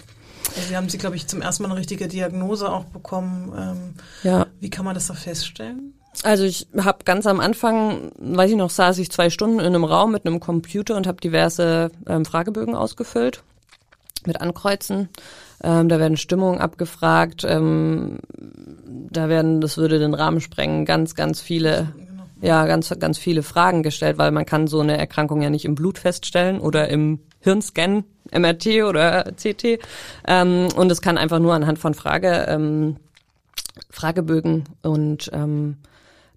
Also 0.56 0.70
Sie 0.70 0.78
haben 0.78 0.90
Sie, 0.90 0.98
glaube 0.98 1.16
ich, 1.18 1.28
zum 1.28 1.42
ersten 1.42 1.64
Mal 1.64 1.70
eine 1.72 1.80
richtige 1.80 2.08
Diagnose 2.08 2.72
auch 2.72 2.86
bekommen. 2.86 3.54
Ähm, 3.58 3.94
Ja, 4.24 4.48
wie 4.60 4.70
kann 4.70 4.86
man 4.86 4.96
das 4.96 5.08
da 5.08 5.14
feststellen? 5.14 5.94
also 6.24 6.46
ich 6.46 6.68
habe 6.80 7.04
ganz 7.06 7.28
am 7.28 7.40
Anfang, 7.40 8.12
weiß 8.18 8.50
ich 8.50 8.58
noch, 8.58 8.72
saß 8.72 8.98
ich 8.98 9.12
zwei 9.12 9.30
Stunden 9.30 9.60
in 9.60 9.68
einem 9.68 9.84
Raum 9.84 10.12
mit 10.12 10.26
einem 10.26 10.40
Computer 10.40 10.96
und 10.96 11.06
habe 11.06 11.22
diverse 11.22 11.92
ähm, 12.08 12.26
Fragebögen 12.26 12.74
ausgefüllt 12.74 13.44
mit 14.28 14.42
Ankreuzen. 14.42 15.10
Ähm, 15.64 15.90
da 15.90 16.00
werden 16.00 16.18
Stimmungen 16.18 16.60
abgefragt. 16.60 17.46
Ähm, 17.48 18.20
da 19.10 19.30
werden, 19.30 19.62
das 19.62 19.78
würde 19.78 20.00
den 20.00 20.14
Rahmen 20.14 20.42
sprengen, 20.42 20.86
ganz, 20.86 21.16
ganz 21.16 21.42
viele, 21.42 21.94
ja, 22.42 22.66
ganz, 22.68 22.94
ganz 23.00 23.18
viele 23.18 23.42
Fragen 23.44 23.84
gestellt, 23.84 24.18
weil 24.18 24.32
man 24.32 24.46
kann 24.46 24.68
so 24.68 24.80
eine 24.80 24.98
Erkrankung 24.98 25.42
ja 25.42 25.50
nicht 25.50 25.66
im 25.66 25.76
Blut 25.76 25.98
feststellen 25.98 26.60
oder 26.60 26.90
im 26.90 27.20
Hirnscan, 27.40 28.04
MRT 28.32 28.84
oder 28.84 29.32
CT. 29.36 29.80
Ähm, 30.28 30.68
und 30.76 30.92
es 30.92 31.02
kann 31.02 31.18
einfach 31.18 31.40
nur 31.40 31.54
anhand 31.54 31.80
von 31.80 31.94
Frage, 31.94 32.46
ähm, 32.48 32.98
Fragebögen 33.90 34.66
und 34.82 35.30
ähm, 35.34 35.78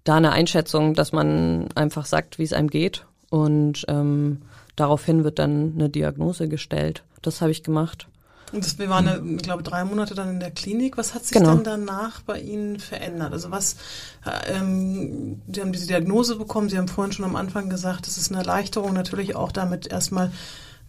da 0.03 0.15
eine 0.15 0.31
Einschätzung, 0.31 0.93
dass 0.93 1.11
man 1.11 1.67
einfach 1.75 2.05
sagt, 2.05 2.39
wie 2.39 2.43
es 2.43 2.53
einem 2.53 2.69
geht. 2.69 3.05
Und 3.29 3.85
ähm, 3.87 4.41
daraufhin 4.75 5.23
wird 5.23 5.39
dann 5.39 5.73
eine 5.75 5.89
Diagnose 5.89 6.47
gestellt. 6.47 7.03
Das 7.21 7.41
habe 7.41 7.51
ich 7.51 7.63
gemacht. 7.63 8.07
Und 8.51 8.65
das, 8.65 8.77
wir 8.79 8.89
waren, 8.89 9.05
ja, 9.05 9.17
ich 9.37 9.43
glaube, 9.43 9.63
drei 9.63 9.85
Monate 9.85 10.13
dann 10.13 10.29
in 10.29 10.39
der 10.41 10.51
Klinik. 10.51 10.97
Was 10.97 11.13
hat 11.13 11.23
sich 11.23 11.37
Genau. 11.37 11.55
denn 11.55 11.63
danach 11.63 12.21
bei 12.21 12.39
Ihnen 12.39 12.79
verändert? 12.79 13.31
Also 13.31 13.49
was, 13.49 13.77
äh, 14.25 14.57
ähm, 14.57 15.41
Sie 15.51 15.61
haben 15.61 15.71
diese 15.71 15.87
Diagnose 15.87 16.35
bekommen, 16.35 16.67
Sie 16.69 16.77
haben 16.77 16.89
vorhin 16.89 17.13
schon 17.13 17.23
am 17.25 17.37
Anfang 17.37 17.69
gesagt, 17.69 18.07
es 18.07 18.17
ist 18.17 18.29
eine 18.29 18.39
Erleichterung, 18.41 18.93
natürlich 18.93 19.35
auch 19.37 19.53
damit 19.53 19.87
erstmal 19.87 20.31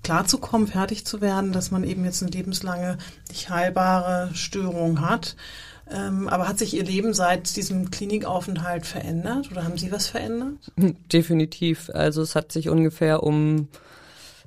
klarzukommen, 0.03 0.67
fertig 0.67 1.05
zu 1.07 1.21
werden, 1.21 1.53
dass 1.53 1.71
man 1.71 1.85
eben 1.85 2.05
jetzt 2.05 2.23
eine 2.23 2.33
lebenslange, 2.33 2.99
nicht 3.29 3.49
heilbare 3.51 4.31
Störung 4.35 5.01
hat. 5.01 5.37
Ähm, 5.89 6.29
aber 6.29 6.49
hat 6.49 6.59
sich 6.59 6.75
Ihr 6.75 6.85
Leben 6.85 7.15
seit 7.15 7.55
diesem 7.55 7.91
Klinikaufenthalt 7.93 8.87
verändert 8.87 9.51
oder 9.53 9.63
haben 9.63 9.79
Sie 9.79 9.93
was 9.93 10.09
verändert? 10.09 10.73
Definitiv. 11.13 11.91
Also 11.95 12.23
es 12.23 12.35
hat 12.35 12.51
sich 12.51 12.69
ungefähr 12.69 13.23
um 13.23 13.69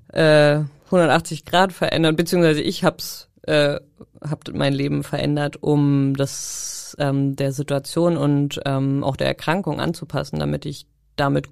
äh, 0.09 0.59
180 0.95 1.45
Grad 1.45 1.73
verändert, 1.73 2.17
beziehungsweise 2.17 2.61
ich 2.61 2.83
hab's, 2.83 3.29
äh, 3.43 3.79
hab 4.21 4.47
mein 4.53 4.73
Leben 4.73 5.03
verändert, 5.03 5.61
um 5.61 6.15
das 6.15 6.95
ähm, 6.99 7.35
der 7.35 7.51
Situation 7.51 8.17
und 8.17 8.61
ähm, 8.65 9.03
auch 9.03 9.15
der 9.15 9.27
Erkrankung 9.27 9.79
anzupassen, 9.79 10.39
damit 10.39 10.65
ich 10.65 10.87
damit 11.15 11.49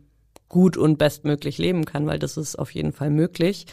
gut 0.53 0.77
und 0.77 0.99
bestmöglich 0.99 1.57
leben 1.57 1.83
kann, 1.83 2.05
weil 2.05 2.19
das 2.19 2.37
ist 2.37 2.57
auf 2.57 2.69
jeden 2.75 2.93
Fall 2.93 3.09
möglich. 3.09 3.65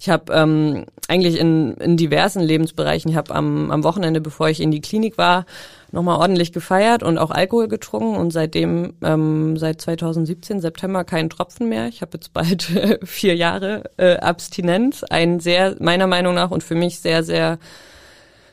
Ich 0.00 0.08
habe 0.08 0.32
ähm, 0.32 0.84
eigentlich 1.06 1.38
in, 1.38 1.74
in 1.74 1.96
diversen 1.96 2.42
Lebensbereichen, 2.42 3.08
ich 3.08 3.16
habe 3.16 3.32
am, 3.32 3.70
am 3.70 3.84
Wochenende, 3.84 4.20
bevor 4.20 4.48
ich 4.48 4.60
in 4.60 4.72
die 4.72 4.80
Klinik 4.80 5.16
war, 5.16 5.46
nochmal 5.92 6.18
ordentlich 6.18 6.52
gefeiert 6.52 7.04
und 7.04 7.18
auch 7.18 7.30
Alkohol 7.30 7.68
getrunken 7.68 8.16
und 8.16 8.32
seitdem, 8.32 8.94
ähm, 9.00 9.56
seit 9.56 9.80
2017, 9.80 10.60
September, 10.60 11.04
keinen 11.04 11.30
Tropfen 11.30 11.68
mehr. 11.68 11.86
Ich 11.86 12.02
habe 12.02 12.10
jetzt 12.14 12.32
bald 12.32 12.64
vier 13.04 13.36
Jahre 13.36 13.84
äh, 13.96 14.16
Abstinenz. 14.16 15.04
Ein 15.04 15.38
sehr, 15.38 15.76
meiner 15.78 16.08
Meinung 16.08 16.34
nach 16.34 16.50
und 16.50 16.64
für 16.64 16.74
mich 16.74 16.98
sehr, 16.98 17.22
sehr 17.22 17.60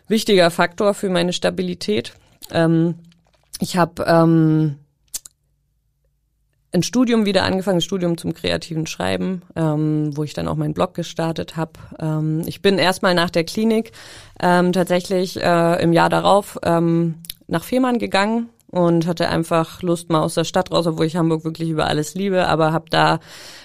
wichtiger 0.08 0.52
Faktor 0.52 0.94
für 0.94 1.10
meine 1.10 1.34
Stabilität. 1.34 2.14
Ähm, 2.52 2.94
ich 3.60 3.76
habe 3.76 4.06
ähm, 4.06 4.76
ein 6.74 6.84
Studium 6.84 7.26
wieder 7.26 7.44
angefangen, 7.44 7.78
ein 7.78 7.82
Studium 7.82 8.18
zum 8.18 8.34
kreativen 8.34 8.88
Schreiben, 8.88 9.42
ähm, 9.56 10.16
wo 10.16 10.24
ich 10.24 10.34
dann 10.34 10.48
auch 10.48 10.56
meinen 10.56 10.74
Blog 10.74 10.94
gestartet 10.94 11.58
habe. 11.58 11.74
Ähm, 12.00 12.44
ich 12.46 12.62
bin 12.62 12.78
erstmal 12.78 13.14
nach 13.14 13.30
der 13.30 13.44
Klinik 13.44 13.92
ähm, 14.42 14.72
tatsächlich 14.72 15.42
äh, 15.42 15.82
im 15.82 15.92
Jahr 15.94 16.10
darauf 16.10 16.58
ähm, 16.64 17.16
nach 17.48 17.64
Fehmarn 17.64 18.00
gegangen 18.00 18.50
und 18.72 19.06
hatte 19.06 19.28
einfach 19.28 19.82
Lust 19.82 20.10
mal 20.10 20.22
aus 20.22 20.36
der 20.36 20.46
Stadt 20.46 20.72
raus, 20.72 20.88
obwohl 20.88 21.06
ich 21.06 21.18
Hamburg 21.18 21.44
wirklich 21.44 21.70
über 21.70 21.88
alles 21.88 22.16
liebe, 22.16 22.48
aber 22.48 22.72
habe 22.72 22.86
da 22.90 23.20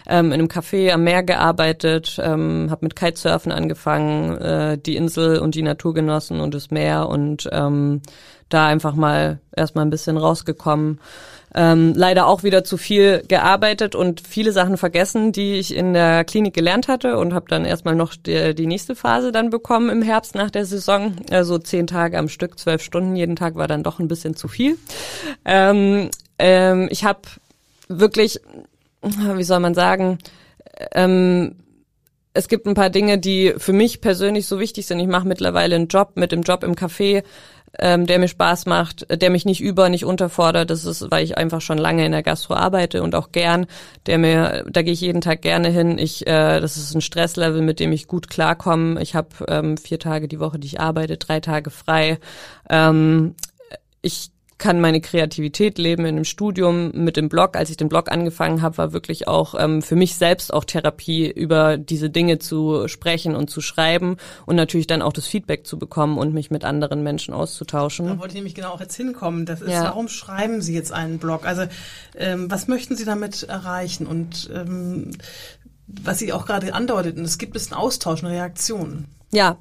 ähm, 0.08 0.26
in 0.26 0.34
einem 0.34 0.48
Café 0.48 0.90
am 0.90 1.04
Meer 1.04 1.22
gearbeitet, 1.22 2.20
ähm, 2.20 2.68
habe 2.70 2.84
mit 2.84 2.96
Kitesurfen 2.96 3.52
angefangen, 3.52 4.36
äh, 4.38 4.78
die 4.78 4.96
Insel 4.96 5.38
und 5.38 5.54
die 5.54 5.62
Natur 5.62 5.94
genossen 5.94 6.40
und 6.40 6.54
das 6.54 6.72
Meer 6.72 7.08
und 7.08 7.48
ähm, 7.52 8.02
da 8.48 8.66
einfach 8.66 8.94
mal 8.94 9.40
erstmal 9.54 9.86
ein 9.86 9.90
bisschen 9.90 10.16
rausgekommen. 10.16 11.00
Ähm, 11.58 11.94
leider 11.96 12.26
auch 12.26 12.42
wieder 12.42 12.64
zu 12.64 12.76
viel 12.76 13.22
gearbeitet 13.26 13.94
und 13.94 14.20
viele 14.20 14.52
Sachen 14.52 14.76
vergessen, 14.76 15.32
die 15.32 15.54
ich 15.54 15.74
in 15.74 15.94
der 15.94 16.22
Klinik 16.24 16.52
gelernt 16.52 16.86
hatte 16.86 17.16
und 17.16 17.32
habe 17.32 17.46
dann 17.48 17.64
erstmal 17.64 17.94
noch 17.94 18.14
die, 18.14 18.54
die 18.54 18.66
nächste 18.66 18.94
Phase 18.94 19.32
dann 19.32 19.48
bekommen 19.48 19.88
im 19.88 20.02
Herbst 20.02 20.34
nach 20.34 20.50
der 20.50 20.66
Saison. 20.66 21.16
Also 21.30 21.56
zehn 21.56 21.86
Tage 21.86 22.18
am 22.18 22.28
Stück, 22.28 22.58
zwölf 22.58 22.82
Stunden 22.82 23.16
jeden 23.16 23.36
Tag 23.36 23.54
war 23.54 23.68
dann 23.68 23.82
doch 23.82 23.98
ein 23.98 24.08
bisschen 24.08 24.36
zu 24.36 24.48
viel. 24.48 24.76
Ähm, 25.46 26.10
ähm, 26.38 26.88
ich 26.90 27.04
habe 27.04 27.22
wirklich, 27.88 28.38
wie 29.02 29.44
soll 29.44 29.60
man 29.60 29.72
sagen, 29.72 30.18
ähm, 30.92 31.56
es 32.34 32.48
gibt 32.48 32.66
ein 32.66 32.74
paar 32.74 32.90
Dinge, 32.90 33.18
die 33.18 33.54
für 33.56 33.72
mich 33.72 34.02
persönlich 34.02 34.46
so 34.46 34.60
wichtig 34.60 34.86
sind. 34.86 35.00
Ich 35.00 35.06
mache 35.06 35.26
mittlerweile 35.26 35.74
einen 35.74 35.88
Job 35.88 36.12
mit 36.16 36.32
dem 36.32 36.42
Job 36.42 36.64
im 36.64 36.74
Café, 36.74 37.22
ähm, 37.78 38.06
der 38.06 38.18
mir 38.18 38.28
Spaß 38.28 38.66
macht, 38.66 39.06
der 39.10 39.30
mich 39.30 39.44
nicht 39.44 39.60
über, 39.60 39.88
nicht 39.88 40.04
unterfordert. 40.04 40.70
Das 40.70 40.84
ist, 40.84 41.10
weil 41.10 41.24
ich 41.24 41.36
einfach 41.36 41.60
schon 41.60 41.78
lange 41.78 42.04
in 42.04 42.12
der 42.12 42.22
Gastro 42.22 42.54
arbeite 42.54 43.02
und 43.02 43.14
auch 43.14 43.32
gern. 43.32 43.66
Der 44.06 44.18
mir, 44.18 44.64
da 44.70 44.82
gehe 44.82 44.92
ich 44.92 45.00
jeden 45.00 45.20
Tag 45.20 45.42
gerne 45.42 45.68
hin. 45.68 45.98
Ich, 45.98 46.26
äh, 46.26 46.60
das 46.60 46.76
ist 46.76 46.94
ein 46.94 47.00
Stresslevel, 47.00 47.62
mit 47.62 47.80
dem 47.80 47.92
ich 47.92 48.06
gut 48.06 48.28
klarkomme. 48.28 49.00
Ich 49.02 49.14
habe 49.14 49.28
ähm, 49.48 49.76
vier 49.76 49.98
Tage 49.98 50.28
die 50.28 50.40
Woche, 50.40 50.58
die 50.58 50.66
ich 50.66 50.80
arbeite, 50.80 51.16
drei 51.16 51.40
Tage 51.40 51.70
frei. 51.70 52.18
Ähm, 52.68 53.34
ich 54.02 54.30
kann 54.58 54.80
meine 54.80 55.02
Kreativität 55.02 55.76
leben 55.76 56.06
in 56.06 56.16
einem 56.16 56.24
Studium 56.24 56.90
mit 56.92 57.16
dem 57.18 57.28
Blog. 57.28 57.56
Als 57.56 57.68
ich 57.68 57.76
den 57.76 57.90
Blog 57.90 58.10
angefangen 58.10 58.62
habe, 58.62 58.78
war 58.78 58.92
wirklich 58.92 59.28
auch 59.28 59.54
ähm, 59.58 59.82
für 59.82 59.96
mich 59.96 60.14
selbst 60.14 60.52
auch 60.52 60.64
Therapie, 60.64 61.30
über 61.30 61.76
diese 61.76 62.08
Dinge 62.08 62.38
zu 62.38 62.88
sprechen 62.88 63.36
und 63.36 63.50
zu 63.50 63.60
schreiben 63.60 64.16
und 64.46 64.56
natürlich 64.56 64.86
dann 64.86 65.02
auch 65.02 65.12
das 65.12 65.26
Feedback 65.26 65.66
zu 65.66 65.78
bekommen 65.78 66.16
und 66.16 66.32
mich 66.32 66.50
mit 66.50 66.64
anderen 66.64 67.02
Menschen 67.02 67.34
auszutauschen. 67.34 68.06
Da 68.06 68.18
wollte 68.18 68.28
ich 68.28 68.36
nämlich 68.36 68.54
genau 68.54 68.70
auch 68.70 68.80
jetzt 68.80 68.96
hinkommen. 68.96 69.44
Das 69.44 69.60
ist, 69.60 69.70
Ja. 69.70 69.84
warum 69.84 70.08
schreiben 70.08 70.62
Sie 70.62 70.74
jetzt 70.74 70.92
einen 70.92 71.18
Blog? 71.18 71.44
Also 71.44 71.64
ähm, 72.16 72.50
was 72.50 72.66
möchten 72.66 72.96
Sie 72.96 73.04
damit 73.04 73.42
erreichen? 73.42 74.06
Und 74.06 74.48
ähm, 74.54 75.10
was 75.86 76.18
Sie 76.18 76.32
auch 76.32 76.46
gerade 76.46 76.72
andeuteten, 76.72 77.24
es 77.24 77.36
gibt 77.36 77.56
es 77.56 77.70
einen 77.70 77.78
Austausch, 77.80 78.24
eine 78.24 78.32
Reaktion. 78.32 79.04
Ja, 79.32 79.58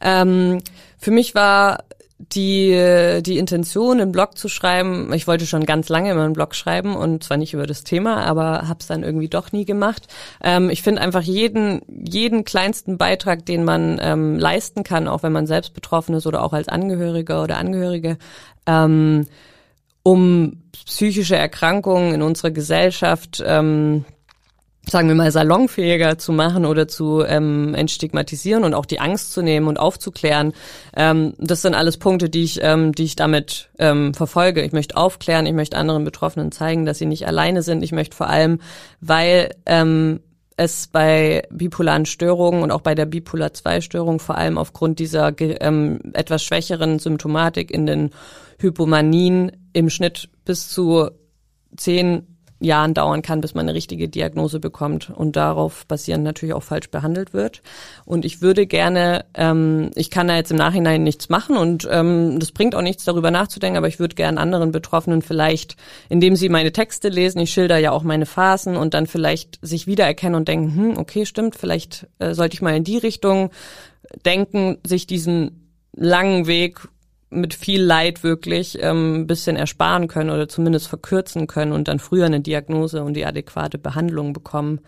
ähm, 0.00 0.60
für 0.96 1.10
mich 1.10 1.34
war 1.34 1.84
die, 2.18 3.22
die 3.22 3.38
Intention, 3.38 4.00
einen 4.00 4.10
Blog 4.10 4.36
zu 4.36 4.48
schreiben, 4.48 5.12
ich 5.12 5.28
wollte 5.28 5.46
schon 5.46 5.64
ganz 5.64 5.88
lange 5.88 6.10
immer 6.10 6.24
einen 6.24 6.32
Blog 6.32 6.54
schreiben 6.54 6.96
und 6.96 7.22
zwar 7.22 7.36
nicht 7.36 7.54
über 7.54 7.66
das 7.66 7.84
Thema, 7.84 8.24
aber 8.24 8.66
habe 8.66 8.80
es 8.80 8.88
dann 8.88 9.04
irgendwie 9.04 9.28
doch 9.28 9.52
nie 9.52 9.64
gemacht. 9.64 10.08
Ähm, 10.42 10.68
ich 10.68 10.82
finde 10.82 11.00
einfach 11.00 11.22
jeden, 11.22 11.80
jeden 11.88 12.44
kleinsten 12.44 12.98
Beitrag, 12.98 13.46
den 13.46 13.64
man 13.64 14.00
ähm, 14.02 14.38
leisten 14.38 14.82
kann, 14.82 15.06
auch 15.06 15.22
wenn 15.22 15.32
man 15.32 15.46
selbst 15.46 15.74
betroffen 15.74 16.14
ist 16.14 16.26
oder 16.26 16.42
auch 16.42 16.52
als 16.52 16.68
Angehöriger 16.68 17.42
oder 17.42 17.56
Angehörige, 17.56 18.18
ähm, 18.66 19.26
um 20.02 20.62
psychische 20.86 21.36
Erkrankungen 21.36 22.14
in 22.14 22.22
unserer 22.22 22.50
Gesellschaft 22.50 23.42
ähm, 23.46 24.04
sagen 24.90 25.08
wir 25.08 25.14
mal, 25.14 25.30
salonfähiger 25.30 26.18
zu 26.18 26.32
machen 26.32 26.64
oder 26.64 26.88
zu 26.88 27.22
ähm, 27.24 27.74
entstigmatisieren 27.74 28.64
und 28.64 28.74
auch 28.74 28.86
die 28.86 29.00
Angst 29.00 29.32
zu 29.32 29.42
nehmen 29.42 29.66
und 29.66 29.78
aufzuklären. 29.78 30.52
Ähm, 30.96 31.34
das 31.38 31.62
sind 31.62 31.74
alles 31.74 31.96
Punkte, 31.98 32.28
die 32.28 32.44
ich, 32.44 32.60
ähm, 32.62 32.92
die 32.92 33.04
ich 33.04 33.16
damit 33.16 33.70
ähm, 33.78 34.14
verfolge. 34.14 34.62
Ich 34.62 34.72
möchte 34.72 34.96
aufklären, 34.96 35.46
ich 35.46 35.52
möchte 35.52 35.76
anderen 35.76 36.04
Betroffenen 36.04 36.52
zeigen, 36.52 36.86
dass 36.86 36.98
sie 36.98 37.06
nicht 37.06 37.26
alleine 37.26 37.62
sind. 37.62 37.82
Ich 37.82 37.92
möchte 37.92 38.16
vor 38.16 38.28
allem, 38.28 38.60
weil 39.00 39.50
ähm, 39.66 40.20
es 40.56 40.88
bei 40.88 41.44
bipolaren 41.50 42.04
Störungen 42.04 42.62
und 42.62 42.72
auch 42.72 42.80
bei 42.80 42.94
der 42.94 43.06
Bipolar-2-Störung 43.06 44.18
vor 44.18 44.36
allem 44.36 44.58
aufgrund 44.58 44.98
dieser 44.98 45.32
ähm, 45.38 46.00
etwas 46.14 46.42
schwächeren 46.42 46.98
Symptomatik 46.98 47.70
in 47.70 47.86
den 47.86 48.10
Hypomanien 48.58 49.52
im 49.72 49.88
Schnitt 49.88 50.28
bis 50.44 50.68
zu 50.68 51.10
zehn 51.76 52.37
Jahren 52.60 52.94
dauern 52.94 53.22
kann, 53.22 53.40
bis 53.40 53.54
man 53.54 53.66
eine 53.68 53.74
richtige 53.74 54.08
Diagnose 54.08 54.58
bekommt 54.58 55.10
und 55.10 55.36
darauf 55.36 55.86
basierend 55.86 56.24
natürlich 56.24 56.54
auch 56.54 56.62
falsch 56.62 56.90
behandelt 56.90 57.32
wird. 57.32 57.62
Und 58.04 58.24
ich 58.24 58.42
würde 58.42 58.66
gerne, 58.66 59.24
ähm, 59.34 59.90
ich 59.94 60.10
kann 60.10 60.28
da 60.28 60.36
jetzt 60.36 60.50
im 60.50 60.56
Nachhinein 60.56 61.04
nichts 61.04 61.28
machen 61.28 61.56
und 61.56 61.88
ähm, 61.90 62.40
das 62.40 62.50
bringt 62.52 62.74
auch 62.74 62.82
nichts 62.82 63.04
darüber 63.04 63.30
nachzudenken, 63.30 63.78
aber 63.78 63.88
ich 63.88 64.00
würde 64.00 64.16
gerne 64.16 64.40
anderen 64.40 64.72
Betroffenen 64.72 65.22
vielleicht, 65.22 65.76
indem 66.08 66.34
sie 66.34 66.48
meine 66.48 66.72
Texte 66.72 67.08
lesen, 67.08 67.38
ich 67.38 67.52
schilder 67.52 67.78
ja 67.78 67.92
auch 67.92 68.02
meine 68.02 68.26
Phasen 68.26 68.76
und 68.76 68.94
dann 68.94 69.06
vielleicht 69.06 69.58
sich 69.62 69.86
wiedererkennen 69.86 70.34
und 70.34 70.48
denken, 70.48 70.74
hm, 70.74 70.98
okay, 70.98 71.26
stimmt, 71.26 71.54
vielleicht 71.54 72.08
äh, 72.18 72.34
sollte 72.34 72.54
ich 72.54 72.62
mal 72.62 72.74
in 72.74 72.84
die 72.84 72.98
Richtung 72.98 73.50
denken, 74.24 74.78
sich 74.84 75.06
diesen 75.06 75.70
langen 75.92 76.46
Weg 76.46 76.88
mit 77.30 77.54
viel 77.54 77.82
Leid 77.82 78.22
wirklich 78.22 78.78
ähm, 78.82 79.20
ein 79.20 79.26
bisschen 79.26 79.56
ersparen 79.56 80.08
können 80.08 80.30
oder 80.30 80.48
zumindest 80.48 80.88
verkürzen 80.88 81.46
können 81.46 81.72
und 81.72 81.88
dann 81.88 81.98
früher 81.98 82.26
eine 82.26 82.40
Diagnose 82.40 83.02
und 83.02 83.14
die 83.14 83.26
adäquate 83.26 83.78
Behandlung 83.78 84.32
bekommen. 84.32 84.80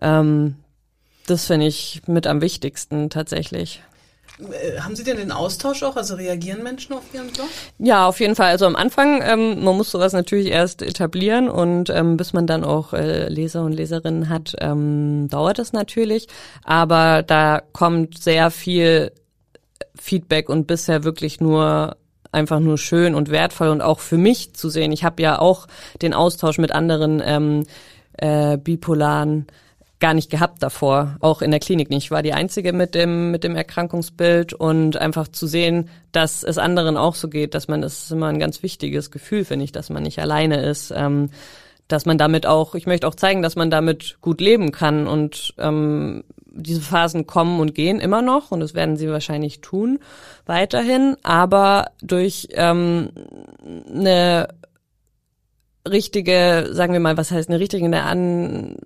Ähm, 0.00 0.56
das 1.26 1.46
finde 1.46 1.66
ich 1.66 2.02
mit 2.06 2.26
am 2.26 2.40
wichtigsten 2.40 3.10
tatsächlich. 3.10 3.82
Äh, 4.40 4.80
haben 4.80 4.96
Sie 4.96 5.04
denn 5.04 5.16
den 5.16 5.32
Austausch 5.32 5.82
auch? 5.82 5.96
Also 5.96 6.14
reagieren 6.14 6.62
Menschen 6.62 6.94
auf 6.94 7.02
Ihren 7.12 7.28
Blog? 7.28 7.48
Ja, 7.78 8.06
auf 8.06 8.20
jeden 8.20 8.34
Fall. 8.34 8.48
Also 8.48 8.66
am 8.66 8.76
Anfang, 8.76 9.22
ähm, 9.22 9.62
man 9.62 9.76
muss 9.76 9.90
sowas 9.90 10.12
natürlich 10.12 10.48
erst 10.48 10.82
etablieren 10.82 11.48
und 11.48 11.90
ähm, 11.90 12.16
bis 12.16 12.32
man 12.32 12.46
dann 12.46 12.64
auch 12.64 12.92
äh, 12.92 13.28
Leser 13.28 13.62
und 13.64 13.72
Leserinnen 13.72 14.28
hat, 14.28 14.56
ähm, 14.60 15.28
dauert 15.28 15.58
es 15.58 15.72
natürlich. 15.72 16.28
Aber 16.64 17.22
da 17.22 17.62
kommt 17.72 18.18
sehr 18.18 18.50
viel 18.50 19.12
Feedback 19.94 20.48
und 20.48 20.66
bisher 20.66 21.04
wirklich 21.04 21.40
nur 21.40 21.96
einfach 22.32 22.60
nur 22.60 22.78
schön 22.78 23.14
und 23.14 23.30
wertvoll 23.30 23.68
und 23.68 23.80
auch 23.80 24.00
für 24.00 24.18
mich 24.18 24.54
zu 24.54 24.70
sehen. 24.70 24.92
Ich 24.92 25.04
habe 25.04 25.22
ja 25.22 25.38
auch 25.38 25.66
den 26.00 26.14
Austausch 26.14 26.58
mit 26.58 26.72
anderen 26.72 27.22
ähm, 27.24 27.64
äh, 28.18 28.56
bipolaren 28.56 29.46
gar 30.00 30.14
nicht 30.14 30.30
gehabt 30.30 30.62
davor, 30.62 31.16
auch 31.20 31.42
in 31.42 31.50
der 31.50 31.60
Klinik 31.60 31.90
nicht. 31.90 32.04
Ich 32.04 32.10
war 32.10 32.22
die 32.22 32.32
Einzige 32.32 32.72
mit 32.72 32.94
dem, 32.94 33.30
mit 33.30 33.44
dem 33.44 33.54
Erkrankungsbild 33.54 34.54
und 34.54 34.96
einfach 34.96 35.28
zu 35.28 35.46
sehen, 35.46 35.90
dass 36.10 36.42
es 36.42 36.56
anderen 36.56 36.96
auch 36.96 37.14
so 37.14 37.28
geht, 37.28 37.54
dass 37.54 37.68
man, 37.68 37.82
das 37.82 38.04
ist 38.04 38.10
immer 38.10 38.28
ein 38.28 38.38
ganz 38.38 38.62
wichtiges 38.62 39.10
Gefühl, 39.10 39.44
finde 39.44 39.64
ich, 39.64 39.72
dass 39.72 39.90
man 39.90 40.02
nicht 40.02 40.18
alleine 40.18 40.62
ist, 40.62 40.90
ähm, 40.96 41.28
dass 41.86 42.06
man 42.06 42.16
damit 42.16 42.46
auch, 42.46 42.74
ich 42.74 42.86
möchte 42.86 43.06
auch 43.06 43.14
zeigen, 43.14 43.42
dass 43.42 43.56
man 43.56 43.70
damit 43.70 44.16
gut 44.22 44.40
leben 44.40 44.72
kann 44.72 45.06
und 45.06 45.54
ähm, 45.58 46.24
diese 46.52 46.80
Phasen 46.80 47.26
kommen 47.26 47.60
und 47.60 47.74
gehen 47.74 48.00
immer 48.00 48.22
noch 48.22 48.50
und 48.50 48.60
das 48.60 48.74
werden 48.74 48.96
sie 48.96 49.08
wahrscheinlich 49.08 49.60
tun 49.60 50.00
weiterhin, 50.46 51.16
aber 51.22 51.92
durch 52.02 52.48
ähm, 52.52 53.10
eine 53.88 54.48
richtige, 55.88 56.68
sagen 56.72 56.92
wir 56.92 57.00
mal, 57.00 57.16
was 57.16 57.30
heißt 57.30 57.48
eine 57.48 57.60
richtige, 57.60 57.84
eine, 57.84 58.02
an, 58.02 58.76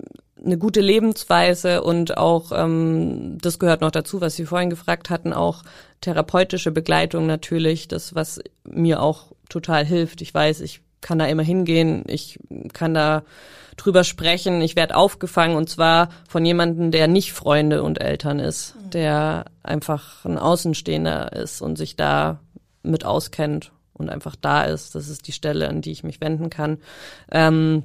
eine 0.45 0.59
gute 0.59 0.81
Lebensweise 0.81 1.83
und 1.83 2.17
auch, 2.17 2.53
ähm, 2.55 3.39
das 3.41 3.59
gehört 3.59 3.81
noch 3.81 3.91
dazu, 3.91 4.21
was 4.21 4.37
Sie 4.37 4.47
vorhin 4.47 4.71
gefragt 4.71 5.11
hatten, 5.11 5.33
auch 5.33 5.63
therapeutische 6.01 6.71
Begleitung 6.71 7.27
natürlich, 7.27 7.89
das, 7.89 8.15
was 8.15 8.41
mir 8.65 9.01
auch 9.01 9.33
total 9.49 9.85
hilft. 9.85 10.21
Ich 10.21 10.33
weiß, 10.33 10.61
ich 10.61 10.81
kann 11.01 11.19
da 11.19 11.27
immer 11.27 11.43
hingehen, 11.43 12.05
ich 12.07 12.39
kann 12.73 12.95
da 12.95 13.25
drüber 13.77 14.05
sprechen, 14.05 14.61
ich 14.61 14.77
werde 14.77 14.97
aufgefangen 14.97 15.57
und 15.57 15.69
zwar 15.69 16.09
von 16.29 16.45
jemandem, 16.45 16.91
der 16.91 17.09
nicht 17.09 17.33
Freunde 17.33 17.83
und 17.83 18.01
Eltern 18.01 18.39
ist, 18.39 18.75
mhm. 18.77 18.91
der 18.91 19.45
einfach 19.63 20.25
ein 20.25 20.39
Außenstehender 20.39 21.33
ist 21.33 21.61
und 21.61 21.77
sich 21.77 21.97
da 21.97 22.41
mit 22.83 23.05
auskennt 23.05 23.73
und 23.93 24.11
einfach 24.11 24.37
da 24.37 24.63
ist. 24.63 24.95
Das 24.95 25.09
ist 25.09 25.27
die 25.27 25.33
Stelle, 25.33 25.69
an 25.69 25.81
die 25.81 25.93
ich 25.93 26.05
mich 26.05 26.21
wenden 26.21 26.51
kann. 26.51 26.79
Ähm, 27.31 27.85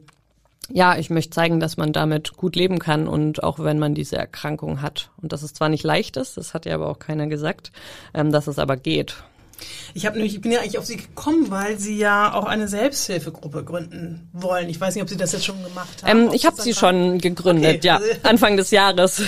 ja, 0.72 0.98
ich 0.98 1.10
möchte 1.10 1.32
zeigen, 1.32 1.60
dass 1.60 1.78
man 1.78 1.94
damit 1.94 2.38
gut 2.38 2.56
leben 2.56 2.80
kann 2.80 3.08
und 3.08 3.44
auch 3.44 3.60
wenn 3.60 3.80
man 3.80 3.96
diese 3.96 4.18
Erkrankung 4.18 4.82
hat. 4.82 5.10
Und 5.22 5.34
dass 5.34 5.42
es 5.42 5.54
zwar 5.54 5.70
nicht 5.70 5.84
leicht 5.84 6.18
ist, 6.18 6.38
das 6.38 6.54
hat 6.54 6.66
ja 6.66 6.76
aber 6.76 6.90
auch 6.90 7.00
keiner 7.00 7.28
gesagt, 7.28 7.72
ähm, 8.14 8.32
dass 8.32 8.48
es 8.48 8.60
aber 8.60 8.78
geht. 8.78 9.24
Ich 9.94 10.06
habe 10.06 10.18
nämlich, 10.18 10.36
ich 10.36 10.42
bin 10.42 10.52
ja 10.52 10.60
eigentlich 10.60 10.78
auf 10.78 10.86
Sie 10.86 10.98
gekommen, 10.98 11.50
weil 11.50 11.80
Sie 11.80 11.98
ja 11.98 12.34
auch 12.34 12.46
eine 12.46 12.68
Selbsthilfegruppe 12.68 13.64
gründen 13.64 14.30
wollen. 14.34 14.70
Ich 14.70 14.80
weiß 14.80 14.96
nicht, 14.96 15.04
ob 15.04 15.10
Sie 15.10 15.18
das 15.18 15.32
jetzt 15.32 15.46
schon 15.46 15.62
gemacht 15.64 16.04
haben. 16.04 16.28
Ähm, 16.28 16.30
ich 16.34 16.46
habe 16.46 16.62
sie 16.62 16.74
schon 16.74 17.20
gegründet, 17.20 17.78
okay. 17.78 17.88
ja, 17.88 18.00
Anfang 18.24 18.58
des 18.58 18.72
Jahres. 18.72 19.22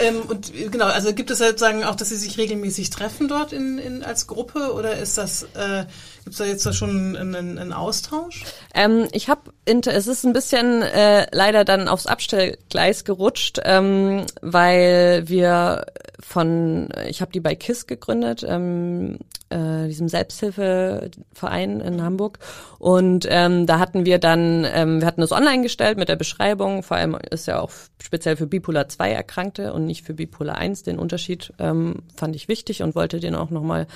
Ähm, 0.00 0.22
und 0.28 0.52
genau, 0.70 0.86
also 0.86 1.12
gibt 1.12 1.30
es 1.30 1.38
sozusagen 1.38 1.84
auch, 1.84 1.94
dass 1.94 2.08
Sie 2.08 2.16
sich 2.16 2.38
regelmäßig 2.38 2.90
treffen 2.90 3.28
dort 3.28 3.52
in, 3.52 3.78
in 3.78 4.02
als 4.02 4.26
Gruppe 4.26 4.72
oder 4.72 4.96
ist 4.96 5.18
das 5.18 5.42
äh, 5.54 5.84
gibt 6.24 6.34
es 6.34 6.38
da 6.38 6.44
jetzt 6.44 6.64
da 6.64 6.72
schon 6.72 7.16
einen, 7.16 7.58
einen 7.58 7.72
Austausch? 7.72 8.44
Ähm, 8.74 9.08
ich 9.12 9.28
habe 9.28 9.52
es 9.64 10.06
ist 10.06 10.24
ein 10.24 10.32
bisschen 10.32 10.82
äh, 10.82 11.26
leider 11.32 11.64
dann 11.64 11.88
aufs 11.88 12.06
Abstellgleis 12.06 13.04
gerutscht, 13.04 13.60
ähm, 13.64 14.26
weil 14.40 15.24
wir 15.26 15.86
von 16.20 16.88
ich 17.08 17.20
habe 17.20 17.32
die 17.32 17.40
bei 17.40 17.54
KISS 17.54 17.86
gegründet, 17.86 18.44
ähm, 18.46 19.18
äh, 19.50 19.86
diesem 19.88 20.08
Selbsthilfeverein 20.08 21.80
in 21.80 22.02
Hamburg 22.02 22.38
und 22.78 23.26
ähm, 23.28 23.66
da 23.66 23.78
hatten 23.78 24.04
wir 24.04 24.18
dann 24.18 24.66
ähm, 24.72 25.00
wir 25.00 25.06
hatten 25.06 25.22
es 25.22 25.32
online 25.32 25.62
gestellt 25.62 25.98
mit 25.98 26.08
der 26.08 26.16
Beschreibung, 26.16 26.82
vor 26.82 26.96
allem 26.96 27.16
ist 27.30 27.46
ja 27.46 27.60
auch 27.60 27.70
speziell 28.02 28.36
für 28.36 28.46
Bipolar 28.46 28.88
2 28.88 29.12
Erkrankte 29.12 29.72
und 29.72 29.86
nicht 29.86 30.04
für 30.04 30.14
Bipolar 30.14 30.56
1. 30.56 30.82
Den 30.82 30.98
Unterschied 30.98 31.52
ähm, 31.58 32.02
fand 32.14 32.36
ich 32.36 32.48
wichtig 32.48 32.82
und 32.82 32.94
wollte 32.94 33.20
den 33.20 33.34
auch 33.34 33.50
nochmal 33.50 33.86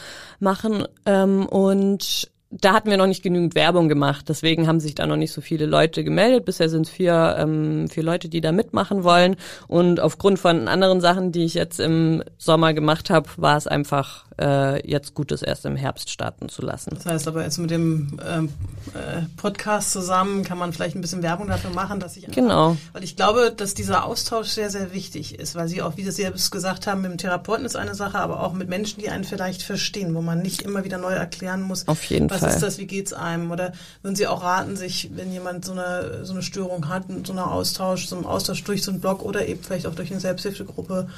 machen. 0.41 0.87
Ähm, 1.05 1.47
und 1.47 2.16
da 2.51 2.73
hatten 2.73 2.91
wir 2.91 2.97
noch 2.97 3.07
nicht 3.07 3.23
genügend 3.23 3.55
Werbung 3.55 3.89
gemacht, 3.89 4.29
deswegen 4.29 4.69
haben 4.69 4.79
sich 4.81 4.95
da 4.95 5.07
noch 5.07 5.17
nicht 5.17 5.33
so 5.33 5.41
viele 5.41 5.67
Leute 5.67 6.05
gemeldet. 6.05 6.45
Bisher 6.45 6.69
sind 6.69 6.87
es 6.87 6.93
vier, 6.93 7.37
ähm, 7.39 7.89
vier 7.89 8.03
Leute, 8.03 8.29
die 8.29 8.41
da 8.41 8.53
mitmachen 8.53 9.05
wollen. 9.05 9.37
Und 9.67 10.01
aufgrund 10.01 10.39
von 10.39 10.69
anderen 10.69 11.01
Sachen, 11.01 11.33
die 11.33 11.45
ich 11.45 11.55
jetzt 11.55 11.81
im 11.81 12.23
Sommer 12.39 12.73
gemacht 12.73 13.11
habe, 13.11 13.29
war 13.37 13.57
es 13.57 13.67
einfach 13.67 14.27
äh, 14.41 14.89
jetzt 14.89 15.15
gut, 15.15 15.31
das 15.31 15.43
erst 15.43 15.65
im 15.65 15.77
Herbst 15.77 16.11
starten 16.11 16.49
zu 16.49 16.63
lassen. 16.63 16.91
Das 16.95 17.07
heißt 17.07 17.29
aber 17.29 17.43
jetzt 17.43 17.59
mit 17.59 17.71
dem 17.71 18.19
ähm, 18.27 18.51
äh, 18.95 19.23
Podcast 19.37 19.93
zusammen 19.93 20.45
kann 20.45 20.59
man 20.59 20.73
vielleicht 20.73 20.95
ein 20.95 21.01
bisschen 21.01 21.23
Werbung 21.23 21.49
dafür 21.49 21.71
machen, 21.71 22.01
dass 22.01 22.17
ich 22.17 22.27
genau, 22.31 22.77
weil 22.93 23.03
ich 23.03 23.17
glaube, 23.17 23.53
dass 23.57 23.75
dieser 23.75 24.05
Austausch 24.05 24.49
sehr 24.49 24.71
sehr 24.71 24.93
wichtig 24.93 25.39
ist, 25.39 25.55
weil 25.55 25.69
Sie 25.69 25.83
auch, 25.83 25.97
wie 25.97 26.05
Sie 26.05 26.11
selbst 26.11 26.51
gesagt 26.51 26.87
haben, 26.87 27.03
mit 27.03 27.11
dem 27.11 27.19
Therapeuten 27.19 27.65
ist 27.65 27.77
eine 27.77 27.95
Sache, 27.95 28.19
aber 28.19 28.43
auch 28.43 28.53
mit 28.53 28.69
Menschen, 28.69 29.01
die 29.01 29.09
einen 29.09 29.25
vielleicht 29.25 29.63
verstehen, 29.63 30.15
wo 30.15 30.21
man 30.21 30.43
nicht 30.43 30.63
immer 30.63 30.85
wieder 30.85 30.99
neu 30.99 31.13
erklären 31.13 31.63
muss. 31.63 31.89
Auf 31.89 32.03
jeden 32.05 32.29
was 32.37 32.49
Fall. 32.51 32.55
ist 32.55 32.63
das, 32.63 32.79
wie 32.79 32.87
geht's 32.87 33.13
einem? 33.13 33.51
Oder 33.51 33.73
würden 34.03 34.17
Sie 34.17 34.27
auch 34.27 34.43
raten, 34.43 34.77
sich, 34.77 35.11
wenn 35.15 35.33
jemand 35.33 35.65
so 35.65 35.73
eine 35.73 36.25
so 36.25 36.33
eine 36.33 36.43
Störung 36.43 36.89
hat, 36.89 37.05
so 37.25 37.33
einer 37.33 37.51
Austausch, 37.51 38.07
so 38.07 38.17
einen 38.17 38.27
Austausch 38.27 38.63
durch 38.65 38.83
so 38.83 38.91
einen 38.91 39.01
Blog 39.01 39.23
oder 39.23 39.47
eben 39.47 39.63
vielleicht 39.63 39.87
auch 39.87 39.95
durch 39.95 40.11
eine 40.11 40.21
Selbsthilfegruppe 40.21 41.09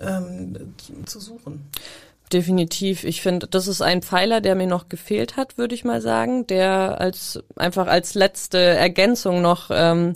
ähm, 0.00 0.74
zu 1.06 1.20
suchen? 1.20 1.68
Definitiv. 2.32 3.02
Ich 3.02 3.22
finde, 3.22 3.48
das 3.48 3.66
ist 3.66 3.82
ein 3.82 4.02
Pfeiler, 4.02 4.40
der 4.40 4.54
mir 4.54 4.68
noch 4.68 4.88
gefehlt 4.88 5.36
hat, 5.36 5.58
würde 5.58 5.74
ich 5.74 5.84
mal 5.84 6.00
sagen, 6.00 6.46
der 6.46 7.00
als 7.00 7.42
einfach 7.56 7.88
als 7.88 8.14
letzte 8.14 8.58
Ergänzung 8.58 9.42
noch 9.42 9.70
ähm, 9.72 10.12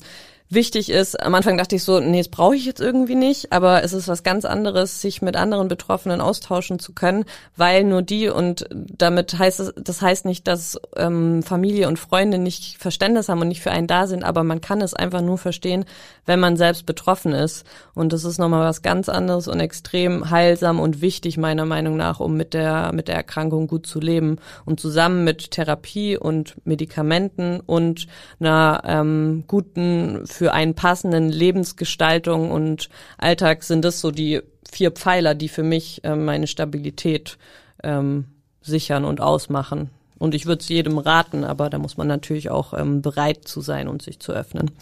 wichtig 0.51 0.91
ist. 0.91 1.21
Am 1.21 1.35
Anfang 1.35 1.57
dachte 1.57 1.77
ich 1.77 1.85
so, 1.85 2.01
nee, 2.01 2.19
das 2.19 2.29
brauche 2.29 2.55
ich 2.55 2.65
jetzt 2.67 2.81
irgendwie 2.81 3.15
nicht, 3.15 3.53
aber 3.53 3.83
es 3.83 3.93
ist 3.93 4.09
was 4.09 4.23
ganz 4.23 4.45
anderes, 4.45 5.01
sich 5.01 5.23
mit 5.23 5.37
anderen 5.37 5.69
Betroffenen 5.69 6.21
austauschen 6.21 6.79
zu 6.79 6.93
können, 6.93 7.25
weil 7.57 7.85
nur 7.85 8.03
die 8.03 8.29
und 8.29 8.67
damit 8.71 9.39
heißt 9.39 9.61
es, 9.61 9.73
das 9.77 10.03
heißt 10.03 10.27
nicht, 10.27 10.47
dass 10.47 10.79
ähm, 10.97 11.43
Familie 11.43 11.89
und 11.89 11.99
Freunde 11.99 12.39
nicht 12.39 12.77
Verständnis 12.79 13.29
haben 13.29 13.41
und 13.41 13.49
nicht 13.49 13.63
für 13.63 13.71
einen 13.71 13.87
da 13.87 14.07
sind, 14.07 14.23
aber 14.23 14.45
man 14.45 14.61
kann 14.61 14.81
es 14.81 14.95
einfach 14.95 15.23
nur 15.23 15.39
verstehen, 15.39 15.85
wenn 16.27 16.41
man 16.41 16.57
selbst 16.57 16.87
betroffen 16.87 17.33
ist. 17.33 17.65
Und 17.95 18.13
das 18.13 18.25
ist 18.25 18.39
nochmal 18.39 18.65
was 18.67 18.83
ganz 18.83 19.09
anderes 19.09 19.49
und 19.49 19.61
extrem 19.61 20.31
heilsam 20.31 20.79
und 20.79 21.01
wichtig 21.01 21.39
meiner 21.39 21.65
Meinung 21.65 21.97
nach, 21.97 22.21
um 22.21 22.37
mit 22.37 22.55
der 22.55 22.93
mit 22.93 23.09
der 23.09 23.17
Erkrankung 23.17 23.67
gut 23.67 23.87
zu 23.87 23.99
leben 23.99 24.37
und 24.65 24.79
zusammen 24.79 25.25
mit 25.25 25.53
Therapie 25.53 26.17
und 26.17 26.55
Medikamenten 26.67 27.61
und 27.61 28.07
einer 28.41 28.83
ähm, 28.85 29.45
guten 29.47 30.27
für 30.35 30.53
einen 30.53 30.75
passenden 30.75 31.31
Lebensgestaltung 31.31 32.51
und 32.51 32.89
Alltag 33.19 33.63
sind 33.63 33.85
das 33.85 34.01
so 34.01 34.11
die 34.11 34.43
vier 34.71 34.91
Pfeiler, 34.91 35.35
die 35.35 35.49
für 35.49 35.63
mich 35.63 36.03
äh, 36.03 36.17
meine 36.17 36.49
Stabilität 36.49 37.39
ähm, 37.83 38.25
sichern 38.61 39.05
und 39.05 39.21
ausmachen. 39.21 39.91
Und 40.19 40.35
ich 40.35 40.47
würde 40.47 40.61
es 40.61 40.69
jedem 40.69 40.99
raten, 40.99 41.45
aber 41.45 41.71
da 41.71 41.79
muss 41.79 41.97
man 41.97 42.09
natürlich 42.09 42.51
auch 42.51 42.75
ähm, 42.75 43.01
bereit 43.01 43.47
zu 43.47 43.61
sein 43.61 43.89
und 43.89 44.03
sich 44.03 44.19
zu 44.19 44.33
öffnen. 44.33 44.73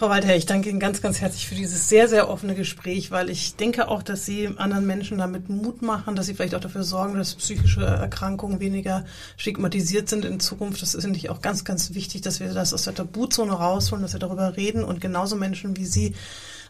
Frau 0.00 0.08
Walter, 0.08 0.34
ich 0.34 0.46
danke 0.46 0.70
Ihnen 0.70 0.80
ganz, 0.80 1.02
ganz 1.02 1.20
herzlich 1.20 1.46
für 1.46 1.54
dieses 1.54 1.90
sehr, 1.90 2.08
sehr 2.08 2.30
offene 2.30 2.54
Gespräch, 2.54 3.10
weil 3.10 3.28
ich 3.28 3.56
denke 3.56 3.88
auch, 3.88 4.02
dass 4.02 4.24
Sie 4.24 4.48
anderen 4.56 4.86
Menschen 4.86 5.18
damit 5.18 5.50
Mut 5.50 5.82
machen, 5.82 6.16
dass 6.16 6.24
Sie 6.24 6.32
vielleicht 6.32 6.54
auch 6.54 6.60
dafür 6.60 6.84
sorgen, 6.84 7.18
dass 7.18 7.34
psychische 7.34 7.84
Erkrankungen 7.84 8.60
weniger 8.60 9.04
stigmatisiert 9.36 10.08
sind 10.08 10.24
in 10.24 10.40
Zukunft. 10.40 10.80
Das 10.80 10.94
ist 10.94 11.04
nämlich 11.04 11.28
auch 11.28 11.42
ganz, 11.42 11.64
ganz 11.64 11.92
wichtig, 11.92 12.22
dass 12.22 12.40
wir 12.40 12.54
das 12.54 12.72
aus 12.72 12.84
der 12.84 12.94
Tabuzone 12.94 13.52
rausholen, 13.52 14.00
dass 14.00 14.14
wir 14.14 14.20
darüber 14.20 14.56
reden 14.56 14.84
und 14.84 15.02
genauso 15.02 15.36
Menschen 15.36 15.76
wie 15.76 15.84
Sie 15.84 16.14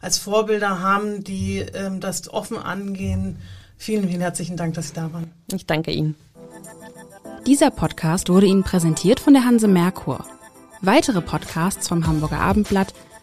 als 0.01 0.19
Vorbilder 0.19 0.81
haben, 0.81 1.23
die 1.23 1.59
ähm, 1.59 2.01
das 2.01 2.29
offen 2.35 2.59
angehen. 2.59 3.37
Vielen, 3.77 4.09
vielen 4.09 4.23
herzlichen 4.23 4.57
Dank, 4.57 4.75
dass 4.75 4.89
Sie 4.89 4.95
da 4.95 5.13
waren. 5.13 5.31
Ich 5.53 5.67
danke 5.67 5.93
Ihnen. 5.93 6.17
Dieser 7.47 7.71
Podcast 7.71 8.29
wurde 8.29 8.47
Ihnen 8.47 8.65
präsentiert 8.65 9.21
von 9.21 9.35
der 9.35 9.45
Hanse 9.45 9.69
Merkur. 9.69 10.27
Weitere 10.83 11.21
Podcasts 11.21 11.87
vom 11.87 12.09
Hamburger 12.09 12.41
Abendblatt 12.41 12.93